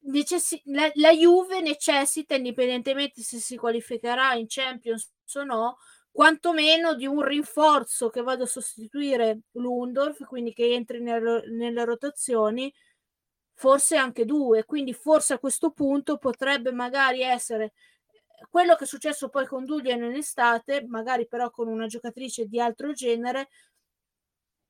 necessi- 0.02 0.60
la, 0.66 0.90
la, 0.94 1.10
Juve 1.12 1.60
necessita, 1.60 2.34
indipendentemente 2.34 3.22
se 3.22 3.38
si 3.38 3.56
qualificherà 3.56 4.34
in 4.34 4.46
Champions 4.46 5.10
o 5.34 5.44
no, 5.44 5.78
quantomeno 6.18 6.96
di 6.96 7.06
un 7.06 7.22
rinforzo 7.22 8.10
che 8.10 8.22
vada 8.22 8.42
a 8.42 8.48
sostituire 8.48 9.42
Lundorf, 9.52 10.24
quindi 10.24 10.52
che 10.52 10.72
entri 10.74 11.00
nel, 11.00 11.44
nelle 11.52 11.84
rotazioni 11.84 12.74
forse 13.54 13.94
anche 13.94 14.24
due, 14.24 14.64
quindi 14.64 14.92
forse 14.92 15.34
a 15.34 15.38
questo 15.38 15.70
punto 15.70 16.18
potrebbe 16.18 16.72
magari 16.72 17.22
essere 17.22 17.66
eh, 17.66 18.46
quello 18.50 18.74
che 18.74 18.82
è 18.82 18.86
successo 18.88 19.28
poi 19.28 19.46
con 19.46 19.64
Dulian 19.64 20.02
in 20.02 20.16
estate, 20.16 20.84
magari 20.88 21.28
però 21.28 21.52
con 21.52 21.68
una 21.68 21.86
giocatrice 21.86 22.46
di 22.46 22.58
altro 22.58 22.92
genere, 22.92 23.50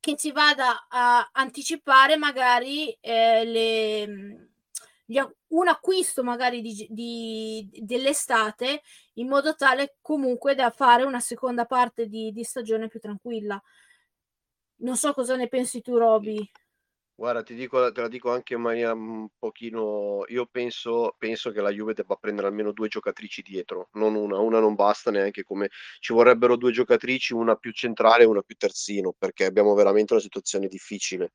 che 0.00 0.16
si 0.18 0.30
vada 0.32 0.86
a 0.86 1.30
anticipare 1.32 2.18
magari 2.18 2.92
eh, 3.00 3.44
le, 3.46 4.50
gli, 5.06 5.18
un 5.48 5.68
acquisto 5.68 6.22
magari 6.22 6.60
di, 6.60 6.86
di, 6.90 7.70
dell'estate 7.72 8.82
in 9.18 9.28
modo 9.28 9.54
tale 9.54 9.96
comunque 10.00 10.54
da 10.54 10.70
fare 10.70 11.04
una 11.04 11.20
seconda 11.20 11.64
parte 11.64 12.06
di, 12.06 12.32
di 12.32 12.42
stagione 12.42 12.88
più 12.88 13.00
tranquilla. 13.00 13.60
Non 14.80 14.96
so 14.96 15.12
cosa 15.12 15.36
ne 15.36 15.48
pensi 15.48 15.80
tu, 15.80 15.96
Roby. 15.96 16.48
Guarda, 17.18 17.42
ti 17.42 17.56
dico, 17.56 17.90
te 17.90 18.00
la 18.00 18.06
dico 18.06 18.30
anche 18.30 18.54
in 18.54 18.60
maniera 18.60 18.92
un 18.92 19.26
pochino. 19.36 20.22
Io 20.28 20.46
penso, 20.46 21.16
penso 21.18 21.50
che 21.50 21.60
la 21.60 21.70
Juve 21.70 21.92
debba 21.92 22.14
prendere 22.14 22.46
almeno 22.46 22.70
due 22.70 22.86
giocatrici 22.86 23.42
dietro, 23.42 23.88
non 23.94 24.14
una. 24.14 24.38
Una 24.38 24.60
non 24.60 24.76
basta 24.76 25.10
neanche 25.10 25.42
come 25.42 25.68
ci 25.98 26.12
vorrebbero 26.12 26.56
due 26.56 26.70
giocatrici, 26.70 27.34
una 27.34 27.56
più 27.56 27.72
centrale 27.72 28.22
e 28.22 28.26
una 28.26 28.42
più 28.42 28.54
terzino, 28.54 29.12
perché 29.18 29.46
abbiamo 29.46 29.74
veramente 29.74 30.12
una 30.12 30.22
situazione 30.22 30.68
difficile. 30.68 31.32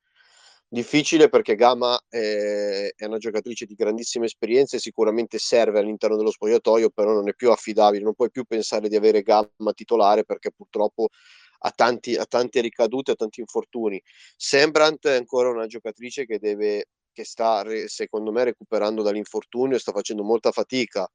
Difficile 0.74 1.28
perché 1.28 1.54
Gama 1.54 1.96
è, 2.08 2.92
è 2.96 3.04
una 3.04 3.18
giocatrice 3.18 3.64
di 3.64 3.76
grandissima 3.76 4.24
esperienza 4.24 4.74
e 4.74 4.80
sicuramente 4.80 5.38
serve 5.38 5.78
all'interno 5.78 6.16
dello 6.16 6.32
spogliatoio, 6.32 6.90
però 6.90 7.12
non 7.12 7.28
è 7.28 7.32
più 7.32 7.52
affidabile. 7.52 8.02
Non 8.02 8.14
puoi 8.14 8.28
più 8.32 8.42
pensare 8.42 8.88
di 8.88 8.96
avere 8.96 9.22
Gama 9.22 9.72
titolare 9.72 10.24
perché 10.24 10.50
purtroppo 10.50 11.10
a, 11.58 11.70
tanti, 11.70 12.16
a 12.16 12.24
tante 12.24 12.60
ricadute, 12.60 13.12
a 13.12 13.14
tanti 13.14 13.38
infortuni. 13.38 14.02
Sembrant 14.34 15.06
è 15.06 15.14
ancora 15.14 15.48
una 15.50 15.66
giocatrice 15.66 16.26
che 16.26 16.40
deve 16.40 16.86
che 17.12 17.24
sta 17.24 17.62
secondo 17.86 18.32
me 18.32 18.42
recuperando 18.42 19.02
dall'infortunio, 19.02 19.78
sta 19.78 19.92
facendo 19.92 20.24
molta 20.24 20.50
fatica. 20.50 21.08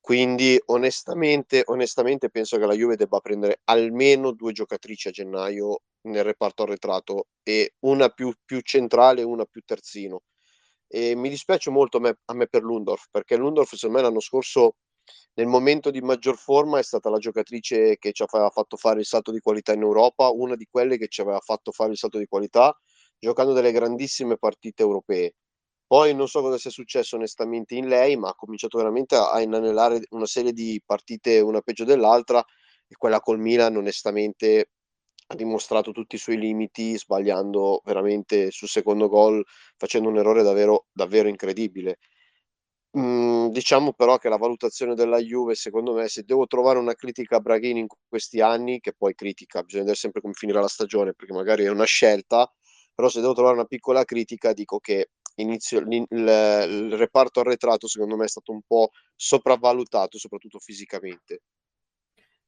Quindi 0.00 0.58
onestamente, 0.68 1.62
onestamente 1.66 2.30
penso 2.30 2.56
che 2.56 2.64
la 2.64 2.72
Juve 2.72 2.96
debba 2.96 3.20
prendere 3.20 3.60
almeno 3.64 4.32
due 4.32 4.52
giocatrici 4.52 5.08
a 5.08 5.10
gennaio 5.10 5.82
nel 6.08 6.24
reparto 6.24 6.62
arretrato 6.64 7.28
e 7.42 7.74
una 7.80 8.08
più, 8.08 8.32
più 8.44 8.60
centrale 8.60 9.20
e 9.20 9.24
una 9.24 9.44
più 9.44 9.62
terzino. 9.64 10.22
E 10.86 11.14
mi 11.14 11.28
dispiace 11.28 11.70
molto 11.70 11.98
a 11.98 12.00
me, 12.00 12.18
a 12.24 12.34
me 12.34 12.46
per 12.46 12.62
Lundorf, 12.62 13.06
perché 13.10 13.36
Lundorf 13.36 13.74
secondo 13.74 13.96
me 13.98 14.02
l'anno 14.04 14.20
scorso 14.20 14.76
nel 15.34 15.46
momento 15.46 15.90
di 15.90 16.00
maggior 16.00 16.36
forma 16.36 16.78
è 16.78 16.82
stata 16.82 17.10
la 17.10 17.18
giocatrice 17.18 17.96
che 17.98 18.12
ci 18.12 18.24
aveva 18.26 18.50
fatto 18.50 18.76
fare 18.76 19.00
il 19.00 19.06
salto 19.06 19.30
di 19.30 19.40
qualità 19.40 19.72
in 19.72 19.82
Europa, 19.82 20.30
una 20.30 20.56
di 20.56 20.66
quelle 20.70 20.98
che 20.98 21.08
ci 21.08 21.20
aveva 21.20 21.40
fatto 21.40 21.70
fare 21.72 21.92
il 21.92 21.96
salto 21.96 22.18
di 22.18 22.26
qualità 22.26 22.76
giocando 23.18 23.52
delle 23.52 23.72
grandissime 23.72 24.36
partite 24.36 24.82
europee. 24.82 25.34
Poi 25.86 26.14
non 26.14 26.28
so 26.28 26.42
cosa 26.42 26.58
sia 26.58 26.70
successo 26.70 27.16
onestamente 27.16 27.74
in 27.74 27.88
lei, 27.88 28.16
ma 28.16 28.28
ha 28.28 28.34
cominciato 28.34 28.78
veramente 28.78 29.16
a 29.16 29.40
inanellare 29.40 30.02
una 30.10 30.26
serie 30.26 30.52
di 30.52 30.80
partite 30.84 31.40
una 31.40 31.60
peggio 31.62 31.84
dell'altra 31.84 32.44
e 32.86 32.94
quella 32.96 33.20
col 33.20 33.38
Milan 33.38 33.76
onestamente 33.76 34.70
ha 35.28 35.34
dimostrato 35.34 35.92
tutti 35.92 36.16
i 36.16 36.18
suoi 36.18 36.38
limiti 36.38 36.96
sbagliando 36.98 37.82
veramente 37.84 38.50
sul 38.50 38.68
secondo 38.68 39.08
gol 39.08 39.44
facendo 39.76 40.08
un 40.08 40.18
errore 40.18 40.42
davvero, 40.42 40.86
davvero 40.92 41.28
incredibile. 41.28 41.98
Mhmm, 42.96 43.48
diciamo 43.50 43.92
però 43.92 44.16
che 44.18 44.28
la 44.30 44.36
valutazione 44.38 44.94
della 44.94 45.18
Juve, 45.18 45.54
secondo 45.54 45.92
me, 45.94 46.08
se 46.08 46.22
devo 46.24 46.46
trovare 46.46 46.78
una 46.78 46.94
critica 46.94 47.36
a 47.36 47.40
Braghini 47.40 47.80
in 47.80 47.86
questi 48.08 48.40
anni, 48.40 48.80
che 48.80 48.94
poi 48.96 49.14
critica, 49.14 49.62
bisogna 49.62 49.82
vedere 49.84 50.00
sempre 50.00 50.20
come 50.22 50.32
finirà 50.34 50.60
la 50.60 50.68
stagione, 50.68 51.12
perché 51.14 51.32
magari 51.34 51.64
è 51.64 51.70
una 51.70 51.84
scelta, 51.84 52.50
però 52.94 53.08
se 53.08 53.20
devo 53.20 53.34
trovare 53.34 53.54
una 53.56 53.66
piccola 53.66 54.04
critica 54.04 54.52
dico 54.54 54.78
che 54.78 55.10
inizio 55.36 55.78
il 55.80 55.86
il 56.10 56.96
reparto 56.96 57.40
arretrato 57.40 57.86
secondo 57.86 58.16
me 58.16 58.24
è 58.24 58.28
stato 58.28 58.52
un 58.52 58.60
po' 58.66 58.90
sopravvalutato, 59.14 60.18
soprattutto 60.18 60.58
fisicamente. 60.58 61.42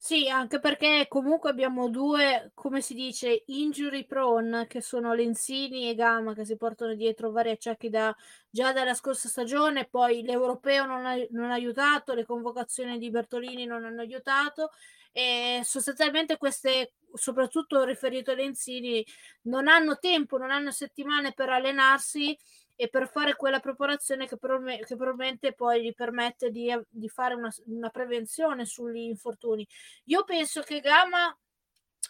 Sì, 0.03 0.31
anche 0.31 0.61
perché 0.61 1.05
comunque 1.11 1.51
abbiamo 1.51 1.91
2, 1.91 2.53
come 2.55 2.81
si 2.81 2.95
dice, 2.95 3.43
injury 3.49 4.07
prone, 4.07 4.67
che 4.67 4.81
sono 4.81 5.13
Lenzini 5.13 5.91
e 5.91 5.95
Gama, 5.95 6.33
che 6.33 6.47
si 6.47 6.57
portano 6.57 6.95
dietro 6.95 7.31
vari 7.31 7.51
acciacchi 7.51 7.91
da 7.91 8.17
già 8.49 8.73
dalla 8.73 8.95
scorsa 8.95 9.29
stagione, 9.29 9.87
poi 9.87 10.23
l'europeo 10.23 10.87
non 10.87 11.05
ha 11.05 11.17
non 11.33 11.51
ha 11.51 11.55
aiutato, 11.55 12.15
le 12.15 12.25
convocazioni 12.25 12.97
di 12.99 13.11
Bertolini 13.11 13.67
non 13.67 13.85
hanno 13.85 14.01
aiutato 14.01 14.71
e 15.13 15.61
sostanzialmente 15.65 16.39
queste 16.39 16.93
soprattutto 17.13 17.85
riferito 17.85 18.31
a 18.31 18.35
Lenzini, 18.35 19.05
non 19.43 19.69
hanno 19.69 19.99
tempo, 19.99 20.39
non 20.39 20.51
hanno 20.51 20.71
settimane 20.71 21.33
per 21.35 21.51
allenarsi 21.51 22.35
e 22.81 22.89
per 22.89 23.11
fare 23.11 23.37
quella 23.37 23.61
preparazione 23.61 24.27
che, 24.27 24.39
prome- 24.39 24.79
che 24.79 24.97
probabilmente 24.97 25.53
poi 25.53 25.83
gli 25.83 25.93
permette 25.93 26.51
di, 26.51 26.75
di 26.89 27.11
fare 27.11 27.35
una, 27.35 27.53
una, 27.67 27.91
prevenzione 27.91 28.65
sugli 28.65 29.01
infortuni. 29.01 29.69
Io 30.05 30.25
penso 30.25 30.63
che 30.63 30.81
Gama 30.81 31.37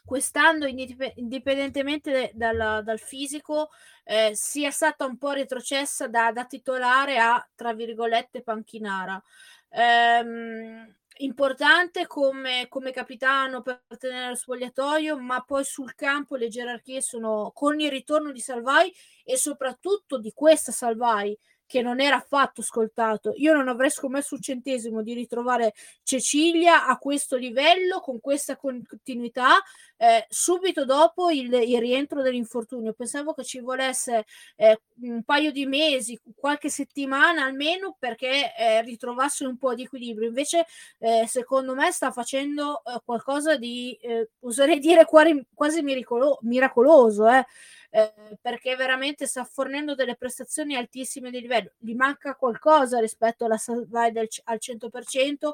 quest'anno, 0.05 0.67
indipendentemente 0.67 2.31
dal, 2.35 2.85
dal 2.85 3.01
fisico, 3.01 3.71
eh, 4.05 4.31
sia 4.35 4.71
stata 4.71 5.05
un 5.07 5.19
po' 5.19 5.33
retrocessa 5.33 6.07
da, 6.07 6.31
da 6.31 6.45
titolare 6.45 7.19
a, 7.19 7.45
tra 7.57 7.75
virgolette, 7.75 8.41
panchinara. 8.41 9.21
Ehm, 9.71 10.95
importante 11.23 12.07
come, 12.07 12.67
come, 12.69 12.93
capitano 12.93 13.63
per 13.63 13.83
tenere 13.99 14.29
lo 14.29 14.35
spogliatoio, 14.35 15.19
ma 15.19 15.41
poi 15.43 15.65
sul 15.65 15.95
campo 15.95 16.37
le 16.37 16.49
gerarchie 16.49 17.01
sono 17.01 17.51
con 17.55 17.81
il 17.81 17.91
ritorno 17.91 18.33
di 18.33 18.41
Salvai 18.41 18.93
e 19.25 19.37
soprattutto 19.37 20.19
di 20.19 20.33
questa 20.35 20.73
Salvai 20.73 21.37
che 21.71 21.83
non 21.83 22.01
era 22.01 22.17
affatto 22.17 22.63
scoltato. 22.63 23.33
Io 23.37 23.55
non 23.55 23.69
avrei 23.69 23.91
scommesso 23.91 24.35
un 24.35 24.41
centesimo 24.41 25.03
di 25.03 25.15
ritrovare 25.15 25.73
Cecilia 26.03 26.87
a 26.87 26.99
questo 26.99 27.37
livello, 27.37 28.01
con 28.01 28.19
questa 28.19 28.57
continuità, 28.57 29.63
eh, 30.03 30.25
subito 30.31 30.87
dopo 30.87 31.29
il, 31.29 31.53
il, 31.53 31.79
rientro 31.79 32.23
dell'infortunio. 32.23 32.95
Pensavo 32.95 33.35
che 33.35 33.45
ci 33.45 33.61
volesse 33.61 34.25
eh, 34.57 34.81
un 35.03 35.23
paio 35.25 35.53
di 35.53 35.67
mesi, 35.67 36.19
qualche 36.35 36.71
settimana 36.71 37.45
almeno, 37.45 37.97
perché 37.99 38.55
eh, 38.57 38.81
ritrovasse 38.81 39.45
un 39.45 39.59
po' 39.59 39.75
di 39.75 39.83
equilibrio. 39.83 40.29
Invece, 40.29 40.65
eh, 40.99 41.27
secondo 41.27 41.75
me, 41.75 41.93
sta 41.93 42.13
facendo 42.13 42.83
eh, 42.83 43.03
qualcosa 43.05 43.57
di, 43.57 43.93
eh, 44.01 44.31
oserei 44.41 44.79
dire, 44.81 45.05
quasi, 45.05 45.45
quasi 45.53 45.83
miracolo- 45.83 46.39
miracoloso. 46.43 47.29
Eh 47.29 47.45
perché 48.41 48.77
veramente 48.77 49.27
sta 49.27 49.43
fornendo 49.43 49.97
delle 49.97 50.15
prestazioni 50.15 50.77
altissime 50.77 51.31
di 51.31 51.41
livello. 51.41 51.73
Gli 51.79 51.95
manca 51.95 52.37
qualcosa 52.37 53.01
rispetto 53.01 53.45
alla 53.45 53.57
Salvai 53.57 54.13
del, 54.13 54.29
al 54.45 54.59
100%, 54.61 55.51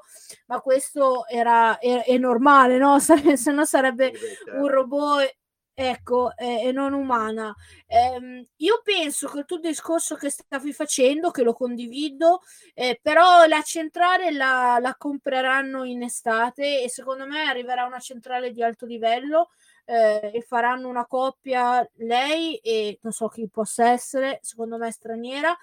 ma 0.46 0.60
questo 0.60 1.26
era, 1.26 1.78
è, 1.78 2.04
è 2.04 2.18
normale, 2.18 2.76
no? 2.76 2.98
Se 3.00 3.50
no 3.52 3.64
sarebbe 3.64 4.12
un 4.46 4.52
certo. 4.52 4.68
robot 4.68 5.36
ecco, 5.78 6.34
e, 6.36 6.72
non 6.72 6.94
umana. 6.94 7.54
Eh, 7.86 8.46
io 8.56 8.80
penso 8.82 9.28
che 9.28 9.40
il 9.40 9.44
tuo 9.44 9.58
discorso 9.58 10.14
che 10.16 10.30
stavi 10.30 10.72
facendo, 10.72 11.30
che 11.30 11.42
lo 11.42 11.52
condivido, 11.52 12.40
eh, 12.74 12.98
però 13.02 13.44
la 13.46 13.60
centrale 13.62 14.30
la, 14.30 14.78
la, 14.80 14.94
compreranno 14.96 15.84
in 15.84 16.02
estate 16.02 16.82
e 16.82 16.88
secondo 16.88 17.26
me 17.26 17.42
arriverà 17.42 17.84
una 17.84 17.98
centrale 17.98 18.52
di 18.52 18.62
alto 18.62 18.86
livello 18.86 19.50
eh, 19.84 20.30
e 20.34 20.40
faranno 20.42 20.88
una 20.88 21.06
coppia 21.06 21.86
lei 21.96 22.56
e 22.56 22.98
non 23.02 23.12
so 23.12 23.28
chi 23.28 23.48
possa 23.48 23.90
essere, 23.90 24.38
secondo 24.42 24.78
me 24.78 24.90
straniera, 24.90 25.56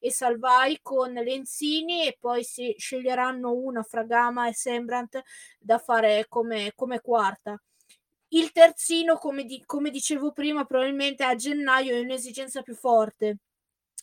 e 0.00 0.10
Salvai 0.10 0.80
con 0.82 1.12
Lenzini 1.12 2.06
e 2.06 2.16
poi 2.18 2.42
si 2.44 2.74
sceglieranno 2.76 3.52
una 3.52 3.82
fra 3.82 4.02
Gama 4.02 4.48
e 4.48 4.54
Sembrant 4.54 5.22
da 5.58 5.78
fare 5.78 6.26
come, 6.28 6.72
come 6.74 7.00
quarta. 7.00 7.60
Il 8.32 8.52
terzino, 8.52 9.16
come, 9.16 9.44
di, 9.44 9.62
come 9.66 9.90
dicevo 9.90 10.32
prima, 10.32 10.64
probabilmente 10.64 11.24
a 11.24 11.34
gennaio 11.34 11.94
è 11.96 12.00
un'esigenza 12.00 12.62
più 12.62 12.74
forte. 12.74 13.38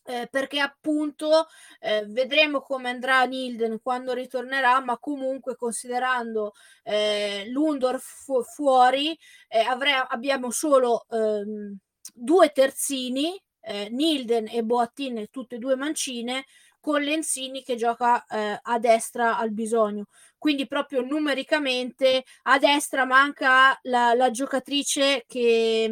Eh, 0.09 0.27
perché 0.31 0.59
appunto 0.61 1.47
eh, 1.79 2.05
vedremo 2.07 2.61
come 2.61 2.89
andrà 2.89 3.23
Nilden 3.25 3.81
quando 3.81 4.13
ritornerà, 4.13 4.79
ma 4.81 4.97
comunque 4.99 5.55
considerando 5.57 6.53
eh, 6.83 7.45
Lundorf 7.49 8.23
fu- 8.23 8.41
fuori, 8.43 9.17
eh, 9.49 9.59
avre- 9.59 10.05
abbiamo 10.07 10.49
solo 10.51 11.05
ehm, 11.09 11.77
due 12.13 12.51
terzini, 12.53 13.37
eh, 13.61 13.89
Nilden 13.89 14.47
e 14.49 14.63
Boattin, 14.63 15.27
tutte 15.29 15.55
e 15.55 15.59
due 15.59 15.75
mancine, 15.75 16.45
con 16.79 17.01
Lenzini 17.01 17.63
che 17.63 17.75
gioca 17.75 18.25
eh, 18.27 18.59
a 18.61 18.79
destra 18.79 19.37
al 19.37 19.51
bisogno. 19.51 20.05
Quindi 20.37 20.67
proprio 20.67 21.01
numericamente 21.01 22.23
a 22.43 22.59
destra 22.59 23.05
manca 23.05 23.77
la, 23.83 24.13
la 24.13 24.29
giocatrice 24.29 25.25
che 25.27 25.87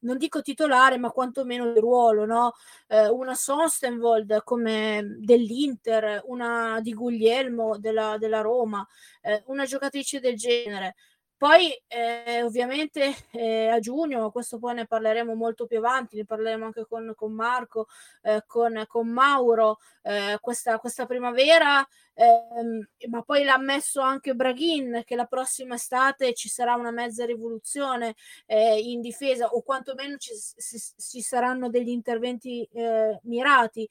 non 0.00 0.16
dico 0.16 0.40
titolare, 0.40 0.96
ma 0.96 1.10
quantomeno 1.10 1.70
di 1.72 1.78
ruolo, 1.80 2.24
no? 2.24 2.54
Eh, 2.88 3.08
una 3.08 3.34
Sonstenvold 3.34 4.42
come 4.42 5.16
dell'Inter, 5.18 6.22
una 6.26 6.80
di 6.80 6.94
Guglielmo 6.94 7.78
della, 7.78 8.16
della 8.18 8.40
Roma, 8.40 8.86
eh, 9.22 9.42
una 9.46 9.64
giocatrice 9.64 10.18
del 10.20 10.36
genere. 10.36 10.96
Poi 11.40 11.72
eh, 11.88 12.42
ovviamente 12.42 13.14
eh, 13.32 13.68
a 13.68 13.78
giugno, 13.78 14.30
questo 14.30 14.58
poi 14.58 14.74
ne 14.74 14.86
parleremo 14.86 15.34
molto 15.34 15.64
più 15.64 15.78
avanti, 15.78 16.16
ne 16.16 16.26
parleremo 16.26 16.66
anche 16.66 16.84
con, 16.86 17.14
con 17.16 17.32
Marco, 17.32 17.86
eh, 18.20 18.44
con, 18.46 18.84
con, 18.86 19.08
Mauro, 19.08 19.78
eh, 20.02 20.36
questa, 20.38 20.78
questa, 20.78 21.06
primavera, 21.06 21.82
ehm, 22.12 22.86
ma 23.08 23.22
poi 23.22 23.44
l'ha 23.44 23.56
messo 23.56 24.02
anche 24.02 24.34
Braghin 24.34 25.00
che 25.06 25.16
la 25.16 25.24
prossima 25.24 25.76
estate 25.76 26.34
ci 26.34 26.50
sarà 26.50 26.74
una 26.74 26.90
mezza 26.90 27.24
rivoluzione 27.24 28.16
eh, 28.44 28.78
in 28.78 29.00
difesa 29.00 29.46
o 29.46 29.62
quantomeno 29.62 30.18
ci, 30.18 30.32
ci, 30.36 30.78
ci 30.98 31.22
saranno 31.22 31.70
degli 31.70 31.88
interventi 31.88 32.68
eh, 32.70 33.18
mirati. 33.22 33.88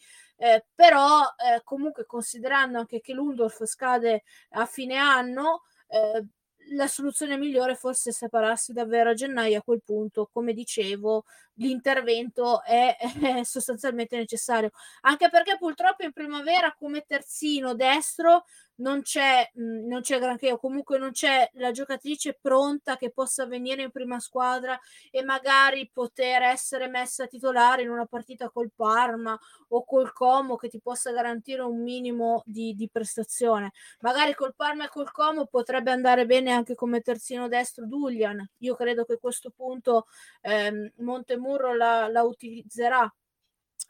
però 0.76 1.24
comunque 1.64 2.06
considerando 2.06 2.78
anche 2.78 3.02
che 3.02 3.14
l'Undorf 3.14 3.64
scade 3.66 4.24
a 4.52 4.66
fine 4.68 4.98
anno, 4.98 5.64
eh, 5.88 6.24
la 6.72 6.88
soluzione 6.88 7.38
migliore 7.38 7.76
fosse 7.76 8.12
separarsi 8.12 8.74
davvero 8.74 9.12
a 9.12 9.14
gennaio 9.14 9.60
a 9.60 9.64
quel 9.64 9.82
punto, 9.84 10.30
come 10.32 10.54
dicevo, 10.54 11.26
l'intervento 11.56 12.64
è, 12.64 12.96
è, 13.40 13.44
sostanzialmente 13.44 14.18
necessario, 14.18 14.72
anche 15.02 15.30
perché 15.30 15.58
purtroppo 15.58 16.04
in 16.04 16.14
primavera 16.14 16.74
come 16.78 17.04
terzino 17.08 17.74
destro 17.76 18.46
non 18.80 19.02
c'è, 19.02 19.50
mh, 19.54 19.62
mhmm, 19.64 19.88
non 19.88 20.02
c'è 20.02 20.20
granché, 20.20 20.52
o 20.52 20.58
comunque 20.60 20.98
non 20.98 21.12
c'è 21.12 21.50
la 21.54 21.72
giocatrice 21.72 22.38
pronta 22.40 22.98
che 22.98 23.12
possa 23.12 23.46
venire 23.46 23.84
in 23.84 23.92
prima 23.92 24.20
squadra 24.20 24.80
e 25.12 25.24
magari 25.24 25.90
poter 25.94 26.42
essere 26.44 26.88
messa 26.88 27.28
titolare 27.28 27.82
in 27.84 27.90
una 27.90 28.06
partita 28.06 28.50
col 28.50 28.72
Parma 28.76 29.38
o 29.70 29.84
col 29.86 30.12
Como 30.14 30.56
che 30.56 30.70
ti 30.70 30.80
possa 30.82 31.12
garantire 31.12 31.62
un 31.62 31.82
minimo 31.82 32.42
di, 32.46 32.74
di 32.76 32.90
prestazione. 32.90 33.72
Magari 34.02 34.34
col 34.34 34.56
Parma 34.56 34.86
e 34.86 34.90
col 34.90 35.12
Como 35.12 35.46
potrebbe 35.46 35.92
andare 35.92 36.26
bene 36.26 36.52
anche 36.52 36.76
come 36.76 37.02
terzino 37.02 37.48
destro 37.48 37.86
Duglian. 37.86 38.48
Io 38.60 38.76
credo 38.76 39.06
che 39.06 39.14
a 39.14 39.18
questo 39.18 39.52
punto 39.56 40.08
ehm, 40.42 40.92
Montemurro 40.98 41.76
la, 41.76 42.08
la 42.08 42.24
utilizzerà 42.24 43.12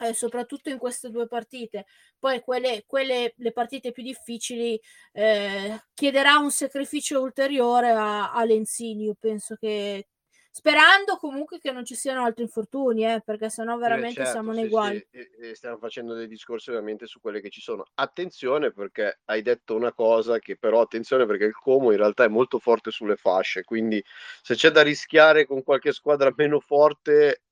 eh, 0.00 0.14
soprattutto 0.14 0.68
in 0.70 0.78
queste 0.78 1.10
due 1.10 1.26
partite. 1.26 1.86
Poi 2.18 2.40
quelle, 2.40 2.84
quelle 2.86 3.34
le 3.36 3.52
partite 3.52 3.92
più 3.92 4.02
difficili 4.02 4.80
eh, 5.12 5.82
chiederà 5.94 6.38
un 6.38 6.50
sacrificio 6.50 7.20
ulteriore 7.20 7.90
a, 7.90 8.32
a 8.32 8.44
Lenzini. 8.44 9.04
Io 9.04 9.14
penso 9.18 9.56
che 9.56 10.06
Sperando 10.52 11.16
comunque 11.16 11.60
che 11.60 11.70
non 11.70 11.84
ci 11.84 11.94
siano 11.94 12.24
altri 12.24 12.42
infortuni, 12.42 13.04
eh, 13.04 13.22
perché 13.24 13.48
sennò 13.48 13.76
Eh, 13.76 13.78
veramente 13.78 14.14
certo, 14.14 14.30
siamo 14.32 14.50
nei 14.50 14.64
sì, 14.64 14.68
guai. 14.68 15.06
sì, 15.08 15.54
stiamo 15.54 15.78
facendo 15.78 16.12
dei 16.14 16.26
discorsi 16.26 16.70
ovviamente 16.70 17.06
su 17.06 17.20
quelle 17.20 17.40
che 17.40 17.50
ci 17.50 17.60
sono. 17.60 17.84
Attenzione 17.94 18.72
perché 18.72 19.20
hai 19.26 19.42
detto 19.42 19.76
una 19.76 19.92
cosa 19.92 20.40
che 20.40 20.56
però 20.56 20.80
attenzione 20.80 21.24
perché 21.24 21.44
il 21.44 21.54
Como 21.54 21.92
in 21.92 21.98
realtà 21.98 22.24
è 22.24 22.28
molto 22.28 22.58
forte 22.58 22.90
sulle 22.90 23.14
fasce, 23.14 23.62
quindi 23.62 24.02
se 24.42 24.56
c'è 24.56 24.70
da 24.70 24.82
rischiare 24.82 25.46
con 25.46 25.62
qualche 25.62 25.92
squadra 25.92 26.32
meno 26.36 26.58
forte, 26.58 27.42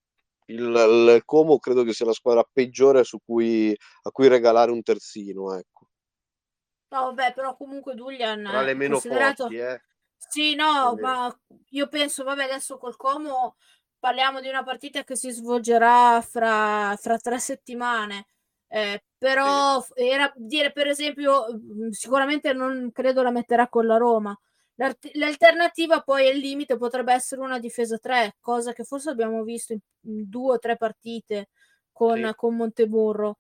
il 0.51 0.61
il 0.61 1.23
Como 1.25 1.59
credo 1.59 1.85
che 1.85 1.93
sia 1.93 2.07
la 2.07 2.13
squadra 2.13 2.45
peggiore 2.51 3.05
su 3.05 3.19
cui 3.25 3.77
a 4.03 4.11
cui 4.11 4.29
regalare 4.29 4.71
un 4.71 4.83
terzino, 4.83 5.55
ecco. 5.55 5.87
No, 6.91 7.03
vabbè, 7.13 7.35
però 7.35 7.55
comunque 7.57 7.95
Duglian 7.95 8.43
Tra 8.43 8.63
le 8.63 8.71
è 8.71 8.75
meno 8.75 8.95
considerato 8.95 9.43
forti, 9.45 9.57
eh. 9.57 9.81
sì, 10.17 10.55
no, 10.55 10.95
Quindi 10.95 11.03
ma 11.03 11.39
io 11.71 11.89
penso, 11.89 12.25
vabbè, 12.25 12.45
adesso 12.45 12.79
col 12.79 12.97
Como 12.97 13.57
parliamo 13.99 14.41
di 14.41 14.49
una 14.49 14.63
partita 14.65 15.05
che 15.05 15.15
si 15.17 15.31
svolgerà 15.31 16.21
fra, 16.23 16.97
fra 16.97 17.19
tre 17.19 17.39
settimane. 17.39 18.27
Eh, 18.69 19.03
Sì. 19.03 19.05
però 19.19 19.81
f- 19.81 19.93
era 19.95 20.31
dire 20.37 20.73
per 20.73 20.87
esempio 20.89 21.47
mh, 21.55 21.89
sicuramente 21.91 22.53
non 22.53 22.91
credo 22.93 23.23
la 23.23 23.31
metterà 23.31 23.67
con 23.69 23.87
la 23.87 23.97
Roma 23.97 24.39
l'alternativa 25.15 26.01
poi 26.03 26.29
al 26.29 26.37
limite 26.37 26.77
potrebbe 26.77 27.13
essere 27.13 27.41
una 27.41 27.59
difesa 27.59 27.99
3 27.99 28.37
cosa 28.41 28.73
che 28.73 28.85
forse 28.85 29.11
abbiamo 29.11 29.43
visto 29.43 29.73
in, 29.73 29.81
due 30.01 30.55
o 30.55 30.59
tre 30.59 30.77
partite 30.77 31.49
con, 31.93 32.25
Sì. 32.25 32.35
con 32.37 32.57
Monteburro 32.57 33.39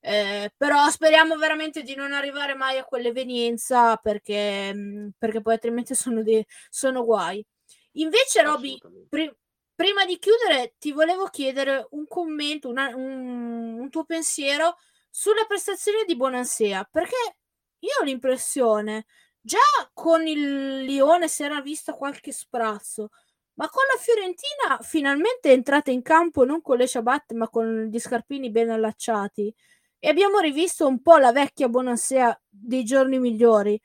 eh, 0.00 0.50
però 0.56 0.88
speriamo 0.88 1.36
veramente 1.36 1.82
di 1.82 1.94
non 1.94 2.12
arrivare 2.12 2.54
mai 2.54 2.78
a 2.78 2.84
quell'evenienza 2.84 3.96
perché, 3.96 4.72
mh, 4.72 5.10
perché 5.18 5.42
poi 5.42 5.52
altrimenti 5.54 5.94
sono, 5.94 6.22
dei, 6.22 6.44
sono 6.70 7.04
guai. 7.04 7.44
Invece, 7.92 8.42
Roby, 8.42 8.78
pri- 9.08 9.30
prima 9.74 10.04
di 10.06 10.18
chiudere, 10.18 10.74
ti 10.78 10.92
volevo 10.92 11.26
chiedere 11.26 11.86
un 11.90 12.06
commento, 12.06 12.68
una- 12.70 12.94
un, 12.96 13.78
un 13.80 13.90
tuo 13.90 14.04
pensiero 14.04 14.76
sulla 15.10 15.44
prestazione 15.46 16.04
di 16.06 16.16
Bonansea, 16.16 16.82
perché 16.90 17.16
io 17.80 17.90
ho 18.00 18.04
l'impressione, 18.04 19.04
già 19.40 19.58
con 19.92 20.26
il 20.26 20.82
Lione 20.84 21.28
si 21.28 21.42
era 21.42 21.60
vista 21.60 21.94
qualche 21.94 22.32
sprazzo, 22.32 23.10
ma 23.54 23.68
con 23.68 23.82
la 23.94 24.00
Fiorentina 24.00 24.78
finalmente 24.82 25.50
è 25.50 25.52
entrata 25.52 25.90
in 25.90 26.02
campo 26.02 26.44
non 26.44 26.62
con 26.62 26.76
le 26.78 26.86
ciabatte, 26.88 27.34
ma 27.34 27.48
con 27.48 27.88
gli 27.90 27.98
scarpini 27.98 28.50
ben 28.50 28.70
allacciati 28.70 29.54
e 29.98 30.08
abbiamo 30.08 30.38
rivisto 30.38 30.86
un 30.86 31.00
po' 31.02 31.18
la 31.18 31.32
vecchia 31.32 31.68
Bonansea 31.68 32.38
dei 32.48 32.84
giorni 32.84 33.18
migliori. 33.18 33.80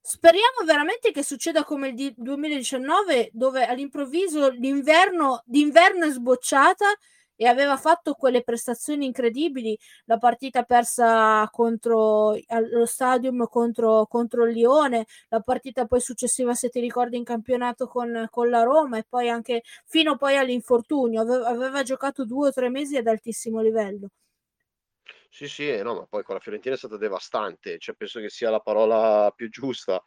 Speriamo 0.00 0.64
veramente 0.64 1.10
che 1.10 1.24
succeda 1.24 1.64
come 1.64 1.88
il 1.88 1.94
di- 1.94 2.14
2019, 2.16 3.30
dove 3.32 3.66
all'improvviso 3.66 4.50
l'inverno, 4.50 5.42
d'inverno 5.44 6.06
è 6.06 6.10
sbocciata 6.10 6.86
e 7.36 7.46
aveva 7.46 7.76
fatto 7.76 8.14
quelle 8.14 8.42
prestazioni 8.42 9.06
incredibili. 9.06 9.78
La 10.06 10.18
partita 10.18 10.62
persa 10.64 11.48
contro 11.50 12.36
allo 12.48 12.86
stadium 12.86 13.46
contro, 13.48 14.06
contro 14.06 14.44
il 14.46 14.54
Lione, 14.54 15.06
la 15.28 15.40
partita 15.40 15.86
poi 15.86 16.00
successiva, 16.00 16.54
se 16.54 16.68
ti 16.68 16.80
ricordi, 16.80 17.16
in 17.16 17.24
campionato 17.24 17.86
con, 17.86 18.26
con 18.30 18.48
la 18.50 18.62
Roma 18.62 18.98
e 18.98 19.04
poi 19.08 19.28
anche 19.28 19.62
fino 19.84 20.16
poi 20.16 20.36
all'infortunio. 20.36 21.20
Aveva, 21.20 21.46
aveva 21.48 21.82
giocato 21.82 22.24
due 22.24 22.48
o 22.48 22.52
tre 22.52 22.68
mesi 22.70 22.96
ad 22.96 23.06
altissimo 23.06 23.60
livello. 23.60 24.08
Sì, 25.30 25.48
sì, 25.48 25.68
eh, 25.68 25.82
no, 25.82 25.94
ma 25.94 26.06
poi 26.06 26.22
con 26.22 26.34
la 26.34 26.40
Fiorentina 26.40 26.74
è 26.74 26.78
stata 26.78 26.96
devastante, 26.96 27.78
cioè 27.78 27.94
penso 27.94 28.20
che 28.20 28.28
sia 28.30 28.50
la 28.50 28.60
parola 28.60 29.30
più 29.34 29.48
giusta. 29.50 30.02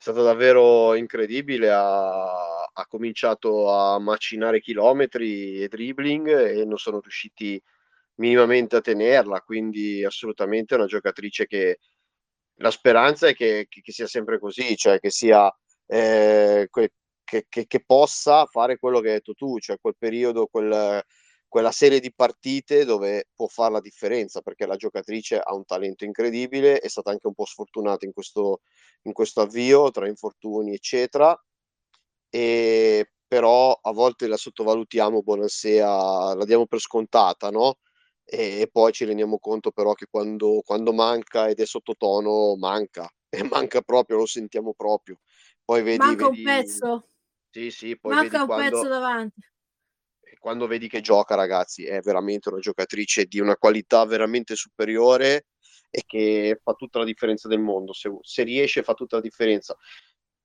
È 0.00 0.02
stata 0.02 0.22
davvero 0.22 0.94
incredibile, 0.94 1.70
ha, 1.70 2.62
ha 2.72 2.86
cominciato 2.88 3.70
a 3.70 3.98
macinare 3.98 4.60
chilometri 4.60 5.62
e 5.62 5.68
dribbling 5.68 6.26
e 6.58 6.64
non 6.64 6.78
sono 6.78 7.00
riusciti 7.00 7.62
minimamente 8.14 8.76
a 8.76 8.80
tenerla, 8.80 9.42
quindi 9.42 10.02
assolutamente 10.04 10.74
una 10.74 10.86
giocatrice 10.86 11.46
che 11.46 11.80
la 12.56 12.70
speranza 12.70 13.28
è 13.28 13.34
che, 13.34 13.66
che- 13.68 13.82
che 13.82 13.92
sia 13.92 14.06
sempre 14.06 14.38
così, 14.38 14.74
cioè 14.76 14.98
che 15.00 15.10
sia 15.10 15.54
eh, 15.86 16.68
que- 16.70 16.92
che- 17.24 17.66
che 17.66 17.84
possa 17.84 18.46
fare 18.46 18.78
quello 18.78 19.00
che 19.00 19.08
hai 19.08 19.14
detto 19.14 19.34
tu, 19.34 19.58
cioè 19.58 19.78
quel 19.80 19.96
periodo, 19.98 20.46
quel- 20.46 21.02
quella 21.50 21.72
serie 21.72 22.00
di 22.00 22.14
partite 22.14 22.86
dove 22.86 23.26
può 23.34 23.48
fare 23.48 23.72
la 23.74 23.80
differenza, 23.80 24.40
perché 24.42 24.66
la 24.66 24.76
giocatrice 24.76 25.38
ha 25.38 25.54
un 25.54 25.66
talento 25.66 26.04
incredibile, 26.06 26.78
è 26.78 26.88
stata 26.88 27.10
anche 27.10 27.26
un 27.28 27.34
po' 27.34 27.44
sfortunata 27.46 28.06
in 28.06 28.12
questo, 28.14 28.60
in 29.02 29.12
questo 29.12 29.42
avvio 29.42 29.90
tra 29.90 30.08
infortuni, 30.08 30.74
eccetera, 30.74 31.36
e 32.28 33.10
però 33.26 33.72
a 33.80 33.92
volte 33.92 34.26
la 34.26 34.36
sottovalutiamo, 34.36 35.22
Bonansea, 35.22 36.34
la 36.34 36.44
diamo 36.44 36.66
per 36.66 36.80
scontata, 36.80 37.50
no? 37.50 37.76
E, 38.24 38.60
e 38.60 38.68
poi 38.70 38.92
ci 38.92 39.04
rendiamo 39.04 39.38
conto 39.38 39.70
però 39.72 39.92
che 39.94 40.06
quando, 40.10 40.62
quando 40.64 40.92
manca 40.92 41.48
ed 41.48 41.60
è 41.60 41.66
sottotono, 41.66 42.56
manca, 42.56 43.08
e 43.28 43.42
manca 43.44 43.82
proprio, 43.82 44.18
lo 44.18 44.26
sentiamo 44.26 44.74
proprio. 44.74 45.18
Poi 45.64 45.82
vedi, 45.82 45.98
Manca 45.98 46.26
un 46.26 46.36
vedi, 46.36 46.42
pezzo, 46.42 47.04
sì, 47.50 47.70
sì, 47.70 47.98
poi 47.98 48.16
manca 48.16 48.42
un 48.42 48.52
pezzo 48.52 48.88
quando, 48.88 48.88
davanti. 48.88 49.40
Quando 50.40 50.66
vedi 50.66 50.88
che 50.88 51.00
gioca, 51.02 51.34
ragazzi, 51.36 51.84
è 51.84 52.00
veramente 52.00 52.48
una 52.48 52.58
giocatrice 52.58 53.26
di 53.26 53.38
una 53.38 53.56
qualità 53.56 54.04
veramente 54.06 54.56
superiore 54.56 55.46
e 55.90 56.02
che 56.06 56.58
fa 56.62 56.72
tutta 56.72 56.98
la 56.98 57.04
differenza 57.04 57.46
del 57.46 57.60
mondo. 57.60 57.92
Se, 57.92 58.10
se 58.22 58.42
riesce, 58.42 58.82
fa 58.82 58.94
tutta 58.94 59.16
la 59.16 59.22
differenza. 59.22 59.76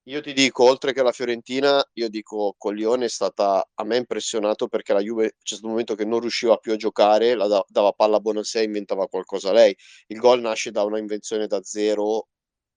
Io 0.08 0.22
ti 0.22 0.34
dico, 0.34 0.66
oltre 0.66 0.94
che 0.94 1.02
la 1.02 1.12
Fiorentina, 1.12 1.84
io 1.94 2.10
dico 2.10 2.54
Coglione 2.58 3.06
è 3.06 3.10
stata 3.10 3.68
a 3.74 3.84
me 3.86 3.98
impressionato 3.98 4.68
perché 4.68 4.94
la 4.94 5.00
Juve 5.02 5.36
c'è 5.42 5.56
stato 5.56 5.66
un 5.66 5.72
momento 5.72 5.96
che 5.96 6.06
non 6.06 6.20
riusciva 6.20 6.58
più 6.58 6.74
a 6.74 6.76
giocare, 6.76 7.34
la 7.34 7.48
da- 7.48 7.66
dava 7.68 7.92
palla 7.92 8.18
a 8.18 8.20
Bonasè 8.20 8.62
inventava 8.62 9.08
qualcosa 9.08 9.52
lei. 9.52 9.76
Il 10.08 10.20
gol 10.20 10.42
nasce 10.42 10.70
da 10.72 10.84
una 10.84 11.00
invenzione 11.00 11.48
da 11.48 11.64
zero 11.64 12.28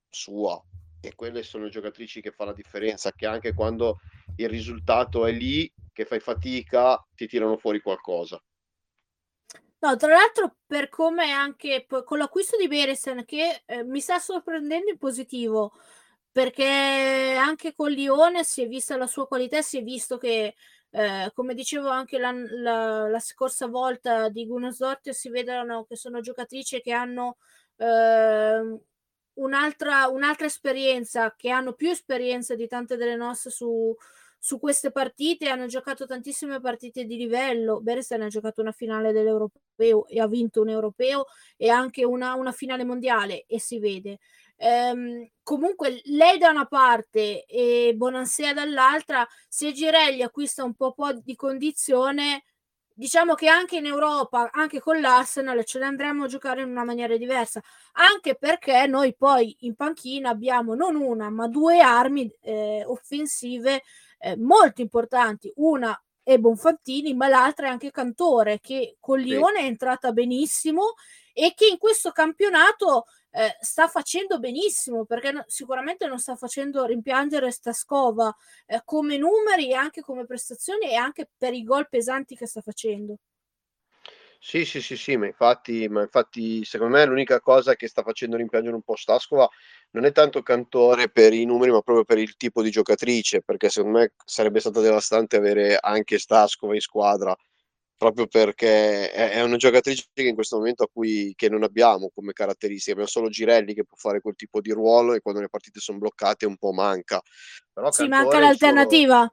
sua 0.08 0.58
e 1.00 1.14
quelle 1.14 1.42
sono 1.42 1.68
giocatrici 1.68 2.20
che 2.20 2.30
fa 2.30 2.44
la 2.44 2.52
differenza, 2.52 3.12
che 3.12 3.26
anche 3.26 3.54
quando 3.54 4.00
il 4.36 4.48
risultato 4.48 5.26
è 5.26 5.32
lì, 5.32 5.70
che 5.92 6.04
fai 6.04 6.20
fatica, 6.20 7.04
ti 7.14 7.26
tirano 7.26 7.56
fuori 7.56 7.80
qualcosa. 7.80 8.42
No, 9.80 9.96
tra 9.96 10.08
l'altro 10.12 10.56
per 10.66 10.88
come 10.88 11.30
anche 11.30 11.86
con 12.04 12.18
l'acquisto 12.18 12.56
di 12.56 12.66
Beresen 12.66 13.24
che 13.24 13.62
eh, 13.64 13.84
mi 13.84 14.00
sta 14.00 14.18
sorprendendo 14.18 14.90
in 14.90 14.98
positivo, 14.98 15.72
perché 16.32 17.36
anche 17.38 17.74
con 17.74 17.90
Lione 17.90 18.42
si 18.44 18.62
è 18.62 18.68
vista 18.68 18.96
la 18.96 19.06
sua 19.06 19.28
qualità, 19.28 19.62
si 19.62 19.78
è 19.78 19.82
visto 19.82 20.18
che, 20.18 20.54
eh, 20.90 21.30
come 21.34 21.54
dicevo 21.54 21.88
anche 21.90 22.18
la, 22.18 22.32
la- 22.32 23.08
la 23.08 23.20
scorsa 23.20 23.68
volta 23.68 24.28
di 24.28 24.46
Gunnarsdorf, 24.46 25.10
si 25.10 25.28
vedono 25.30 25.84
che 25.84 25.96
sono 25.96 26.20
giocatrici 26.20 26.80
che 26.80 26.92
hanno 26.92 27.36
ehm, 27.76 28.80
un'altra, 29.38 30.08
un'altra 30.08 30.46
esperienza, 30.46 31.34
che 31.36 31.50
hanno 31.50 31.72
più 31.72 31.90
esperienza 31.90 32.54
di 32.54 32.66
tante 32.66 32.96
delle 32.96 33.16
nostre 33.16 33.50
su, 33.50 33.94
su 34.38 34.58
queste 34.58 34.90
partite, 34.90 35.48
hanno 35.48 35.66
giocato 35.66 36.06
tantissime 36.06 36.60
partite 36.60 37.04
di 37.04 37.16
livello. 37.16 37.80
Beresen 37.80 38.22
ha 38.22 38.28
giocato 38.28 38.60
una 38.60 38.72
finale 38.72 39.12
dell'Europeo 39.12 40.06
e 40.06 40.20
ha 40.20 40.28
vinto 40.28 40.60
un 40.60 40.68
europeo 40.68 41.26
e 41.56 41.68
anche 41.68 42.04
una, 42.04 42.34
una 42.34 42.52
finale 42.52 42.84
mondiale 42.84 43.44
e 43.46 43.60
si 43.60 43.78
vede. 43.78 44.18
Ehm, 44.56 45.28
comunque 45.42 46.00
lei 46.04 46.36
da 46.38 46.50
una 46.50 46.66
parte 46.66 47.44
e 47.44 47.92
Bonansea 47.94 48.52
dall'altra, 48.52 49.26
se 49.48 49.72
Girelli 49.72 50.22
acquista 50.22 50.64
un 50.64 50.74
po', 50.74 50.92
po' 50.92 51.12
di 51.12 51.36
condizione, 51.36 52.42
diciamo 52.98 53.34
che 53.34 53.46
anche 53.46 53.76
in 53.76 53.86
Europa, 53.86 54.50
anche 54.50 54.80
con 54.80 55.00
l'Arsenal, 55.00 55.64
ce 55.64 55.78
le 55.78 55.84
andremo 55.84 56.24
a 56.24 56.26
giocare 56.26 56.62
in 56.62 56.68
una 56.70 56.82
maniera 56.82 57.16
diversa, 57.16 57.62
anche 57.92 58.34
perché 58.34 58.88
noi 58.88 59.14
poi 59.14 59.54
in 59.60 59.76
panchina 59.76 60.30
abbiamo 60.30 60.74
non 60.74 60.96
una, 60.96 61.30
ma 61.30 61.46
due 61.46 61.78
armi 61.78 62.28
eh, 62.40 62.82
offensive 62.84 63.84
eh, 64.18 64.36
molto 64.36 64.80
importanti. 64.80 65.52
Una 65.56 65.96
è 66.24 66.38
Bonfantini, 66.38 67.14
ma 67.14 67.28
l'altra 67.28 67.68
è 67.68 67.70
anche 67.70 67.92
Cantore, 67.92 68.58
che 68.58 68.96
con 68.98 69.20
Lione 69.20 69.60
sì. 69.60 69.64
è 69.64 69.66
entrata 69.68 70.10
benissimo 70.10 70.94
e 71.32 71.54
che 71.54 71.68
in 71.68 71.78
questo 71.78 72.10
campionato 72.10 73.04
eh, 73.30 73.56
sta 73.60 73.88
facendo 73.88 74.38
benissimo 74.38 75.04
perché 75.04 75.32
no, 75.32 75.44
sicuramente 75.46 76.06
non 76.06 76.18
sta 76.18 76.36
facendo 76.36 76.84
rimpiangere 76.84 77.50
Staskova 77.50 78.34
eh, 78.66 78.82
come 78.84 79.16
numeri 79.16 79.70
e 79.70 79.74
anche 79.74 80.00
come 80.00 80.24
prestazioni 80.24 80.90
e 80.90 80.94
anche 80.94 81.28
per 81.36 81.52
i 81.52 81.62
gol 81.62 81.88
pesanti 81.88 82.36
che 82.36 82.46
sta 82.46 82.60
facendo. 82.60 83.16
Sì, 84.40 84.64
sì, 84.64 84.80
sì, 84.80 84.96
sì, 84.96 85.16
ma 85.16 85.26
infatti, 85.26 85.88
ma 85.88 86.02
infatti 86.02 86.64
secondo 86.64 86.96
me 86.96 87.04
l'unica 87.04 87.40
cosa 87.40 87.74
che 87.74 87.88
sta 87.88 88.02
facendo 88.02 88.36
rimpiangere 88.36 88.74
un 88.74 88.82
po' 88.82 88.94
Staskova 88.94 89.48
non 89.90 90.04
è 90.04 90.12
tanto 90.12 90.42
Cantore 90.42 91.10
per 91.10 91.32
i 91.32 91.44
numeri, 91.44 91.72
ma 91.72 91.80
proprio 91.82 92.04
per 92.04 92.18
il 92.18 92.36
tipo 92.36 92.62
di 92.62 92.70
giocatrice, 92.70 93.42
perché 93.42 93.68
secondo 93.68 93.98
me 93.98 94.12
sarebbe 94.24 94.60
stato 94.60 94.80
devastante 94.80 95.36
avere 95.36 95.76
anche 95.80 96.18
Staskova 96.18 96.74
in 96.74 96.80
squadra, 96.80 97.36
proprio 97.98 98.28
perché 98.28 99.10
è, 99.10 99.32
è 99.32 99.42
una 99.42 99.56
giocatrice 99.56 100.06
che 100.14 100.22
in 100.22 100.34
questo 100.34 100.56
momento 100.56 100.84
a 100.84 100.88
cui 100.90 101.34
che 101.36 101.50
non 101.50 101.64
abbiamo 101.64 102.10
come 102.14 102.32
caratteristiche, 102.32 102.92
abbiamo 102.92 103.10
solo 103.10 103.28
Girelli 103.28 103.74
che 103.74 103.84
può 103.84 103.96
fare 103.98 104.20
quel 104.20 104.36
tipo 104.36 104.60
di 104.60 104.70
ruolo 104.70 105.12
e 105.12 105.20
quando 105.20 105.40
le 105.40 105.48
partite 105.48 105.80
sono 105.80 105.98
bloccate 105.98 106.46
un 106.46 106.56
po' 106.56 106.72
manca. 106.72 107.20
Però 107.72 107.90
sì, 107.90 108.06
manca 108.06 108.38
l'alternativa. 108.38 109.20
suo... 109.20 109.32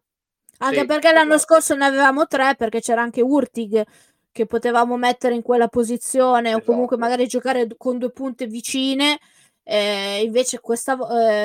Anche 0.57 0.79
Sì, 0.79 0.85
perché 0.85 1.11
l'anno 1.11 1.35
esatto. 1.35 1.53
scorso 1.53 1.75
ne 1.75 1.85
avevamo 1.85 2.27
tre, 2.27 2.55
perché 2.55 2.79
c'era 2.79 3.01
anche 3.01 3.21
Urtig 3.21 3.83
che 4.31 4.45
potevamo 4.45 4.97
mettere 4.97 5.35
in 5.35 5.41
quella 5.41 5.67
posizione 5.67 6.53
o 6.53 6.61
comunque 6.61 6.95
Esatto. 6.95 7.09
magari 7.09 7.27
giocare 7.27 7.67
con 7.77 7.97
due 7.97 8.11
punte 8.11 8.47
vicine. 8.47 9.19
Eh, 9.67 10.21
invece 10.23 10.59
questa, 10.59 10.95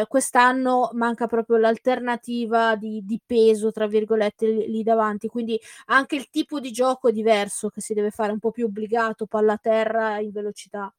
eh, 0.01 0.07
quest'anno 0.07 0.91
manca 0.93 1.27
proprio 1.27 1.57
l'alternativa 1.57 2.77
di, 2.77 3.03
di, 3.03 3.19
peso, 3.25 3.73
tra 3.73 3.87
virgolette, 3.87 4.47
lì, 4.47 4.83
davanti. 4.83 5.27
Quindi 5.27 5.59
anche 5.87 6.17
il 6.17 6.29
tipo 6.29 6.61
di 6.61 6.71
gioco 6.71 7.09
è 7.09 7.13
diverso, 7.13 7.71
che 7.71 7.81
si 7.81 7.95
deve 7.95 8.11
fare 8.11 8.33
un 8.33 8.39
po' 8.39 8.51
più 8.51 8.67
obbligato, 8.67 9.25
palla 9.27 9.55
a 9.55 9.59
terra 9.59 10.19
in 10.21 10.33
velocità. 10.33 10.93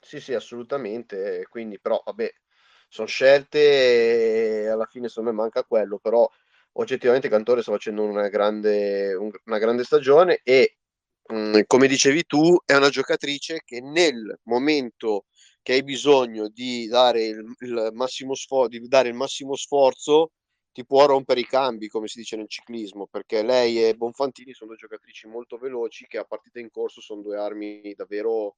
Sì, 0.00 0.20
sì, 0.20 0.34
assolutamente. 0.34 1.46
Quindi, 1.48 1.80
però, 1.80 2.02
vabbè, 2.04 2.30
sono 2.88 3.06
scelte 3.06 4.64
e 4.64 4.66
alla 4.68 4.86
fine 4.86 5.08
secondo 5.08 5.30
me 5.30 5.36
manca 5.36 5.62
quello, 5.64 5.98
però 5.98 6.28
oggettivamente 6.72 7.28
Cantore 7.28 7.62
sta 7.62 7.72
facendo 7.72 8.02
una 8.02 8.28
grande, 8.28 9.14
un, 9.14 9.30
una 9.44 9.58
grande 9.58 9.84
stagione 9.84 10.40
e 10.42 10.76
mh, 11.28 11.36
mm, 11.36 11.60
come 11.66 11.86
dicevi 11.86 12.24
tu 12.24 12.58
è 12.64 12.74
una 12.74 12.88
giocatrice 12.88 13.62
che 13.64 13.80
nel 13.80 14.38
momento 14.44 15.26
che 15.68 15.74
hai 15.74 15.82
bisogno 15.82 16.48
di 16.48 16.86
dare 16.86 17.26
il, 17.26 17.44
il 17.58 17.90
massimo 17.92 18.34
sforzo, 18.34 18.68
di 18.68 18.88
dare 18.88 19.08
il 19.08 19.14
massimo 19.14 19.54
sforzo 19.54 20.30
ti 20.72 20.82
può 20.86 21.04
rompere 21.04 21.40
i 21.40 21.46
cambi, 21.46 21.88
come 21.88 22.08
si 22.08 22.20
dice 22.20 22.36
nel 22.36 22.48
ciclismo, 22.48 23.06
perché 23.06 23.42
lei 23.42 23.84
e 23.84 23.94
Bonfantini 23.94 24.54
sono 24.54 24.70
due 24.70 24.78
giocatrici 24.78 25.26
molto 25.26 25.58
veloci 25.58 26.06
che 26.06 26.16
a 26.16 26.24
partita 26.24 26.58
in 26.58 26.70
corso 26.70 27.02
sono 27.02 27.20
due 27.20 27.36
armi 27.36 27.92
davvero, 27.94 28.56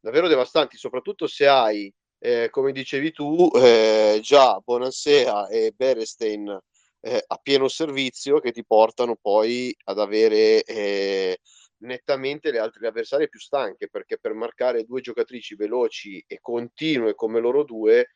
davvero 0.00 0.26
devastanti, 0.26 0.76
soprattutto 0.76 1.28
se 1.28 1.46
hai 1.46 1.94
eh, 2.18 2.48
come 2.50 2.72
dicevi 2.72 3.12
tu, 3.12 3.48
eh, 3.54 4.18
già 4.20 4.58
Bonansea 4.58 5.46
e 5.46 5.72
Berestein 5.76 6.58
eh, 6.98 7.22
a 7.24 7.36
pieno 7.36 7.68
servizio 7.68 8.40
che 8.40 8.50
ti 8.50 8.64
portano 8.64 9.14
poi 9.14 9.72
ad 9.84 10.00
avere 10.00 10.64
eh, 10.64 11.38
nettamente 11.78 12.50
le 12.50 12.58
altre 12.58 12.86
avversarie 12.86 13.28
più 13.28 13.38
stanche, 13.38 13.88
perché 13.88 14.18
per 14.18 14.34
marcare 14.34 14.84
due 14.84 15.00
giocatrici 15.00 15.54
veloci 15.54 16.22
e 16.26 16.38
continue 16.40 17.14
come 17.14 17.40
loro 17.40 17.64
due 17.64 18.12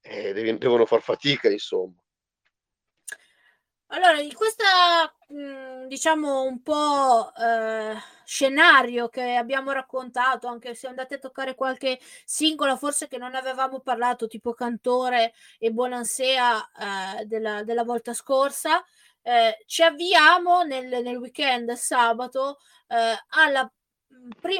eh, 0.00 0.32
devono 0.58 0.86
far 0.86 1.02
fatica, 1.02 1.48
insomma. 1.48 2.02
Allora, 3.92 4.20
in 4.20 4.32
questa, 4.34 5.12
mh, 5.28 5.88
diciamo, 5.88 6.42
un 6.42 6.62
po' 6.62 7.34
eh, 7.34 7.96
scenario 8.24 9.08
che 9.08 9.34
abbiamo 9.34 9.72
raccontato, 9.72 10.46
anche 10.46 10.76
se 10.76 10.86
andate 10.86 11.14
a 11.16 11.18
toccare 11.18 11.56
qualche 11.56 11.98
singola, 12.24 12.76
forse 12.76 13.08
che 13.08 13.18
non 13.18 13.34
avevamo 13.34 13.80
parlato, 13.80 14.28
tipo 14.28 14.54
Cantore 14.54 15.32
e 15.58 15.72
Bonansea 15.72 16.70
eh, 17.20 17.24
della, 17.24 17.64
della, 17.64 17.82
volta 17.82 18.14
scorsa, 18.14 18.84
eh, 19.22 19.62
ci 19.66 19.82
avviamo 19.82 20.62
nel, 20.62 21.02
nel 21.02 21.16
weekend 21.16 21.72
sabato 21.72 22.58
eh, 22.88 23.16
alla, 23.28 23.72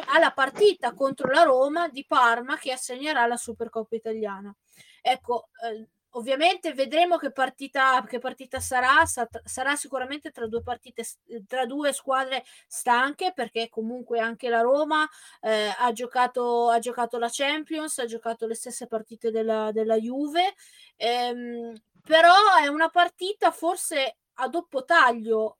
alla 0.06 0.30
partita 0.32 0.94
contro 0.94 1.30
la 1.30 1.42
Roma 1.42 1.88
di 1.88 2.04
Parma 2.06 2.56
che 2.56 2.72
assegnerà 2.72 3.26
la 3.26 3.36
Supercoppa 3.36 3.96
italiana. 3.96 4.54
Ecco, 5.02 5.48
eh, 5.64 5.88
ovviamente 6.10 6.72
vedremo 6.72 7.16
che 7.16 7.30
partita, 7.32 8.02
che 8.04 8.18
partita 8.18 8.60
sarà, 8.60 9.04
sarà 9.06 9.76
sicuramente 9.76 10.30
tra 10.30 10.46
due 10.46 10.62
partite, 10.62 11.04
tra 11.46 11.66
due 11.66 11.92
squadre 11.92 12.44
stanche, 12.66 13.32
perché 13.34 13.68
comunque 13.68 14.18
anche 14.18 14.48
la 14.48 14.60
Roma 14.60 15.08
eh, 15.40 15.72
ha, 15.76 15.92
giocato, 15.92 16.70
ha 16.70 16.78
giocato 16.78 17.18
la 17.18 17.28
Champions, 17.30 17.98
ha 17.98 18.06
giocato 18.06 18.46
le 18.46 18.54
stesse 18.54 18.86
partite 18.86 19.30
della, 19.30 19.70
della 19.72 19.96
Juve, 19.96 20.54
ehm, 20.96 21.72
però 22.02 22.34
è 22.60 22.66
una 22.66 22.88
partita 22.88 23.50
forse 23.50 24.16
a 24.40 24.48
doppio 24.48 24.84
taglio 24.84 25.58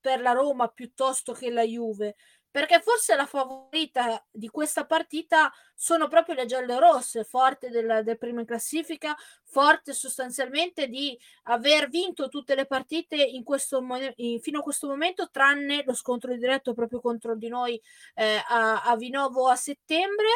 per 0.00 0.20
la 0.20 0.32
Roma 0.32 0.68
piuttosto 0.68 1.32
che 1.32 1.50
la 1.50 1.62
Juve, 1.62 2.16
perché 2.50 2.80
forse 2.80 3.14
la 3.14 3.26
favorita 3.26 4.24
di 4.30 4.48
questa 4.48 4.84
partita 4.84 5.52
sono 5.74 6.08
proprio 6.08 6.34
le 6.34 6.46
giallorosse, 6.46 7.22
forte 7.22 7.70
del, 7.70 8.02
del 8.02 8.18
primo 8.18 8.40
in 8.40 8.46
classifica, 8.46 9.16
forte 9.44 9.92
sostanzialmente 9.92 10.88
di 10.88 11.16
aver 11.44 11.88
vinto 11.88 12.28
tutte 12.28 12.56
le 12.56 12.66
partite 12.66 13.16
in 13.16 13.44
questo, 13.44 13.84
in, 14.16 14.40
fino 14.40 14.58
a 14.58 14.62
questo 14.62 14.88
momento, 14.88 15.30
tranne 15.30 15.84
lo 15.86 15.94
scontro 15.94 16.34
diretto 16.34 16.74
proprio 16.74 17.00
contro 17.00 17.36
di 17.36 17.48
noi 17.48 17.80
eh, 18.14 18.42
a, 18.48 18.82
a 18.82 18.96
Vinovo 18.96 19.48
a 19.48 19.54
settembre 19.54 20.26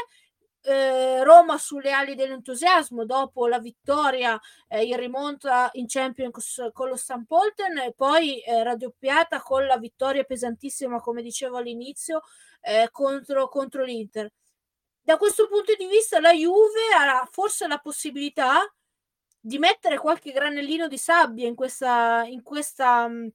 eh, 0.64 1.22
Roma 1.22 1.58
sulle 1.58 1.92
ali 1.92 2.14
dell'entusiasmo 2.14 3.04
dopo 3.04 3.46
la 3.46 3.58
vittoria 3.58 4.40
eh, 4.68 4.82
in 4.84 4.96
rimonta 4.96 5.68
in 5.74 5.86
Champions 5.86 6.70
con 6.72 6.88
lo 6.88 6.96
Stampolten 6.96 7.78
e 7.78 7.92
poi 7.92 8.40
eh, 8.40 8.62
raddoppiata 8.62 9.40
con 9.42 9.66
la 9.66 9.76
vittoria 9.78 10.24
pesantissima, 10.24 11.00
come 11.00 11.22
dicevo 11.22 11.58
all'inizio, 11.58 12.22
eh, 12.62 12.88
contro, 12.90 13.48
contro 13.48 13.84
l'Inter. 13.84 14.32
Da 15.02 15.18
questo 15.18 15.48
punto 15.48 15.74
di 15.76 15.86
vista 15.86 16.18
la 16.18 16.32
Juve 16.32 16.94
ha 16.96 17.28
forse 17.30 17.66
la 17.66 17.78
possibilità 17.78 18.60
di 19.38 19.58
mettere 19.58 19.98
qualche 19.98 20.32
granellino 20.32 20.88
di 20.88 20.96
sabbia 20.96 21.46
in 21.46 21.54
questa, 21.54 22.24
in 22.24 22.42
questa 22.42 23.06
mm, 23.06 23.26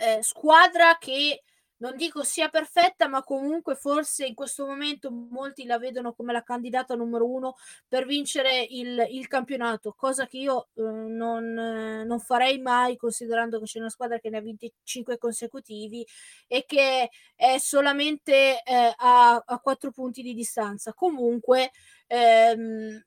eh, 0.00 0.22
squadra 0.22 0.98
che 0.98 1.44
non 1.78 1.96
dico 1.96 2.22
sia 2.22 2.48
perfetta, 2.48 3.08
ma 3.08 3.22
comunque 3.22 3.74
forse 3.76 4.24
in 4.26 4.34
questo 4.34 4.66
momento 4.66 5.10
molti 5.10 5.64
la 5.64 5.78
vedono 5.78 6.12
come 6.14 6.32
la 6.32 6.42
candidata 6.42 6.94
numero 6.94 7.28
uno 7.30 7.56
per 7.86 8.06
vincere 8.06 8.66
il, 8.70 9.06
il 9.10 9.26
campionato, 9.26 9.92
cosa 9.96 10.26
che 10.26 10.38
io 10.38 10.68
eh, 10.74 10.82
non, 10.82 11.58
eh, 11.58 12.04
non, 12.04 12.20
farei 12.20 12.58
mai 12.58 12.96
considerando 12.96 13.58
che 13.58 13.66
c'è 13.66 13.78
una 13.78 13.90
squadra 13.90 14.18
che 14.18 14.30
ne 14.30 14.38
ha 14.38 14.42
25 14.42 15.18
consecutivi 15.18 16.06
e 16.46 16.64
che 16.66 17.10
è 17.34 17.58
solamente 17.58 18.62
eh, 18.62 18.94
a, 18.96 19.42
a 19.44 19.58
4 19.60 19.90
punti 19.90 20.22
di 20.22 20.34
distanza. 20.34 20.94
Comunque 20.94 21.70
ehm, 22.06 23.04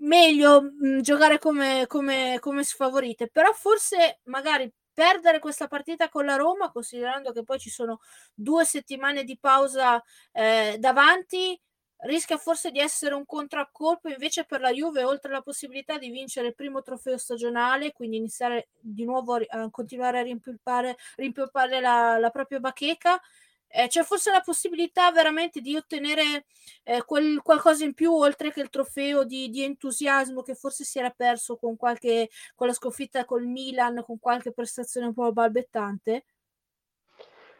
meglio 0.00 0.62
mh, 0.62 1.00
giocare 1.00 1.38
come, 1.38 1.86
come, 1.86 2.38
come 2.40 2.62
sfavorite, 2.64 3.28
però 3.28 3.52
forse 3.52 4.20
magari 4.24 4.70
perdere 4.98 5.38
questa 5.38 5.68
partita 5.68 6.08
con 6.08 6.24
la 6.24 6.34
Roma, 6.34 6.72
considerando 6.72 7.30
che 7.30 7.44
poi 7.44 7.60
ci 7.60 7.70
sono 7.70 8.00
due 8.34 8.64
settimane 8.64 9.22
di 9.22 9.38
pausa 9.38 10.02
eh, 10.32 10.74
davanti, 10.80 11.56
rischia 11.98 12.36
forse 12.36 12.72
di 12.72 12.80
essere 12.80 13.14
un 13.14 13.24
contraccolpo 13.24 14.08
invece 14.08 14.44
per 14.44 14.60
la 14.60 14.72
Juve, 14.72 15.04
oltre 15.04 15.30
alla 15.30 15.40
possibilità 15.40 15.98
di 15.98 16.10
vincere 16.10 16.48
il 16.48 16.56
primo 16.56 16.82
trofeo 16.82 17.16
stagionale, 17.16 17.92
quindi 17.92 18.16
iniziare 18.16 18.70
di 18.80 19.04
nuovo 19.04 19.36
a 19.36 19.70
continuare 19.70 20.18
a 20.18 20.22
rimpolpare 20.22 21.80
la, 21.80 22.18
la 22.18 22.30
propria 22.30 22.58
bacheca 22.58 23.20
eh, 23.68 23.86
c'è 23.88 24.02
forse 24.02 24.30
la 24.30 24.40
possibilità 24.40 25.12
veramente 25.12 25.60
di 25.60 25.76
ottenere 25.76 26.46
eh, 26.84 27.04
quel 27.04 27.40
qualcosa 27.42 27.84
in 27.84 27.94
più 27.94 28.12
oltre 28.12 28.52
che 28.52 28.60
il 28.60 28.70
trofeo 28.70 29.24
di, 29.24 29.48
di, 29.50 29.62
entusiasmo 29.62 30.42
che 30.42 30.54
forse 30.54 30.84
si 30.84 30.98
era 30.98 31.10
perso 31.10 31.56
con 31.56 31.76
qualche 31.76 32.30
con 32.54 32.66
la 32.66 32.72
sconfitta 32.72 33.24
col 33.24 33.46
Milan, 33.46 34.02
con 34.04 34.18
qualche 34.18 34.52
prestazione 34.52 35.06
un 35.06 35.14
po' 35.14 35.32
balbettante? 35.32 36.24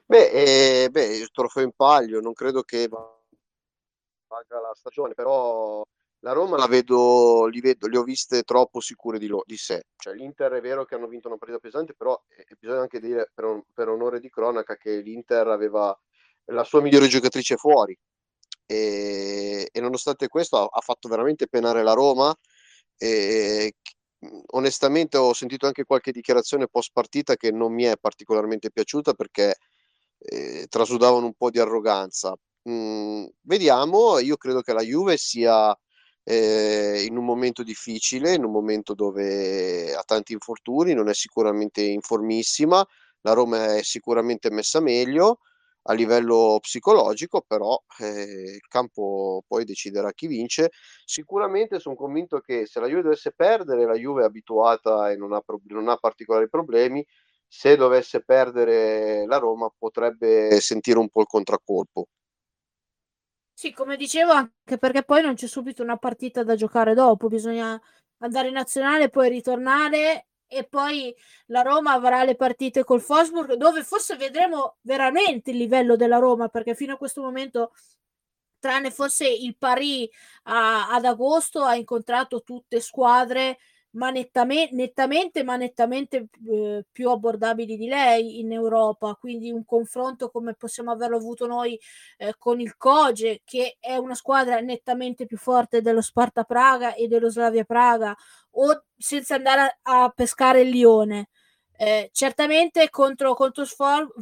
Beh, 0.06 0.84
eh, 0.84 0.88
beh, 0.90 1.16
il 1.16 1.30
trofeo 1.30 1.62
in 1.62 1.72
palio 1.72 2.20
non 2.20 2.32
credo 2.32 2.62
che 2.62 2.88
valga 2.88 4.60
la 4.60 4.72
stagione, 4.74 5.14
però 5.14 5.84
la 6.20 6.32
Roma 6.32 6.56
la 6.56 6.66
vedo, 6.66 7.46
li, 7.46 7.60
vedo, 7.60 7.86
li 7.86 7.96
ho 7.96 8.02
viste 8.02 8.42
troppo 8.42 8.80
sicure 8.80 9.18
di, 9.18 9.26
lo, 9.26 9.42
di 9.46 9.56
sé. 9.56 9.84
Cioè, 9.96 10.14
L'Inter 10.14 10.52
è 10.52 10.60
vero 10.60 10.84
che 10.84 10.94
hanno 10.94 11.06
vinto 11.06 11.28
una 11.28 11.36
partita 11.36 11.60
pesante, 11.60 11.94
però 11.94 12.20
eh, 12.28 12.44
bisogna 12.58 12.80
anche 12.80 13.00
dire 13.00 13.30
per, 13.32 13.44
un, 13.44 13.62
per, 13.72 13.88
onore 13.88 14.20
di 14.20 14.28
cronaca 14.28 14.76
che 14.76 15.00
l'Inter 15.00 15.46
aveva 15.48 15.96
la 16.46 16.64
sua 16.64 16.80
migliore 16.80 17.08
giocatrice 17.08 17.56
fuori. 17.56 17.96
E, 18.66 19.68
e 19.70 19.80
nonostante 19.80 20.28
questo 20.28 20.58
ha, 20.58 20.68
ha, 20.70 20.80
fatto 20.80 21.08
veramente 21.08 21.46
penare 21.46 21.82
la 21.82 21.92
Roma. 21.92 22.34
E, 22.96 23.74
onestamente 24.52 25.16
ho 25.16 25.32
sentito 25.32 25.66
anche 25.66 25.84
qualche 25.84 26.12
dichiarazione 26.12 26.66
post 26.68 26.90
partita 26.92 27.36
che 27.36 27.52
non 27.52 27.72
mi 27.72 27.84
è 27.84 27.96
particolarmente 27.96 28.70
piaciuta 28.70 29.12
perché 29.12 29.56
eh, 30.18 30.66
trasudavano 30.68 31.26
un 31.26 31.34
po' 31.34 31.50
di 31.50 31.60
arroganza. 31.60 32.34
Mm, 32.68 33.26
vediamo, 33.42 34.18
io 34.18 34.36
credo 34.36 34.60
che 34.62 34.72
la 34.72 34.82
Juve 34.82 35.16
sia 35.16 35.76
eh, 36.30 37.04
in 37.06 37.16
un 37.16 37.24
momento 37.24 37.62
difficile, 37.62 38.34
in 38.34 38.44
un 38.44 38.52
momento 38.52 38.92
dove 38.92 39.94
ha 39.94 40.02
tanti 40.04 40.34
infortuni, 40.34 40.92
non 40.92 41.08
è 41.08 41.14
sicuramente 41.14 41.80
informissima, 41.82 42.86
la 43.22 43.32
Roma 43.32 43.76
è 43.76 43.82
sicuramente 43.82 44.50
messa 44.50 44.80
meglio 44.80 45.38
a 45.84 45.94
livello 45.94 46.58
psicologico, 46.60 47.42
però 47.46 47.80
eh, 48.00 48.56
il 48.56 48.68
campo 48.68 49.42
poi 49.46 49.64
deciderà 49.64 50.12
chi 50.12 50.26
vince. 50.26 50.70
Sicuramente 51.02 51.78
sono 51.80 51.94
convinto 51.94 52.40
che 52.40 52.66
se 52.66 52.78
la 52.78 52.88
Juve 52.88 53.02
dovesse 53.02 53.32
perdere, 53.32 53.86
la 53.86 53.94
Juve 53.94 54.22
è 54.22 54.26
abituata 54.26 55.10
e 55.10 55.16
non 55.16 55.32
ha, 55.32 55.40
pro- 55.40 55.62
non 55.68 55.88
ha 55.88 55.96
particolari 55.96 56.50
problemi, 56.50 57.02
se 57.46 57.76
dovesse 57.76 58.22
perdere 58.22 59.24
la 59.26 59.38
Roma 59.38 59.72
potrebbe 59.78 60.60
sentire 60.60 60.98
un 60.98 61.08
po' 61.08 61.22
il 61.22 61.26
contraccolpo. 61.26 62.08
Sì, 63.60 63.72
come 63.72 63.96
dicevo, 63.96 64.30
anche 64.30 64.78
perché 64.78 65.02
poi 65.02 65.20
non 65.20 65.34
c'è 65.34 65.48
subito 65.48 65.82
una 65.82 65.96
partita 65.96 66.44
da 66.44 66.54
giocare 66.54 66.94
dopo, 66.94 67.26
bisogna 67.26 67.76
andare 68.18 68.46
in 68.48 68.54
nazionale, 68.54 69.08
poi 69.08 69.28
ritornare 69.28 70.28
e 70.46 70.62
poi 70.62 71.12
la 71.46 71.62
Roma 71.62 71.90
avrà 71.90 72.22
le 72.22 72.36
partite 72.36 72.84
col 72.84 73.00
Fosburg 73.00 73.54
dove 73.54 73.82
forse 73.82 74.14
vedremo 74.14 74.76
veramente 74.82 75.50
il 75.50 75.56
livello 75.56 75.96
della 75.96 76.18
Roma 76.18 76.46
perché 76.46 76.76
fino 76.76 76.92
a 76.92 76.96
questo 76.96 77.20
momento 77.20 77.72
tranne 78.60 78.92
forse 78.92 79.28
il 79.28 79.56
Paris 79.56 80.08
a, 80.44 80.90
ad 80.90 81.04
agosto 81.04 81.64
ha 81.64 81.74
incontrato 81.74 82.44
tutte 82.44 82.78
squadre 82.78 83.58
ma 83.98 84.10
nettamente, 84.10 84.74
nettamente 84.74 85.42
ma 85.42 85.56
nettamente 85.56 86.28
eh, 86.48 86.84
più 86.90 87.10
abbordabili 87.10 87.76
di 87.76 87.88
lei 87.88 88.38
in 88.38 88.52
Europa, 88.52 89.14
quindi 89.18 89.50
un 89.50 89.64
confronto 89.64 90.30
come 90.30 90.54
possiamo 90.54 90.92
averlo 90.92 91.16
avuto 91.16 91.46
noi 91.46 91.78
eh, 92.16 92.34
con 92.38 92.60
il 92.60 92.76
Koge, 92.76 93.42
che 93.44 93.76
è 93.80 93.96
una 93.96 94.14
squadra 94.14 94.60
nettamente 94.60 95.26
più 95.26 95.36
forte 95.36 95.82
dello 95.82 96.00
Sparta 96.00 96.44
Praga 96.44 96.94
e 96.94 97.08
dello 97.08 97.28
Slavia 97.28 97.64
Praga, 97.64 98.16
o 98.52 98.84
senza 98.96 99.34
andare 99.34 99.78
a, 99.82 100.04
a 100.04 100.10
pescare 100.10 100.60
il 100.62 100.68
Lione. 100.70 101.28
Eh, 101.76 102.10
certamente 102.12 102.90
contro, 102.90 103.34
contro 103.34 103.64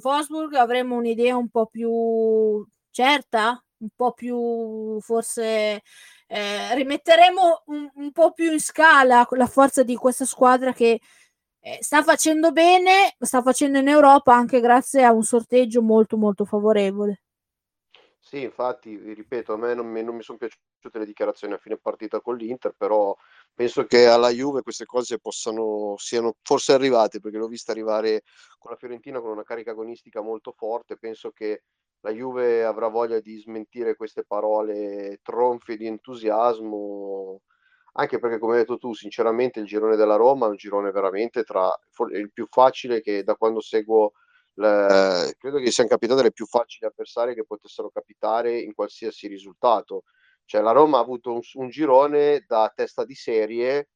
Wolfsburg 0.03 0.55
avremo 0.55 0.97
un'idea 0.97 1.37
un 1.37 1.49
po' 1.49 1.66
più 1.66 2.66
certa, 2.91 3.62
un 3.79 3.89
po' 3.95 4.12
più 4.12 4.99
forse 5.01 5.83
eh, 6.27 6.74
rimetteremo 6.74 7.62
un, 7.66 7.91
un, 7.95 8.12
po' 8.12 8.33
più 8.33 8.53
in 8.53 8.61
scala 8.61 9.27
la 9.31 9.47
forza 9.47 9.83
di 9.83 9.95
questa 9.97 10.24
squadra 10.24 10.72
che 10.72 11.01
eh, 11.61 11.79
sta 11.81 12.03
facendo 12.03 12.53
bene, 12.53 13.14
sta 13.18 13.43
facendo 13.43 13.79
in 13.79 13.89
Europa 13.89 14.35
anche 14.35 14.61
grazie 14.61 15.05
a 15.05 15.12
un 15.12 15.22
sorteggio 15.22 15.83
molto 15.83 16.16
molto 16.16 16.45
favorevole. 16.45 17.22
Sì, 18.29 18.43
infatti, 18.43 18.97
ripeto, 18.97 19.53
a 19.53 19.57
me 19.57 19.72
non 19.74 19.87
mi, 19.87 20.03
non 20.03 20.16
mi 20.16 20.22
sono 20.22 20.37
piaciute 20.37 20.99
le 20.99 21.07
dichiarazioni 21.07 21.55
a 21.55 21.59
fine 21.59 21.77
partita 21.77 22.20
con 22.20 22.37
l'Inter, 22.37 22.74
però 22.77 23.16
penso 23.55 23.85
che 23.85 24.09
alla 24.09 24.31
Juve 24.31 24.62
queste 24.62 24.85
cose 24.85 25.20
possano, 25.20 25.95
siano 25.97 26.35
forse 26.43 26.72
arrivate, 26.72 27.20
perché 27.20 27.39
l'ho 27.39 27.47
vista 27.47 27.70
arrivare 27.70 28.24
con 28.59 28.72
la 28.72 28.77
Fiorentina 28.77 29.20
con 29.20 29.31
una 29.31 29.45
carica 29.45 29.70
agonistica 29.70 30.22
molto 30.22 30.51
forte, 30.51 30.97
penso 30.97 31.31
che 31.31 31.62
la 32.01 32.11
Juve 32.12 32.64
avrà 32.64 32.88
voglia 32.88 33.20
di 33.20 33.38
smentire 33.38 33.97
queste 33.97 34.24
parole 34.24 35.18
tronfie 35.22 35.76
di 35.76 35.86
entusiasmo, 35.86 37.42
anche 37.94 38.18
perché 38.18 38.38
come 38.38 38.55
hai 38.55 38.59
detto 38.61 38.78
tu, 38.78 38.94
sinceramente 38.94 39.61
il 39.61 39.66
girone 39.66 39.97
della 39.97 40.16
Roma 40.16 40.47
è 40.47 40.51
un 40.51 40.57
girone 40.57 40.90
veramente 40.90 41.42
tra 41.42 41.74
il 42.12 42.30
più 42.32 42.47
facile 42.49 43.01
che 43.01 43.22
da 43.22 43.34
quando 43.34 43.61
seguo 43.61 44.12
le, 44.55 45.34
credo 45.38 45.59
che 45.59 45.70
siano 45.70 45.88
capitate 45.88 46.22
le 46.22 46.32
più 46.32 46.47
facili 46.47 46.86
avversarie 46.86 47.34
che 47.34 47.44
potessero 47.44 47.90
capitare 47.90 48.59
in 48.59 48.74
qualsiasi 48.74 49.26
risultato. 49.26 50.05
Cioè 50.44 50.61
la 50.61 50.72
Roma 50.72 50.99
ha 50.99 51.01
avuto 51.01 51.32
un, 51.32 51.40
un 51.55 51.68
girone 51.68 52.44
da 52.47 52.70
testa 52.74 53.05
di 53.05 53.14
serie 53.14 53.88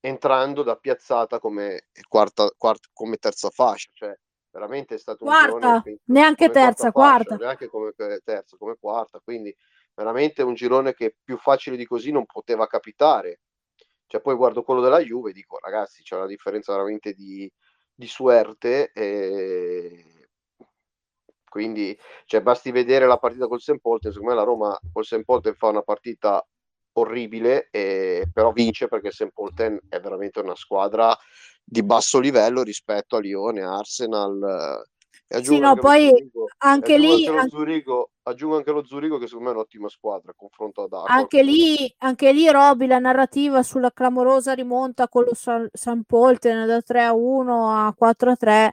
entrando 0.00 0.62
da 0.62 0.76
piazzata 0.76 1.38
come, 1.40 1.88
quarta, 2.08 2.48
quarta, 2.56 2.88
come 2.92 3.16
terza 3.16 3.50
fascia, 3.50 3.90
cioè 3.92 4.16
veramente 4.56 4.94
è 4.94 4.98
stato 4.98 5.24
quarta, 5.26 5.52
un 5.52 5.60
girone 5.60 5.98
neanche 6.04 6.48
terza, 6.48 6.90
quarta, 6.90 7.34
fascia, 7.34 7.44
neanche 7.44 7.68
come 7.68 7.92
terza, 8.24 8.56
come 8.56 8.76
quarta, 8.80 9.20
quindi 9.22 9.54
veramente 9.94 10.42
un 10.42 10.54
girone 10.54 10.94
che 10.94 11.14
più 11.22 11.36
facile 11.36 11.76
di 11.76 11.84
così 11.86 12.10
non 12.10 12.24
poteva 12.24 12.66
capitare. 12.66 13.40
Cioè, 14.06 14.20
poi 14.20 14.34
guardo 14.36 14.62
quello 14.62 14.80
della 14.80 15.00
Juve 15.00 15.30
e 15.30 15.32
dico, 15.32 15.58
ragazzi, 15.60 16.02
c'è 16.02 16.16
una 16.16 16.26
differenza 16.26 16.72
veramente 16.72 17.12
di, 17.12 17.50
di 17.92 18.06
suerte. 18.06 18.92
E... 18.92 20.28
Quindi, 21.48 21.98
cioè, 22.26 22.40
basti 22.40 22.70
vedere 22.70 23.06
la 23.06 23.18
partita 23.18 23.48
col 23.48 23.60
St. 23.60 23.78
Polten. 23.80 24.12
Secondo 24.12 24.32
me 24.32 24.38
la 24.38 24.44
Roma 24.44 24.78
col 24.92 25.04
St. 25.04 25.24
Polten 25.24 25.54
fa 25.54 25.68
una 25.68 25.82
partita 25.82 26.46
orribile, 26.92 27.68
e... 27.70 28.28
però 28.32 28.52
vince 28.52 28.86
perché 28.86 29.10
St. 29.10 29.32
Polten 29.32 29.80
è 29.88 29.98
veramente 29.98 30.40
una 30.40 30.54
squadra 30.54 31.16
di 31.68 31.82
basso 31.82 32.20
livello 32.20 32.62
rispetto 32.62 33.16
a 33.16 33.20
Lione, 33.20 33.62
Arsenal. 33.62 34.84
E 35.28 35.44
sì, 35.44 35.58
no, 35.58 35.74
poi 35.74 36.06
Zurigo, 36.06 36.46
anche 36.58 36.96
lì 36.96 37.26
anche 37.26 37.48
Zurigo, 37.48 38.10
aggiungo 38.22 38.56
anche 38.58 38.70
lo 38.70 38.84
Zurigo 38.84 39.18
che 39.18 39.26
secondo 39.26 39.46
me 39.46 39.50
è 39.50 39.56
un'ottima 39.56 39.88
squadra 39.88 40.32
confronto 40.36 40.84
ad 40.84 40.92
Arsenal. 40.92 41.18
Anche 41.18 41.42
lì, 41.42 41.94
anche 41.98 42.32
lì 42.32 42.48
Roby, 42.48 42.86
la 42.86 43.00
narrativa 43.00 43.64
sulla 43.64 43.90
clamorosa 43.90 44.52
rimonta 44.52 45.08
con 45.08 45.24
lo 45.24 45.34
San, 45.34 45.68
San 45.72 46.04
Polten 46.04 46.64
da 46.68 46.80
3 46.80 47.02
a 47.02 47.12
1 47.12 47.86
a 47.86 47.92
4 47.92 48.30
a 48.30 48.36
3 48.36 48.72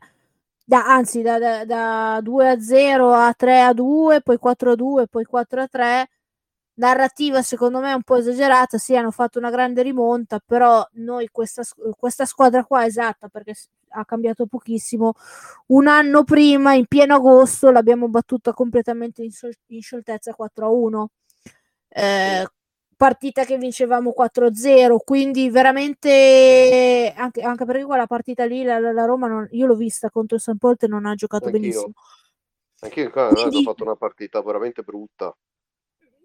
da, 0.63 0.85
anzi 0.85 1.23
da, 1.23 1.39
da, 1.39 1.65
da 1.65 2.19
2 2.21 2.49
a 2.49 2.59
0 2.59 3.11
a 3.11 3.33
3 3.33 3.61
a 3.61 3.73
2 3.73 4.21
poi 4.21 4.37
4 4.37 4.71
a 4.71 4.75
2 4.75 5.07
poi 5.07 5.25
4 5.25 5.61
a 5.61 5.67
3 5.67 6.09
narrativa 6.75 7.41
secondo 7.41 7.79
me 7.79 7.93
un 7.93 8.03
po' 8.03 8.17
esagerata, 8.17 8.77
sì 8.77 8.95
hanno 8.95 9.11
fatto 9.11 9.39
una 9.39 9.49
grande 9.49 9.81
rimonta, 9.81 10.39
però 10.43 10.85
noi 10.93 11.29
questa, 11.31 11.63
questa 11.97 12.25
squadra 12.25 12.63
qua 12.63 12.85
esatta 12.85 13.27
perché 13.27 13.53
ha 13.95 14.05
cambiato 14.05 14.47
pochissimo, 14.47 15.13
un 15.67 15.87
anno 15.87 16.23
prima 16.23 16.73
in 16.73 16.87
pieno 16.87 17.15
agosto 17.15 17.69
l'abbiamo 17.71 18.07
battuta 18.07 18.53
completamente 18.53 19.23
in, 19.23 19.31
in 19.67 19.81
scioltezza 19.81 20.33
4 20.33 20.65
a 20.65 20.69
1. 20.69 21.09
Eh, 21.89 22.47
partita 22.95 23.43
che 23.43 23.57
vincevamo 23.57 24.13
4-0, 24.17 24.97
quindi 25.03 25.49
veramente 25.49 27.13
anche, 27.15 27.41
anche 27.41 27.65
perché 27.65 27.83
quella 27.83 28.07
partita 28.07 28.45
lì 28.45 28.63
la, 28.63 28.79
la 28.79 29.05
Roma 29.05 29.27
non, 29.27 29.47
io 29.51 29.65
l'ho 29.65 29.75
vista 29.75 30.09
contro 30.09 30.37
il 30.37 30.41
San 30.41 30.57
Polte 30.57 30.87
non 30.87 31.05
ha 31.05 31.13
giocato 31.13 31.45
Anch'io. 31.45 31.59
benissimo. 31.59 31.93
Anch'io 32.79 33.09
quindi, 33.11 33.57
ho 33.57 33.61
fatto 33.61 33.83
una 33.83 33.95
partita 33.95 34.41
veramente 34.41 34.81
brutta. 34.83 35.35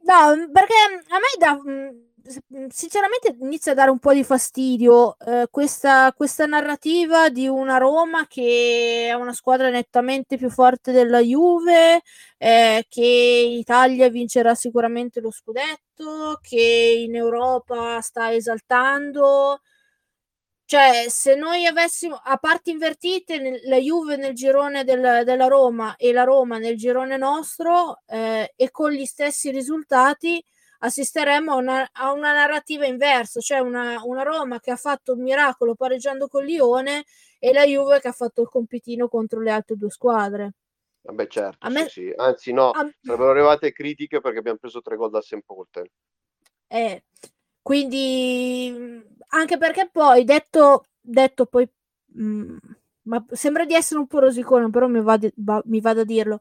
No, 0.08 0.34
mhmm, 0.34 0.52
perché 0.52 0.74
a 1.08 1.18
me 1.18 1.28
da, 1.38 1.54
mhmm, 1.62 2.68
sinceramente 2.70 3.36
inizia 3.40 3.72
a 3.72 3.74
dare 3.74 3.90
un 3.90 3.98
po' 3.98 4.14
di 4.14 4.24
fastidio 4.24 5.16
eh, 5.18 5.48
questa, 5.50 6.12
questa, 6.16 6.46
narrativa 6.46 7.28
di 7.28 7.46
una 7.46 7.76
Roma 7.76 8.26
che 8.26 9.06
è 9.08 9.12
una 9.12 9.32
squadra 9.34 9.68
nettamente 9.68 10.36
più 10.38 10.48
forte 10.50 10.92
della 10.92 11.20
Juve, 11.20 12.02
eh, 12.38 12.86
che 12.88 13.02
in 13.46 13.58
Italia 13.58 14.08
vincerà 14.08 14.54
sicuramente 14.54 15.20
lo 15.20 15.30
scudetto, 15.30 16.38
che 16.40 17.04
in 17.06 17.14
Europa 17.14 18.00
sta 18.00 18.32
esaltando. 18.32 19.60
Cioè, 20.70 21.06
se 21.08 21.34
noi 21.34 21.64
avessimo 21.64 22.20
a 22.22 22.36
parti 22.36 22.72
invertite 22.72 23.38
nel, 23.38 23.58
la 23.64 23.78
Juve 23.78 24.16
nel 24.16 24.34
girone 24.34 24.84
del, 24.84 25.22
della 25.24 25.46
Roma 25.46 25.96
e 25.96 26.12
la 26.12 26.24
Roma 26.24 26.58
nel 26.58 26.76
girone 26.76 27.16
nostro 27.16 28.02
eh, 28.04 28.52
e 28.54 28.70
con 28.70 28.90
gli 28.90 29.06
stessi 29.06 29.50
risultati 29.50 30.44
assisteremmo 30.80 31.52
a 31.52 31.54
una, 31.54 31.88
a 31.90 32.12
una 32.12 32.34
narrativa 32.34 32.84
inversa, 32.84 33.40
cioè 33.40 33.60
una, 33.60 34.02
una, 34.04 34.22
Roma 34.22 34.60
che 34.60 34.70
ha 34.70 34.76
fatto 34.76 35.14
un 35.14 35.22
miracolo 35.22 35.74
pareggiando 35.74 36.28
con 36.28 36.44
Lione 36.44 37.06
e 37.38 37.54
la 37.54 37.64
Juve 37.64 38.00
che 38.00 38.08
ha 38.08 38.12
fatto 38.12 38.42
il 38.42 38.48
compitino 38.48 39.08
contro 39.08 39.40
le 39.40 39.50
altre 39.50 39.74
due 39.76 39.88
squadre. 39.88 40.52
Vabbè, 41.00 41.28
certo, 41.28 41.66
a 41.66 41.70
me, 41.70 41.84
sì, 41.84 42.02
sì. 42.02 42.12
anzi 42.14 42.52
no, 42.52 42.72
a... 42.72 42.86
sarebbero 43.00 43.30
arrivate 43.30 43.72
critiche 43.72 44.20
perché 44.20 44.40
abbiamo 44.40 44.58
preso 44.58 44.82
tre 44.82 44.96
gol 44.96 45.08
da 45.08 45.22
Sempolte. 45.22 45.92
Eh, 46.66 47.04
quindi 47.62 49.16
anche 49.28 49.56
perché 49.58 49.88
poi 49.90 50.24
detto, 50.24 50.84
detto 51.00 51.46
poi 51.46 51.68
mh, 52.14 52.22
mm, 52.24 52.56
ma 53.02 53.24
sembra 53.30 53.64
di 53.64 53.74
essere 53.74 54.00
un 54.00 54.06
po' 54.06 54.20
rosicone 54.20 54.70
però 54.70 54.86
mi 54.86 55.00
va, 55.00 55.18
va, 55.36 55.62
mi 55.66 55.80
va 55.80 55.94
da 55.94 56.04
dirlo. 56.04 56.40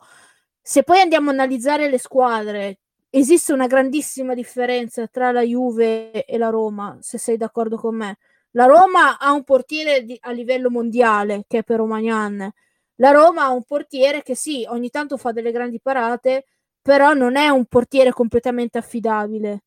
Se 0.61 0.83
poi 0.83 0.99
andiamo 0.99 1.29
a 1.29 1.33
analizzare 1.33 1.89
le 1.89 1.97
squadre 1.97 2.79
esiste 3.09 3.53
una 3.53 3.67
grandissima 3.67 4.33
differenza 4.33 5.07
tra 5.07 5.31
la 5.31 5.41
Juve 5.41 6.25
e 6.25 6.37
la 6.37 6.49
Roma 6.49 6.97
se 7.01 7.17
sei 7.17 7.37
d'accordo 7.37 7.77
con 7.77 7.95
me. 7.95 8.17
La 8.51 8.65
Roma 8.65 9.17
ha 9.17 9.31
un 9.31 9.43
portiere 9.43 10.03
di, 10.03 10.17
a 10.21 10.31
livello 10.31 10.69
mondiale 10.69 11.45
che 11.47 11.59
è 11.59 11.63
per 11.63 11.77
Romagnan. 11.77 12.51
La 12.95 13.11
Roma 13.11 13.43
ha 13.43 13.51
un 13.51 13.63
portiere 13.63 14.23
che 14.23 14.35
sì 14.35 14.65
ogni 14.67 14.89
tanto 14.89 15.17
fa 15.17 15.31
delle 15.31 15.51
grandi 15.51 15.79
parate 15.79 16.45
però 16.81 17.13
non 17.13 17.35
è 17.35 17.49
un 17.49 17.65
portiere 17.65 18.11
completamente 18.11 18.77
affidabile 18.77 19.63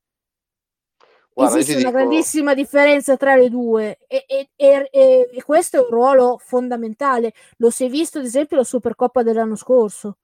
Guarda, 1.32 1.58
Esiste 1.58 1.80
una 1.80 1.90
dico... 1.90 1.98
grandissima 1.98 2.54
differenza 2.54 3.16
tra 3.16 3.36
le 3.36 3.48
due 3.48 3.98
e, 4.06 4.24
e, 4.26 4.50
e, 4.56 4.90
e, 4.90 5.42
questo 5.44 5.76
è 5.76 5.80
un 5.80 5.90
ruolo 5.90 6.38
fondamentale. 6.38 7.32
Lo 7.58 7.70
si 7.70 7.84
è 7.84 7.88
visto 7.88 8.18
ad 8.18 8.24
esempio 8.24 8.56
la 8.56 8.64
Supercoppa 8.64 9.22
dell'anno 9.22 9.56
scorso. 9.56 10.18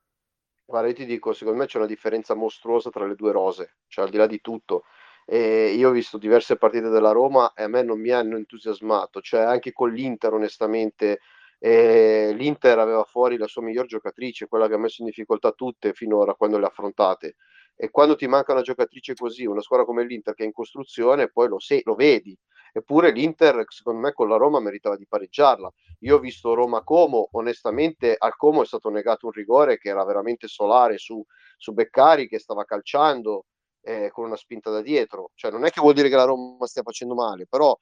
Guarda, 0.65 0.89
io 0.89 0.95
ti 0.95 1.07
dico, 1.07 1.33
secondo 1.33 1.61
me 1.61 1.67
c'è 1.67 1.79
una 1.79 1.87
differenza 1.87 2.35
mostruosa 2.35 2.91
tra 2.91 3.07
le 3.07 3.15
due 3.15 3.31
rose, 3.31 3.77
cioè 3.87 4.05
al 4.05 4.11
di 4.11 4.17
là 4.17 4.27
di 4.27 4.41
tutto. 4.41 4.83
E 5.25 5.75
io 5.75 5.89
ho 5.89 5.93
visto 5.93 6.19
diverse 6.19 6.57
partite 6.57 6.89
della 6.89 7.13
Roma 7.13 7.53
e 7.55 7.65
a 7.65 7.69
me 7.69 7.83
non 7.83 8.01
mi 8.01 8.11
hanno 8.11 8.37
entusiasmato, 8.37 9.21
cioè 9.21 9.41
anche 9.41 9.73
con 9.73 9.93
l'Inter 9.93 10.33
onestamente 10.33 11.21
eh, 11.59 12.33
l'Inter 12.35 12.79
aveva 12.79 13.05
fuori 13.05 13.37
la 13.37 13.47
sua 13.47 13.63
miglior 13.63 13.87
giocatrice, 13.87 14.47
quella 14.47 14.69
che 14.69 14.75
ha 14.75 14.79
messo 14.79 15.03
in 15.03 15.09
difficoltà 15.09 15.53
tutte 15.53 15.95
finora 15.95 16.35
quando 16.35 16.59
le 16.59 16.65
ha 16.65 16.69
affrontate 16.69 17.37
e 17.77 17.91
quando 17.91 18.17
ti 18.17 18.27
manca 18.27 18.53
una 18.53 18.63
giocatrice 18.63 19.15
così, 19.15 19.45
una 19.45 19.61
squadra 19.61 19.85
come 19.87 20.05
l'Inter 20.05 20.35
che 20.35 20.43
è 20.43 20.47
in 20.47 20.53
costruzione, 20.53 21.31
poi 21.31 21.49
lo, 21.49 21.59
se- 21.61 21.83
lo 21.85 21.95
vedi. 21.95 22.37
Eppure 22.73 23.11
l'Inter, 23.11 23.65
secondo 23.69 24.01
me, 24.01 24.13
con 24.13 24.29
la 24.29 24.37
Roma 24.37 24.61
meritava 24.61 24.97
di 24.97 25.07
pareggiarla. 25.07 25.71
Io 26.01 26.17
ho 26.17 26.19
visto 26.19 26.55
Roma-Como, 26.55 27.29
onestamente 27.33 28.15
al 28.19 28.37
Como 28.37 28.63
è 28.63 28.67
stato 28.67 28.91
negato 28.91 29.27
un 29.27 29.33
rigore 29.33 29.79
che 29.79 29.89
era 29.89 30.05
veramente 30.05 30.47
solare 30.47 30.99
su, 30.99 31.25
su 31.57 31.73
Beccari 31.73 32.29
che 32.29 32.39
stava 32.39 32.65
calciando 32.65 33.47
eh, 33.83 34.11
con 34.11 34.27
una 34.27 34.37
spinta 34.37 34.71
da 34.71 34.83
dietro. 34.83 35.31
Cioè, 35.35 35.51
non 35.51 35.65
è 35.65 35.71
che 35.71 35.81
vuol 35.81 35.95
dire 35.95 36.09
che 36.09 36.17
la 36.17 36.25
Roma 36.25 36.67
stia 36.67 36.83
facendo 36.83 37.15
male, 37.15 37.47
però 37.47 37.79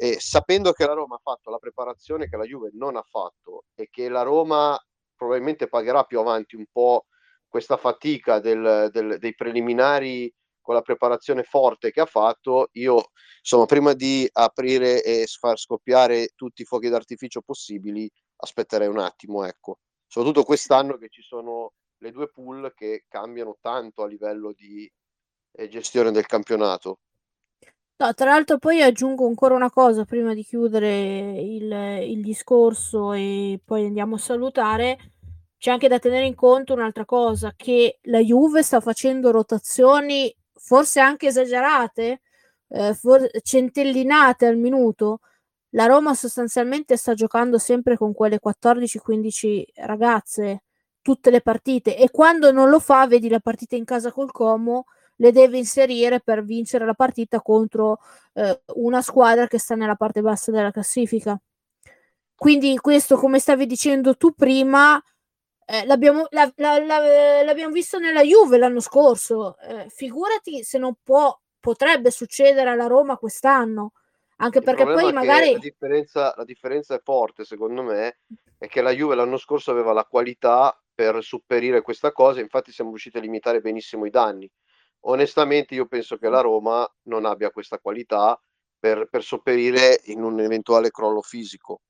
e 0.00 0.20
sapendo 0.20 0.70
che 0.72 0.86
la 0.86 0.92
Roma 0.92 1.16
ha 1.16 1.20
fatto 1.20 1.50
la 1.50 1.58
preparazione 1.58 2.28
che 2.28 2.36
la 2.36 2.44
Juve 2.44 2.70
non 2.74 2.94
ha 2.96 3.02
fatto 3.02 3.64
e 3.74 3.88
che 3.90 4.08
la 4.08 4.22
Roma 4.22 4.78
probabilmente 5.16 5.66
pagherà 5.66 6.04
più 6.04 6.20
avanti 6.20 6.54
un 6.54 6.66
po' 6.70 7.06
questa 7.48 7.76
fatica 7.76 8.38
del, 8.38 8.90
del, 8.92 9.18
dei 9.18 9.34
preliminari 9.34 10.32
con 10.60 10.74
la 10.74 10.82
preparazione 10.82 11.44
forte 11.44 11.90
che 11.90 12.00
ha 12.00 12.06
fatto, 12.06 12.68
io 12.72 13.10
insomma 13.40 13.64
prima 13.64 13.94
di 13.94 14.28
aprire 14.30 15.02
e 15.02 15.26
far 15.26 15.58
scoppiare 15.58 16.32
tutti 16.34 16.60
i 16.60 16.64
fuochi 16.66 16.90
d'artificio 16.90 17.40
possibili, 17.40 18.10
aspetterei 18.36 18.86
un 18.86 18.98
attimo, 18.98 19.44
ecco. 19.44 19.78
Soprattutto 20.06 20.44
quest'anno 20.44 20.98
che 20.98 21.08
ci 21.08 21.22
sono 21.22 21.72
le 21.98 22.10
due 22.10 22.28
pool 22.28 22.72
che 22.74 23.04
cambiano 23.08 23.56
tanto 23.60 24.02
a 24.02 24.06
livello 24.06 24.52
di 24.52 24.90
eh, 25.52 25.68
gestione 25.68 26.10
del 26.10 26.26
campionato. 26.26 26.98
No, 28.00 28.14
tra 28.14 28.30
l'altro 28.30 28.58
poi 28.58 28.80
aggiungo 28.80 29.26
ancora 29.26 29.54
una 29.54 29.70
cosa 29.70 30.04
prima 30.04 30.32
di 30.32 30.44
chiudere 30.44 31.32
il, 31.40 31.72
il 32.08 32.22
discorso 32.22 33.12
e 33.12 33.58
poi 33.64 33.86
andiamo 33.86 34.14
a 34.14 34.18
salutare. 34.18 35.14
C'è 35.58 35.70
anche 35.70 35.88
da 35.88 35.98
tenere 35.98 36.26
in 36.26 36.34
conto 36.34 36.72
un'altra 36.72 37.04
cosa, 37.04 37.52
che 37.56 37.98
la 38.02 38.20
Juve 38.20 38.62
sta 38.62 38.80
facendo 38.80 39.30
rotazioni 39.30 40.34
forse 40.54 41.00
anche 41.00 41.28
esagerate, 41.28 42.20
eh, 42.68 42.94
for- 42.94 43.28
centellinate 43.42 44.46
al 44.46 44.56
minuto. 44.56 45.20
La 45.70 45.86
Roma 45.86 46.14
sostanzialmente 46.14 46.96
sta 46.96 47.14
giocando 47.14 47.58
sempre 47.58 47.96
con 47.96 48.14
quelle 48.14 48.38
14-15 48.40 49.64
ragazze 49.76 50.62
tutte 51.02 51.30
le 51.30 51.40
partite 51.40 51.96
e 51.96 52.10
quando 52.10 52.52
non 52.52 52.68
lo 52.68 52.80
fa, 52.80 53.06
vedi 53.06 53.28
la 53.28 53.40
partita 53.40 53.76
in 53.76 53.84
casa 53.84 54.12
col 54.12 54.30
Como, 54.30 54.84
le 55.16 55.32
deve 55.32 55.58
inserire 55.58 56.20
per 56.20 56.44
vincere 56.44 56.84
la 56.84 56.94
partita 56.94 57.40
contro 57.40 57.98
eh, 58.34 58.62
una 58.74 59.02
squadra 59.02 59.46
che 59.46 59.58
sta 59.58 59.74
nella 59.74 59.96
parte 59.96 60.20
bassa 60.20 60.50
della 60.50 60.70
classifica. 60.70 61.38
Quindi 62.34 62.76
questo, 62.78 63.16
come 63.16 63.38
stavi 63.40 63.66
dicendo 63.66 64.16
tu 64.16 64.32
prima, 64.32 65.02
eh, 65.70 65.84
l'abbiamo, 65.84 66.26
la, 66.30 66.50
la, 66.56 66.78
la, 66.78 67.42
l'abbiamo, 67.42 67.72
visto 67.72 67.98
nella 67.98 68.22
Juve 68.22 68.56
l'anno 68.58 68.80
scorso. 68.80 69.58
Eh, 69.58 69.86
figurati 69.90 70.64
se 70.64 70.78
non 70.78 70.94
può, 71.02 71.38
potrebbe 71.60 72.10
succedere 72.10 72.70
alla 72.70 72.86
Roma 72.86 73.16
quest'anno. 73.16 73.92
Anche 74.36 74.58
Il 74.58 74.64
perché 74.64 74.84
poi 74.84 75.12
magari. 75.12 75.52
La 75.52 75.58
differenza, 75.58 76.32
la 76.36 76.44
differenza 76.44 76.94
è 76.94 77.00
forte, 77.02 77.44
secondo 77.44 77.82
me, 77.82 78.20
è 78.56 78.66
che 78.68 78.80
la 78.80 78.92
Juve 78.92 79.14
l'anno 79.14 79.36
scorso 79.36 79.70
aveva 79.70 79.92
la 79.92 80.04
qualità 80.04 80.80
per 80.94 81.22
superire 81.22 81.82
questa 81.82 82.12
cosa, 82.12 82.40
infatti 82.40 82.72
siamo 82.72 82.90
riusciti 82.90 83.18
a 83.18 83.20
limitare 83.20 83.60
benissimo 83.60 84.06
i 84.06 84.10
danni 84.10 84.50
onestamente 85.00 85.74
io 85.74 85.86
penso 85.86 86.16
che 86.16 86.28
la 86.28 86.40
Roma 86.40 86.86
non 87.04 87.24
abbia 87.24 87.50
questa 87.50 87.78
qualità 87.78 88.40
per, 88.78 89.08
per 89.10 89.22
sopperire 89.22 90.00
in 90.04 90.22
un 90.22 90.40
eventuale 90.40 90.90
crollo 90.90 91.22
fisico. 91.22 91.82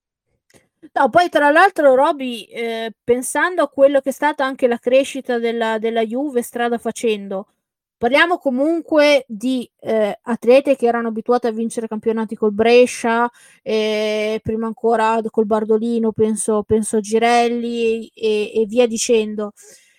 No, 0.92 1.08
poi 1.10 1.28
tra 1.28 1.50
l'altro 1.50 1.94
Roby, 1.94 2.42
eh, 2.44 2.92
pensando 3.02 3.62
a 3.62 3.68
quello 3.68 4.00
che 4.00 4.10
è 4.10 4.12
stata 4.12 4.44
anche 4.44 4.68
la 4.68 4.78
crescita 4.78 5.38
della, 5.38 5.78
della 5.78 6.04
Juve 6.04 6.40
strada 6.42 6.78
facendo, 6.78 7.48
parliamo 7.96 8.38
comunque 8.38 9.24
di 9.26 9.68
eh, 9.80 10.16
atlete 10.22 10.76
che 10.76 10.86
erano 10.86 11.08
abituati 11.08 11.48
a 11.48 11.50
vincere 11.52 11.88
campionati 11.88 12.36
col 12.36 12.52
Brescia, 12.52 13.28
eh, 13.62 14.38
prima 14.42 14.66
ancora 14.68 15.20
col 15.30 15.46
Bardolino, 15.46 16.12
penso, 16.12 16.62
penso 16.62 16.98
a 16.98 17.00
Girelli 17.00 18.06
e, 18.14 18.52
e 18.54 18.64
via 18.66 18.86
dicendo 18.86 19.52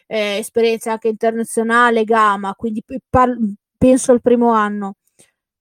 eh, 0.08 0.38
esperienza 0.38 0.94
anche 0.94 1.10
internazionale, 1.10 2.06
Gama, 2.06 2.56
quindi 2.56 2.82
par- 3.10 3.38
penso 3.78 4.12
al 4.14 4.22
primo 4.22 4.52
anno. 4.54 4.96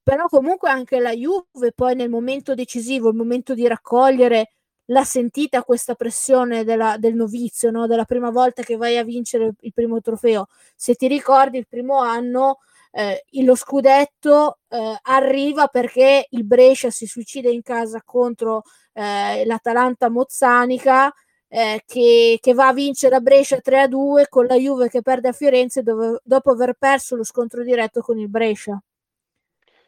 Però 0.02 0.26
comunque 0.28 0.70
anche 0.70 1.00
la 1.00 1.12
Juve 1.12 1.72
poi 1.74 1.94
nel 1.94 2.08
momento 2.08 2.54
decisivo, 2.54 3.08
il 3.10 3.14
momento 3.16 3.52
di 3.54 3.66
raccogliere, 3.66 4.52
l'ha 4.90 5.04
sentita 5.04 5.62
questa 5.62 5.94
pressione 5.94 6.64
della, 6.64 6.96
del 6.98 7.14
novizio, 7.14 7.70
no? 7.70 7.86
della 7.86 8.04
prima 8.04 8.30
volta 8.30 8.62
che 8.62 8.76
vai 8.76 8.96
a 8.96 9.04
vincere 9.04 9.52
il 9.60 9.72
primo 9.72 10.00
trofeo. 10.00 10.46
Se 10.74 10.94
ti 10.94 11.08
ricordi, 11.08 11.58
il 11.58 11.66
primo 11.68 11.98
anno 11.98 12.58
eh, 12.90 13.24
lo 13.42 13.54
scudetto 13.54 14.58
eh, 14.68 14.98
arriva 15.02 15.66
perché 15.66 16.26
il 16.30 16.44
Brescia 16.44 16.90
si 16.90 17.06
suicida 17.06 17.50
in 17.50 17.62
casa 17.62 18.02
contro 18.04 18.62
eh, 18.94 19.44
l'Atalanta 19.44 20.08
Mozzanica 20.08 21.12
eh, 21.48 21.82
che, 21.86 22.38
che, 22.40 22.54
va 22.54 22.68
a 22.68 22.72
vincere 22.72 23.14
a 23.14 23.20
Brescia 23.20 23.60
3-2 23.62 24.24
con 24.28 24.46
la 24.46 24.56
Juve 24.56 24.88
che 24.88 25.02
perde 25.02 25.28
a 25.28 25.32
Firenze 25.32 25.82
dove, 25.82 26.20
dopo 26.24 26.50
aver 26.50 26.74
perso 26.78 27.16
lo 27.16 27.24
scontro 27.24 27.62
diretto 27.62 28.00
con 28.00 28.18
il 28.18 28.28
Brescia. 28.28 28.80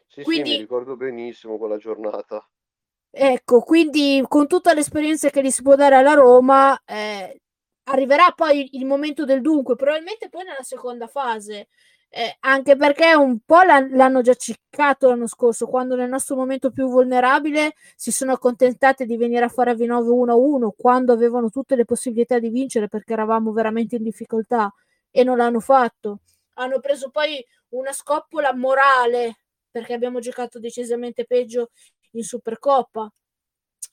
Sì, 0.07 0.23
quindi, 0.23 0.49
sì, 0.49 0.55
mi 0.55 0.61
ricordo 0.61 0.95
benissimo 0.95 1.57
quella 1.57 1.77
giornata. 1.77 2.45
Ecco, 3.13 3.59
quindi 3.61 4.23
con 4.25 4.47
tutte 4.47 4.73
le 4.73 4.79
esperienze 4.79 5.29
che 5.31 5.41
gli 5.43 5.49
si 5.51 5.61
può 5.63 5.75
dare 5.75 5.95
alla 5.95 6.13
Roma, 6.13 6.81
eh, 6.85 7.41
arriverà 7.83 8.31
poi 8.33 8.69
il 8.77 8.85
momento 8.85 9.25
del 9.25 9.41
dunque, 9.41 9.75
probabilmente 9.75 10.29
poi 10.29 10.45
nella 10.45 10.63
seconda 10.63 11.07
fase. 11.07 11.67
Eh, 12.13 12.37
anche 12.41 12.75
perché 12.77 13.13
un 13.13 13.39
po' 13.45 13.61
l'hanno 13.63 14.21
già 14.21 14.33
ciccato 14.35 15.09
l'anno 15.09 15.27
scorso, 15.27 15.67
quando 15.67 15.95
nel 15.95 16.09
nostro 16.09 16.35
momento 16.37 16.71
più 16.71 16.87
vulnerabile 16.89 17.73
si 17.95 18.11
sono 18.11 18.31
accontentate 18.33 19.05
di 19.05 19.17
venire 19.17 19.43
a 19.45 19.49
fare 19.49 19.71
a 19.71 19.73
Vinove 19.75 20.09
1-1, 20.09 20.73
quando 20.77 21.11
avevano 21.13 21.49
tutte 21.49 21.75
le 21.75 21.85
possibilità 21.85 22.39
di 22.39 22.49
vincere 22.49 22.87
perché 22.87 23.11
eravamo 23.13 23.51
veramente 23.51 23.97
in 23.97 24.03
difficoltà 24.03 24.73
e 25.09 25.23
non 25.23 25.37
l'hanno 25.37 25.59
fatto. 25.59 26.19
Hanno 26.55 26.79
preso 26.79 27.09
poi 27.09 27.43
una 27.69 27.91
scoppola 27.93 28.53
morale 28.53 29.35
perché 29.69 29.93
abbiamo 29.93 30.19
giocato 30.19 30.59
decisamente 30.59 31.25
peggio 31.25 31.69
in 32.11 32.23
Supercoppa, 32.23 33.11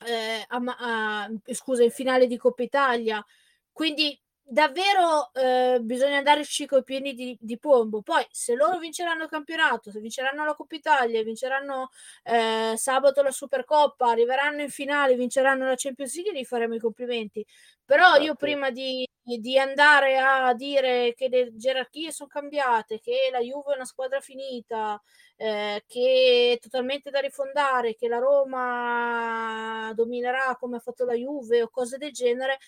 eh, 0.05 0.45
a, 0.47 0.61
a, 0.77 1.29
scusa, 1.53 1.83
in 1.83 1.91
finale 1.91 2.27
di 2.27 2.37
Coppa 2.37 2.63
Italia. 2.63 3.23
Quindi 3.71 4.19
davvero 4.49 5.31
eh, 5.33 5.79
bisogna 5.81 6.17
andarci 6.17 6.65
con 6.65 6.79
i 6.79 6.83
piedi 6.83 7.13
di, 7.13 7.37
di, 7.39 7.57
pombo. 7.59 8.01
Poi, 8.01 8.25
se 8.31 8.55
loro 8.55 8.77
vinceranno 8.79 9.23
il 9.23 9.29
campionato, 9.29 9.91
se 9.91 9.99
vinceranno 9.99 10.43
la 10.43 10.55
Coppa 10.55 10.75
Italia, 10.75 11.23
vinceranno 11.23 11.89
eh, 12.23 12.73
sabato 12.75 13.21
la 13.21 13.31
Supercoppa, 13.31 14.09
arriveranno 14.09 14.61
in 14.61 14.69
finale, 14.69 15.15
vinceranno 15.15 15.65
la 15.65 15.75
Champions 15.75 16.15
League, 16.15 16.39
gli 16.39 16.45
faremo 16.45 16.73
i 16.75 16.79
complimenti. 16.79 17.45
Però 17.85 18.15
io 18.15 18.19
certo. 18.19 18.35
prima 18.35 18.69
di, 18.71 19.07
di, 19.21 19.57
andare 19.57 20.17
a 20.17 20.53
dire 20.53 21.13
che 21.15 21.27
le 21.27 21.55
gerarchie 21.55 22.11
sono 22.11 22.29
cambiate, 22.29 22.99
che 22.99 23.29
la 23.31 23.39
Juve 23.39 23.73
è 23.73 23.75
una 23.75 23.85
squadra 23.85 24.19
finita, 24.19 25.01
eh, 25.37 25.83
che 25.87 26.53
è 26.55 26.59
totalmente 26.59 27.09
da 27.09 27.19
rifondare, 27.19 27.95
che 27.95 28.07
la 28.07 28.19
Roma 28.19 29.91
dominerà 29.95 30.55
come 30.59 30.77
ha 30.77 30.79
fatto 30.79 31.05
la 31.05 31.13
Juve 31.13 31.63
o 31.63 31.69
cose 31.69 31.97
del 31.97 32.11
genere 32.11 32.59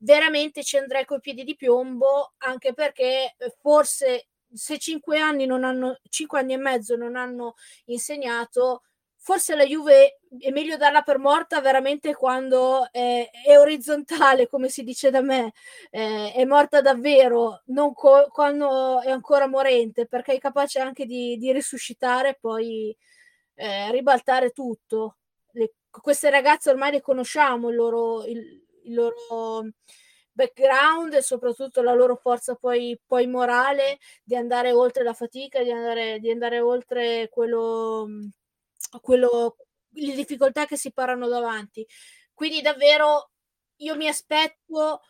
veramente 0.00 0.62
ci 0.62 0.76
andrei 0.76 1.04
coi 1.04 1.20
piedi 1.20 1.44
di 1.44 1.56
piombo, 1.56 2.32
anche 2.38 2.72
perché 2.74 3.34
eh, 3.36 3.54
forse 3.60 4.28
se 4.52 4.78
cinque 4.78 5.18
anni 5.18 5.46
non 5.46 5.64
hanno, 5.64 5.98
cinque 6.08 6.40
anni 6.40 6.54
e 6.54 6.56
mezzo 6.56 6.96
non 6.96 7.16
hanno 7.16 7.54
insegnato, 7.86 8.82
forse 9.16 9.54
la 9.54 9.64
Juve 9.64 10.18
è 10.38 10.50
meglio 10.50 10.76
darla 10.76 11.02
per 11.02 11.18
morta 11.18 11.60
veramente 11.60 12.14
quando 12.14 12.90
è, 12.90 13.28
è 13.46 13.58
orizzontale, 13.58 14.48
come 14.48 14.68
si 14.68 14.82
dice 14.82 15.10
da 15.10 15.20
me, 15.20 15.52
eh, 15.90 16.32
è 16.32 16.44
morta 16.44 16.80
davvero, 16.80 17.62
non 17.66 17.92
co- 17.92 18.28
quando 18.32 19.00
è 19.02 19.10
ancora 19.10 19.46
morente, 19.46 20.06
perché 20.06 20.32
è 20.34 20.38
capace 20.38 20.80
anche 20.80 21.04
di, 21.06 21.36
di 21.36 21.52
risuscitare 21.52 22.30
e 22.30 22.38
poi 22.40 22.96
eh, 23.54 23.90
ribaltare 23.92 24.50
tutto. 24.50 25.16
Le, 25.52 25.74
queste 25.90 26.30
ragazze 26.30 26.70
ormai 26.70 26.92
le 26.92 27.00
conosciamo, 27.02 27.68
il 27.70 27.76
loro, 27.76 28.24
il, 28.24 28.62
il 28.84 28.94
loro 28.94 29.66
background 30.32 31.14
e 31.14 31.22
soprattutto 31.22 31.82
la 31.82 31.92
loro 31.92 32.16
forza 32.16 32.54
poi, 32.54 32.98
poi 33.04 33.26
morale 33.26 33.98
di 34.22 34.36
andare 34.36 34.72
oltre 34.72 35.04
la 35.04 35.12
fatica, 35.12 35.62
di 35.62 35.70
andare, 35.70 36.18
di 36.18 36.30
andare 36.30 36.60
oltre 36.60 37.28
quello, 37.30 38.08
quello, 39.00 39.56
le 39.90 40.14
difficoltà 40.14 40.66
che 40.66 40.76
si 40.76 40.92
parano 40.92 41.28
davanti. 41.28 41.86
Quindi 42.32 42.62
davvero 42.62 43.30
io 43.76 43.96
mi 43.96 44.08
aspetto 44.08 45.02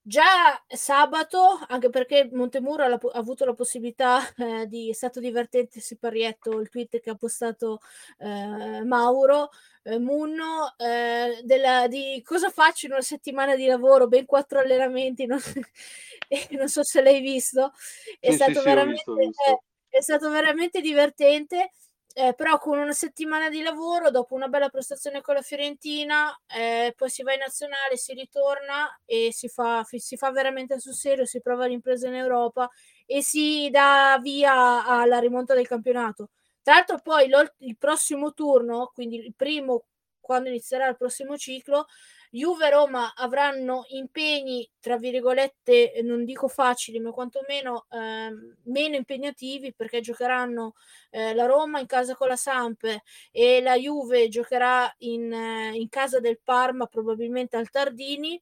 Già 0.00 0.64
sabato, 0.66 1.58
anche 1.68 1.90
perché 1.90 2.30
Montemuro 2.32 2.82
ha, 2.82 2.86
ha 2.86 3.18
avuto 3.18 3.44
la 3.44 3.52
possibilità 3.52 4.20
eh, 4.38 4.66
di, 4.66 4.88
è 4.88 4.92
stato 4.94 5.20
divertente 5.20 5.80
Siparietto, 5.80 6.60
il 6.60 6.70
tweet 6.70 7.00
che 7.00 7.10
ha 7.10 7.14
postato 7.14 7.80
eh, 8.18 8.82
Mauro 8.84 9.50
eh, 9.82 9.98
Munno, 9.98 10.74
eh, 10.78 11.40
della, 11.44 11.88
di 11.88 12.22
cosa 12.24 12.48
faccio 12.50 12.86
in 12.86 12.92
una 12.92 13.02
settimana 13.02 13.54
di 13.54 13.66
lavoro, 13.66 14.08
ben 14.08 14.24
quattro 14.24 14.60
allenamenti, 14.60 15.26
non, 15.26 15.40
non 16.52 16.68
so 16.68 16.82
se 16.82 17.02
l'hai 17.02 17.20
visto, 17.20 17.72
è, 18.18 18.30
sì, 18.30 18.36
stato, 18.36 18.60
sì, 18.60 18.64
veramente, 18.64 19.02
sì, 19.04 19.56
è 19.88 20.00
stato 20.00 20.30
veramente 20.30 20.80
divertente 20.80 21.72
eh, 22.18 22.34
però 22.34 22.58
con 22.58 22.78
una 22.78 22.92
settimana 22.92 23.48
di 23.48 23.62
lavoro, 23.62 24.10
dopo 24.10 24.34
una 24.34 24.48
bella 24.48 24.70
prestazione 24.70 25.20
con 25.20 25.34
la 25.36 25.40
Fiorentina, 25.40 26.36
eh, 26.48 26.92
poi 26.96 27.08
si 27.10 27.22
va 27.22 27.32
in 27.32 27.38
nazionale, 27.38 27.96
si 27.96 28.12
ritorna 28.12 29.00
e 29.04 29.28
si 29.32 29.46
fa, 29.48 29.84
si 29.84 30.16
fa 30.16 30.32
veramente 30.32 30.80
sul 30.80 30.94
serio, 30.94 31.26
si 31.26 31.40
prova 31.40 31.66
l'impresa 31.66 32.08
in 32.08 32.14
Europa 32.14 32.68
e 33.06 33.22
si 33.22 33.68
dà 33.70 34.18
via 34.20 34.84
alla 34.84 35.20
rimonta 35.20 35.54
del 35.54 35.68
campionato. 35.68 36.30
Tra 36.60 36.74
l'altro 36.74 36.98
poi 37.00 37.30
il 37.58 37.76
prossimo 37.78 38.34
turno, 38.34 38.90
quindi 38.92 39.18
il 39.24 39.34
primo 39.36 39.84
quando 40.20 40.48
inizierà 40.48 40.88
il 40.88 40.96
prossimo 40.96 41.36
ciclo. 41.36 41.86
Juve 42.30 42.66
e 42.66 42.70
Roma 42.70 43.12
avranno 43.14 43.84
impegni, 43.88 44.68
tra 44.80 44.96
virgolette, 44.96 46.00
non 46.02 46.24
dico 46.24 46.48
facili, 46.48 47.00
ma 47.00 47.10
quantomeno 47.10 47.86
eh, 47.90 48.30
meno 48.64 48.96
impegnativi 48.96 49.72
perché 49.74 50.00
giocheranno 50.00 50.74
eh, 51.10 51.34
la 51.34 51.46
Roma 51.46 51.80
in 51.80 51.86
casa 51.86 52.14
con 52.14 52.28
la 52.28 52.36
Samp 52.36 52.84
e 53.30 53.60
la 53.62 53.76
Juve 53.76 54.28
giocherà 54.28 54.92
in, 54.98 55.32
eh, 55.32 55.72
in 55.74 55.88
casa 55.88 56.20
del 56.20 56.38
Parma, 56.42 56.86
probabilmente 56.86 57.56
al 57.56 57.70
Tardini. 57.70 58.40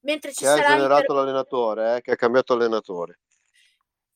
Mentre 0.00 0.32
ci 0.32 0.44
che 0.44 0.46
sarà 0.46 0.68
ha 0.68 0.76
generato 0.76 1.00
Inter... 1.00 1.16
l'allenatore, 1.16 1.96
eh, 1.96 2.00
che 2.00 2.12
ha 2.12 2.16
cambiato 2.16 2.52
allenatore. 2.52 3.18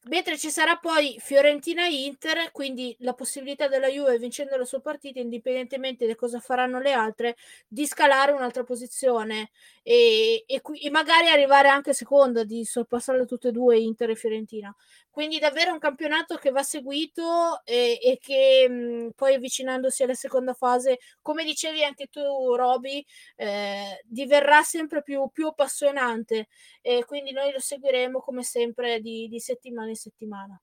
Mentre 0.07 0.37
ci 0.37 0.51
sarà 0.51 0.77
poi 0.79 1.17
Fiorentina-Inter, 1.21 2.51
quindi 2.51 2.97
la 3.01 3.13
possibilità 3.15 3.69
della 3.69 3.87
Juve 3.87 4.19
vincendo 4.19 4.57
la 4.57 4.65
sua 4.65 4.81
partita, 4.81 5.21
indipendentemente 5.21 6.09
da 6.09 6.17
cosa 6.17 6.41
faranno 6.41 6.81
le 6.81 6.91
altre, 6.93 7.37
di 7.69 7.87
scalare 7.87 8.33
un'altra 8.33 8.65
posizione 8.65 9.51
e, 9.85 10.43
e, 10.45 10.61
e 10.83 10.91
magari 10.91 11.29
arrivare 11.29 11.69
anche 11.69 11.93
seconda, 11.95 12.43
di 12.43 12.65
sorpassare 12.65 13.25
tutte 13.27 13.49
e 13.49 13.53
due 13.53 13.79
Inter 13.79 14.11
e 14.11 14.17
Fiorentina. 14.17 14.75
Quindi 15.13 15.39
davvero 15.39 15.75
un 15.75 15.79
campionato 15.79 16.37
che 16.37 16.51
va 16.51 16.63
seguito 16.63 17.61
e, 17.65 17.99
e 18.03 18.17
che 18.19 18.67
mh, 18.67 19.11
poi 19.15 19.35
avvicinandosi 19.35 20.03
alla 20.03 20.15
seconda 20.15 20.55
fase, 20.55 21.01
come 21.21 21.45
dicevi 21.45 21.85
anche 21.85 22.07
tu 22.07 22.55
Roby, 22.55 23.05
eh, 23.37 24.01
diverrà 24.05 24.63
sempre 24.63 25.03
più, 25.03 25.29
più 25.31 25.49
appassionante 25.49 26.49
e 26.81 27.05
quindi 27.05 27.33
noi 27.33 27.53
lo 27.53 27.61
seguiremo 27.61 28.21
come 28.21 28.43
sempre 28.43 29.01
di, 29.01 29.29
di 29.29 29.39
settimana 29.39 29.91
in 29.91 29.97
settimana. 29.97 30.59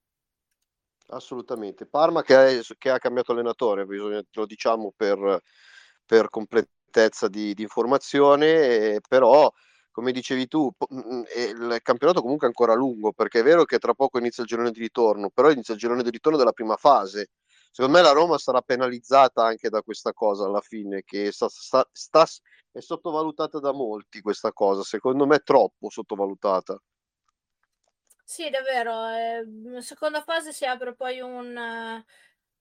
Assolutamente. 1.10 1.86
Parma 1.86 2.24
che, 2.24 2.60
è, 2.60 2.62
che 2.80 2.90
ha 2.90 2.98
cambiato 2.98 3.34
allenatore, 3.34 3.86
bisogna, 3.86 4.20
lo 4.32 4.46
diciamo 4.48 4.92
per, 4.98 5.44
per 6.04 6.28
completezza 6.30 7.28
di, 7.28 7.54
di 7.54 7.62
informazione, 7.62 8.96
eh, 8.96 9.02
però 9.08 9.48
come 10.00 10.14
dicevi 10.14 10.48
tu, 10.48 10.72
mm, 10.94 11.24
il 11.36 11.80
campionato 11.82 12.22
comunque 12.22 12.48
è 12.48 12.50
ancora 12.50 12.74
lungo, 12.74 13.12
perché 13.12 13.42
è 13.42 13.44
vero 13.44 13.66
che 13.66 13.80
tra 13.80 13.94
poco 13.94 14.18
inizia 14.18 14.44
il 14.44 14.50
girone 14.50 14.72
di 14.72 14.80
ritorno, 14.80 15.30
però 15.30 15.52
inizia 15.52 15.74
il 15.74 15.80
girone 15.80 16.04
di 16.04 16.10
ritorno 16.10 16.38
della 16.38 16.54
prima 16.54 16.78
fase. 16.78 17.32
Secondo 17.70 17.98
me 17.98 18.04
la 18.04 18.12
Roma 18.12 18.38
sarà 18.38 18.62
penalizzata 18.62 19.44
anche 19.44 19.68
da 19.70 19.82
questa 19.82 20.14
cosa 20.14 20.46
alla 20.46 20.62
fine, 20.62 21.04
che 21.04 21.34
sta, 21.34 21.50
sta, 21.50 21.86
sta, 21.92 22.26
è 22.72 22.80
sottovalutata 22.80 23.60
da 23.60 23.74
molti 23.74 24.22
questa 24.22 24.54
cosa, 24.54 24.84
secondo 24.84 25.26
me 25.28 25.40
troppo 25.40 25.90
sottovalutata. 25.90 26.82
Sì, 28.24 28.50
davvero. 28.50 29.08
Eh, 29.10 29.82
seconda 29.82 30.22
fase 30.22 30.54
si 30.54 30.64
apre 30.64 30.96
poi 30.96 31.20
un... 31.20 32.04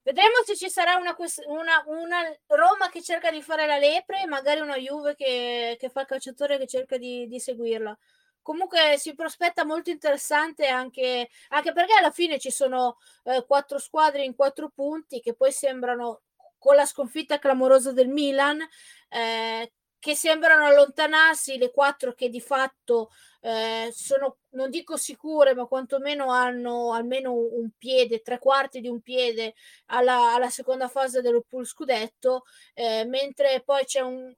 Vedremo 0.09 0.37
se 0.43 0.57
ci 0.57 0.71
sarà 0.71 0.97
una, 0.97 1.15
una, 1.49 1.85
una, 1.85 2.37
Roma 2.47 2.89
che 2.89 3.03
cerca 3.03 3.31
di 3.31 3.43
fare 3.43 3.67
la 3.67 3.77
lepre 3.77 4.23
e 4.23 4.27
magari 4.27 4.61
una 4.61 4.79
Juve 4.79 5.15
che, 5.15 5.77
che 5.79 5.91
fa 5.91 6.01
il 6.01 6.07
calciatore 6.07 6.57
che 6.57 6.67
cerca 6.67 6.97
di, 6.97 7.27
di, 7.29 7.39
seguirla. 7.39 7.95
Comunque 8.41 8.97
si 8.97 9.15
prospetta 9.15 9.67
molto 9.67 9.91
interessante 9.91 10.67
anche, 10.67 11.29
anche 11.49 11.73
perché 11.73 11.93
alla 11.93 12.11
fine 12.11 12.39
ci 12.39 12.51
sono 12.51 12.97
eh, 13.25 13.45
quattro 13.47 13.79
squadre 13.79 14.25
in 14.25 14.35
quattro 14.35 14.71
punti 14.75 15.21
che 15.21 15.35
poi 15.35 15.53
sembrano 15.53 16.23
con 16.57 16.75
la 16.75 16.87
sconfitta 16.87 17.39
clamorosa 17.39 17.93
del 17.93 18.09
Milan 18.09 18.67
eh, 19.11 19.73
che 19.99 20.15
sembrano 20.15 20.65
allontanarsi, 20.65 21.59
le 21.59 21.71
quattro 21.71 22.15
che 22.15 22.31
di 22.31 22.41
fatto 22.41 23.11
eh, 23.41 23.91
sono, 23.93 24.39
non 24.51 24.71
dico 24.71 24.97
sicure, 24.97 25.55
ma 25.55 25.67
quantomeno 25.67 26.31
hanno 26.31 26.93
almeno 26.93 27.33
un 27.35 27.71
piede, 27.77 28.21
tre 28.21 28.39
quarti 28.39 28.81
di 28.81 28.89
un 28.89 29.01
piede 29.01 29.55
alla, 29.87 30.35
alla 30.35 30.51
seconda 30.51 30.89
fase 30.89 31.21
dello 31.21 31.45
pool 31.49 31.67
scudetto, 31.67 32.45
eh, 32.75 33.05
mentre 33.05 33.63
poi 33.65 33.85
c'è 33.85 34.01
un, 34.01 34.33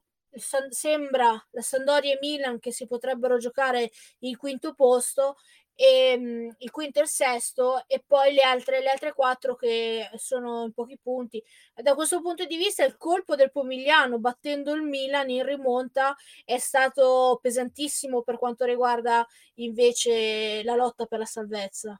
sembra 0.69 1.31
la 1.51 1.61
Sandoria 1.61 2.13
e 2.13 2.19
Milan 2.21 2.59
che 2.59 2.71
si 2.71 2.87
potrebbero 2.87 3.37
giocare 3.37 3.91
il 4.19 4.37
quinto 4.37 4.73
posto 4.73 5.35
e 5.75 6.15
um, 6.17 6.55
il 6.57 6.71
quinto 6.71 6.99
e 6.99 7.03
il 7.03 7.07
sesto 7.07 7.83
e 7.87 8.03
poi 8.05 8.33
le 8.33 8.41
altre, 8.41 8.81
le 8.81 8.89
altre 8.89 9.13
quattro 9.13 9.55
che 9.55 10.09
sono 10.15 10.63
in 10.63 10.73
pochi 10.73 10.97
punti. 11.01 11.43
Da 11.75 11.95
questo 11.95 12.21
punto 12.21 12.45
di 12.45 12.57
vista 12.57 12.85
il 12.85 12.97
colpo 12.97 13.35
del 13.35 13.51
Pomigliano 13.51 14.19
battendo 14.19 14.73
il 14.73 14.83
Milan 14.83 15.29
in 15.29 15.45
rimonta 15.45 16.15
è 16.45 16.57
stato 16.57 17.39
pesantissimo 17.41 18.21
per 18.21 18.37
quanto 18.37 18.65
riguarda 18.65 19.25
invece 19.55 20.63
la 20.63 20.75
lotta 20.75 21.05
per 21.05 21.19
la 21.19 21.25
salvezza. 21.25 21.99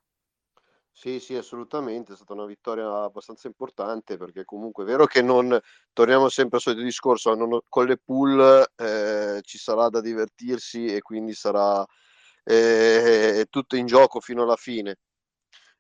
Sì, 0.94 1.20
sì, 1.20 1.36
assolutamente, 1.36 2.14
è 2.14 2.16
stata 2.16 2.34
una 2.34 2.46
vittoria 2.46 3.04
abbastanza 3.04 3.48
importante 3.48 4.18
perché 4.18 4.46
comunque 4.46 4.84
è 4.84 4.86
vero 4.86 5.08
che 5.08 5.24
non 5.24 5.60
torniamo 5.94 6.30
sempre 6.30 6.58
al 6.58 6.62
solito 6.62 6.84
discorso, 6.84 7.34
non, 7.34 7.60
con 7.70 7.88
le 7.88 7.98
pool 7.98 8.72
eh, 8.76 9.40
ci 9.42 9.58
sarà 9.58 9.90
da 9.90 10.00
divertirsi 10.00 10.94
e 10.94 11.02
quindi 11.02 11.34
sarà 11.34 11.84
eh, 12.44 13.46
tutto 13.50 13.76
in 13.76 13.86
gioco 13.86 14.20
fino 14.20 14.44
alla 14.44 14.56
fine. 14.56 14.98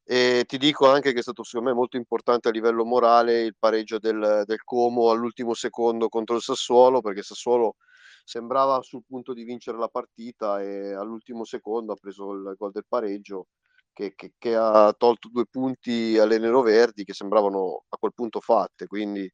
E 0.03 0.43
ti 0.47 0.57
dico 0.57 0.89
anche 0.89 1.14
che 1.14 1.20
è 1.20 1.22
stato 1.22 1.43
secondo 1.43 1.70
me 1.70 1.76
molto 1.76 1.95
importante 1.97 2.49
a 2.49 2.51
livello 2.51 2.84
morale 2.86 3.41
il 3.43 3.55
pareggio 3.57 3.99
del, 3.99 4.43
del 4.45 4.64
Como 4.64 5.09
all'ultimo 5.09 5.53
secondo 5.53 6.09
contro 6.09 6.36
il 6.36 6.41
Sassuolo, 6.41 7.01
perché 7.01 7.22
Sassuolo 7.24 7.76
sembrava 8.24 8.82
sul 8.82 9.03
punto 9.07 9.34
di 9.34 9.43
vincere 9.43 9.78
la 9.78 9.88
partita 9.88 10.62
e 10.62 10.93
all'ultimo 10.93 11.43
secondo 11.45 11.93
ha 11.93 11.95
preso 11.95 12.32
il 12.34 12.55
gol 12.57 12.72
del 12.72 12.86
pareggio 12.88 13.47
che, 13.93 14.14
che, 14.16 14.34
che 14.38 14.55
ha 14.55 14.93
tolto 14.97 15.30
due 15.30 15.45
punti 15.49 16.18
alle 16.18 16.38
neroverdi 16.39 17.03
che 17.03 17.14
sembravano 17.14 17.86
a 17.89 17.97
quel 17.97 18.14
punto 18.14 18.39
fatte. 18.41 18.88
Quindi 18.88 19.32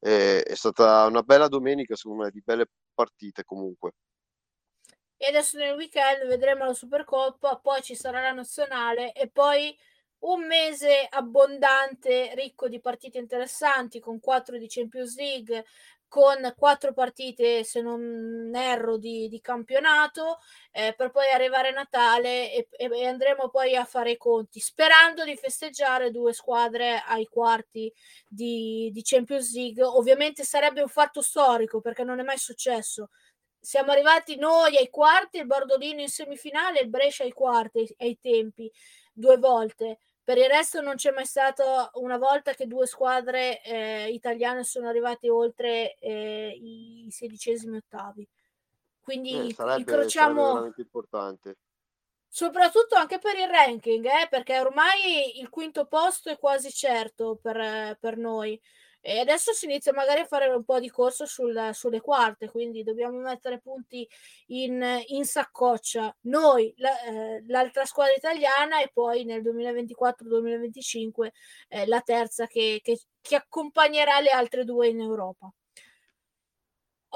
eh, 0.00 0.42
è 0.42 0.54
stata 0.54 1.06
una 1.06 1.22
bella 1.22 1.48
domenica, 1.48 1.96
secondo 1.96 2.24
me, 2.24 2.30
di 2.30 2.42
belle 2.44 2.66
partite 2.94 3.44
comunque 3.44 3.92
e 5.16 5.26
adesso 5.26 5.56
nel 5.58 5.74
weekend 5.74 6.26
vedremo 6.26 6.64
la 6.64 6.74
Supercoppa, 6.74 7.56
poi 7.56 7.82
ci 7.82 7.94
sarà 7.94 8.20
la 8.20 8.32
nazionale 8.32 9.12
e 9.12 9.28
poi 9.28 9.76
un 10.20 10.46
mese 10.46 11.06
abbondante, 11.08 12.32
ricco 12.34 12.68
di 12.68 12.80
partite 12.80 13.18
interessanti, 13.18 14.00
con 14.00 14.20
quattro 14.20 14.56
di 14.56 14.66
Champions 14.68 15.16
League, 15.16 15.64
con 16.08 16.54
quattro 16.56 16.92
partite, 16.92 17.64
se 17.64 17.80
non 17.80 18.52
erro, 18.54 18.96
di, 18.98 19.28
di 19.28 19.40
campionato, 19.40 20.38
eh, 20.70 20.94
per 20.96 21.10
poi 21.10 21.28
arrivare 21.30 21.70
a 21.70 21.72
Natale 21.72 22.52
e, 22.52 22.68
e, 22.70 23.06
andremo 23.06 23.48
poi 23.48 23.74
a 23.74 23.84
fare 23.84 24.12
i 24.12 24.16
conti, 24.16 24.60
sperando 24.60 25.24
di 25.24 25.36
festeggiare 25.36 26.12
due 26.12 26.32
squadre 26.32 27.02
ai 27.06 27.26
quarti 27.26 27.92
di, 28.28 28.90
di 28.92 29.02
Champions 29.02 29.52
League. 29.54 29.82
Ovviamente 29.82 30.44
sarebbe 30.44 30.82
un 30.82 30.88
fatto 30.88 31.20
storico 31.20 31.80
perché 31.80 32.04
non 32.04 32.20
è 32.20 32.22
mai 32.22 32.38
successo 32.38 33.10
siamo 33.64 33.92
arrivati 33.92 34.36
noi 34.36 34.76
ai 34.76 34.90
quarti, 34.90 35.38
il 35.38 35.46
Bordolino 35.46 36.02
in 36.02 36.08
semifinale, 36.08 36.80
il 36.80 36.88
Brescia 36.90 37.24
ai 37.24 37.32
quarti 37.32 37.94
ai 37.98 38.18
tempi, 38.20 38.70
due 39.10 39.38
volte. 39.38 39.98
Per 40.22 40.36
il 40.36 40.48
resto 40.48 40.82
non 40.82 40.96
c'è 40.96 41.12
mai 41.12 41.24
stata 41.24 41.90
una 41.94 42.18
volta 42.18 42.52
che 42.52 42.66
due 42.66 42.86
squadre 42.86 43.62
eh, 43.62 44.10
italiane 44.10 44.64
sono 44.64 44.88
arrivate 44.88 45.30
oltre 45.30 45.94
eh, 45.94 46.58
i 46.60 47.08
sedicesimi 47.10 47.78
ottavi. 47.78 48.28
Quindi 49.00 49.48
eh, 49.48 49.54
sarebbe, 49.54 49.80
incrociamo... 49.80 50.54
Sarebbe 50.54 50.74
importante. 50.82 51.56
Soprattutto 52.28 52.96
anche 52.96 53.18
per 53.18 53.38
il 53.38 53.48
ranking, 53.48 54.04
eh, 54.04 54.26
perché 54.28 54.58
ormai 54.58 55.38
il 55.38 55.48
quinto 55.48 55.86
posto 55.86 56.30
è 56.30 56.38
quasi 56.38 56.70
certo 56.70 57.38
per, 57.40 57.96
per 57.98 58.18
noi. 58.18 58.60
E 59.06 59.18
adesso 59.18 59.52
si 59.52 59.66
inizia 59.66 59.92
magari 59.92 60.20
a 60.20 60.24
fare 60.24 60.46
un 60.46 60.64
po' 60.64 60.80
di 60.80 60.88
corso 60.88 61.26
sul, 61.26 61.70
sulle 61.74 62.00
quarte, 62.00 62.48
quindi 62.48 62.82
dobbiamo 62.82 63.18
mettere 63.18 63.60
punti 63.60 64.08
in, 64.46 64.82
in 65.08 65.26
saccoccia 65.26 66.16
noi, 66.22 66.72
la, 66.78 66.98
eh, 67.02 67.44
l'altra 67.48 67.84
squadra 67.84 68.14
italiana 68.14 68.80
e 68.80 68.90
poi 68.90 69.24
nel 69.24 69.42
2024-2025 69.42 71.28
eh, 71.68 71.86
la 71.86 72.00
terza 72.00 72.46
che, 72.46 72.80
che, 72.82 72.98
che 73.20 73.36
accompagnerà 73.36 74.20
le 74.20 74.30
altre 74.30 74.64
due 74.64 74.88
in 74.88 75.00
Europa. 75.00 75.52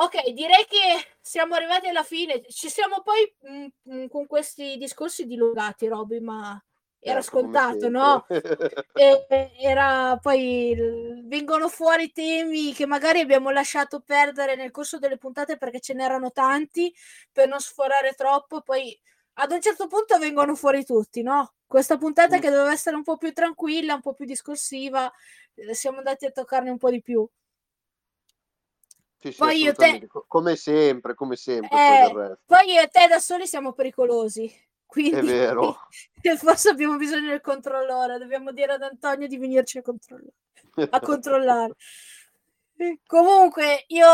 Ok, 0.00 0.28
direi 0.32 0.66
che 0.66 1.16
siamo 1.22 1.54
arrivati 1.54 1.88
alla 1.88 2.02
fine. 2.04 2.42
Ci 2.48 2.68
siamo 2.68 3.00
poi 3.02 3.34
mh, 3.40 3.66
mm, 3.94 4.02
mh, 4.02 4.08
con 4.08 4.26
questi 4.26 4.76
discorsi 4.76 5.24
dilungati, 5.26 5.88
Roby, 5.88 6.20
ma 6.20 6.62
era 7.00 7.20
ecco, 7.20 7.28
scontato, 7.28 7.88
no? 7.88 8.26
e, 8.28 9.26
era 9.60 10.18
poi 10.20 10.74
vengono 11.24 11.68
fuori 11.68 12.10
temi 12.12 12.72
che 12.72 12.86
magari 12.86 13.20
abbiamo 13.20 13.50
lasciato 13.50 14.00
perdere 14.00 14.56
nel 14.56 14.70
corso 14.70 14.98
delle 14.98 15.16
puntate 15.16 15.56
perché 15.56 15.80
ce 15.80 15.94
n'erano 15.94 16.32
tanti 16.32 16.92
per 17.32 17.48
non 17.48 17.60
sforare 17.60 18.14
troppo, 18.14 18.62
poi 18.62 18.98
ad 19.34 19.52
un 19.52 19.60
certo 19.60 19.86
punto 19.86 20.18
vengono 20.18 20.56
fuori 20.56 20.84
tutti, 20.84 21.22
no? 21.22 21.54
Questa 21.66 21.96
puntata 21.96 22.38
mm. 22.38 22.40
che 22.40 22.50
doveva 22.50 22.72
essere 22.72 22.96
un 22.96 23.04
po' 23.04 23.16
più 23.16 23.32
tranquilla, 23.32 23.94
un 23.94 24.00
po' 24.00 24.14
più 24.14 24.24
discorsiva, 24.24 25.10
eh, 25.54 25.74
siamo 25.74 25.98
andati 25.98 26.26
a 26.26 26.30
toccarne 26.30 26.70
un 26.70 26.78
po' 26.78 26.90
di 26.90 27.00
più. 27.00 27.28
Sì, 29.20 29.32
sì, 29.32 29.38
poi 29.38 29.62
io 29.62 29.74
te... 29.74 30.06
come 30.26 30.56
sempre, 30.56 31.14
come 31.14 31.36
sempre. 31.36 31.68
Eh, 31.76 32.10
poi, 32.12 32.34
poi 32.46 32.72
io 32.72 32.82
e 32.82 32.88
te 32.88 33.06
da 33.08 33.18
soli 33.18 33.46
siamo 33.46 33.72
pericolosi. 33.72 34.67
Quindi 34.88 35.18
è 35.18 35.22
vero. 35.22 35.76
forse 36.38 36.70
abbiamo 36.70 36.96
bisogno 36.96 37.28
del 37.28 37.42
controllore, 37.42 38.18
dobbiamo 38.18 38.52
dire 38.52 38.72
ad 38.72 38.82
Antonio 38.82 39.28
di 39.28 39.36
venirci 39.36 39.78
a 39.78 39.82
controllare. 39.82 40.32
A 40.90 41.00
controllare. 41.00 41.74
Comunque, 43.06 43.84
io 43.88 44.06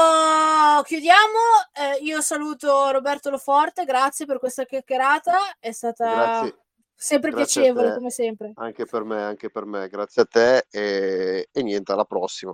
chiudiamo. 0.82 1.38
Eh, 1.72 2.02
io 2.02 2.20
saluto 2.20 2.90
Roberto 2.90 3.30
Loforte, 3.30 3.84
grazie 3.84 4.26
per 4.26 4.40
questa 4.40 4.64
chiacchierata. 4.64 5.56
È 5.60 5.70
stata 5.70 6.12
grazie. 6.12 6.58
sempre 6.92 7.30
grazie 7.30 7.62
piacevole, 7.62 7.94
come 7.94 8.10
sempre. 8.10 8.52
Anche 8.56 8.84
per 8.84 9.04
me, 9.04 9.22
anche 9.22 9.50
per 9.50 9.66
me. 9.66 9.88
Grazie 9.88 10.22
a 10.22 10.26
te 10.26 10.66
e, 10.70 11.48
e 11.52 11.62
niente, 11.62 11.92
alla 11.92 12.04
prossima. 12.04 12.52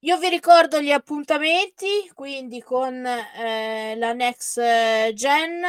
Io 0.00 0.18
vi 0.18 0.28
ricordo 0.30 0.80
gli 0.80 0.92
appuntamenti, 0.92 2.10
quindi 2.14 2.62
con 2.62 3.04
eh, 3.04 3.94
la 3.96 4.12
Next 4.14 4.58
Gen 5.12 5.62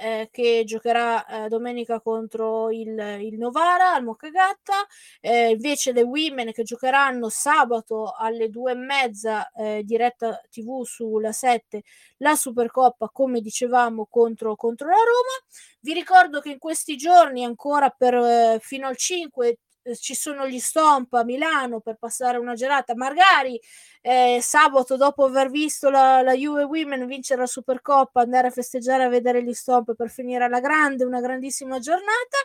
eh, 0.00 0.28
che 0.30 0.62
giocherà 0.64 1.44
eh, 1.44 1.48
domenica 1.48 2.00
contro 2.00 2.70
il, 2.70 2.98
il, 3.20 3.36
Novara 3.36 3.92
al 3.92 4.02
Moccagatta, 4.02 4.86
eh, 5.20 5.50
invece 5.50 5.92
le 5.92 6.02
Women 6.02 6.52
che 6.52 6.62
giocheranno 6.62 7.28
sabato 7.28 8.14
alle 8.16 8.48
due 8.48 8.72
e 8.72 8.76
mezza 8.76 9.50
eh, 9.52 9.82
diretta 9.84 10.40
TV 10.50 10.82
sulla 10.84 11.32
7 11.32 11.82
la 12.18 12.34
Supercoppa 12.34 13.10
come 13.12 13.40
dicevamo 13.40 14.06
contro, 14.10 14.56
contro 14.56 14.88
la 14.88 14.94
Roma. 14.94 15.44
Vi 15.80 15.92
ricordo 15.92 16.40
che 16.40 16.50
in 16.52 16.58
questi 16.58 16.96
giorni 16.96 17.44
ancora 17.44 17.90
per, 17.90 18.14
eh, 18.14 18.58
fino 18.60 18.86
al 18.86 18.96
5 18.96 19.58
eh, 19.90 19.96
ci 19.96 20.14
sono 20.14 20.46
gli 20.46 20.58
stomp 20.58 21.12
a 21.14 21.24
Milano 21.24 21.80
per 21.80 21.96
passare 21.96 22.38
una 22.38 22.54
giornata, 22.54 22.94
magari 22.94 23.60
eh, 24.00 24.38
sabato 24.42 24.96
dopo 24.96 25.24
aver 25.24 25.50
visto 25.50 25.90
la, 25.90 26.22
la 26.22 26.34
Juve 26.34 26.64
Women 26.64 27.06
vincere 27.06 27.40
la 27.40 27.46
Supercoppa, 27.46 28.22
andare 28.22 28.48
a 28.48 28.50
festeggiare 28.50 29.04
a 29.04 29.08
vedere 29.08 29.42
gli 29.42 29.52
stomp 29.52 29.94
per 29.94 30.10
finire 30.10 30.44
alla 30.44 30.60
grande, 30.60 31.04
una 31.04 31.20
grandissima 31.20 31.78
giornata. 31.78 32.38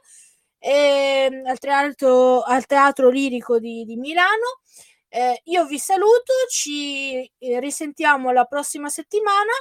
E, 0.60 1.30
ehm, 1.32 1.46
al, 1.46 1.60
teatro, 1.60 2.42
al 2.42 2.66
teatro 2.66 3.10
lirico 3.10 3.60
di, 3.60 3.86
di 3.86 3.96
Milano. 3.98 4.62
Eh, 5.10 5.42
io 5.46 5.66
vi 5.66 5.80
saluto, 5.80 6.34
ci 6.50 7.24
eh, 7.38 7.60
risentiamo 7.60 8.32
la 8.32 8.46
prossima 8.46 8.90
settimana. 8.90 9.52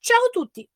Ciao 0.00 0.26
a 0.26 0.30
tutti! 0.30 0.68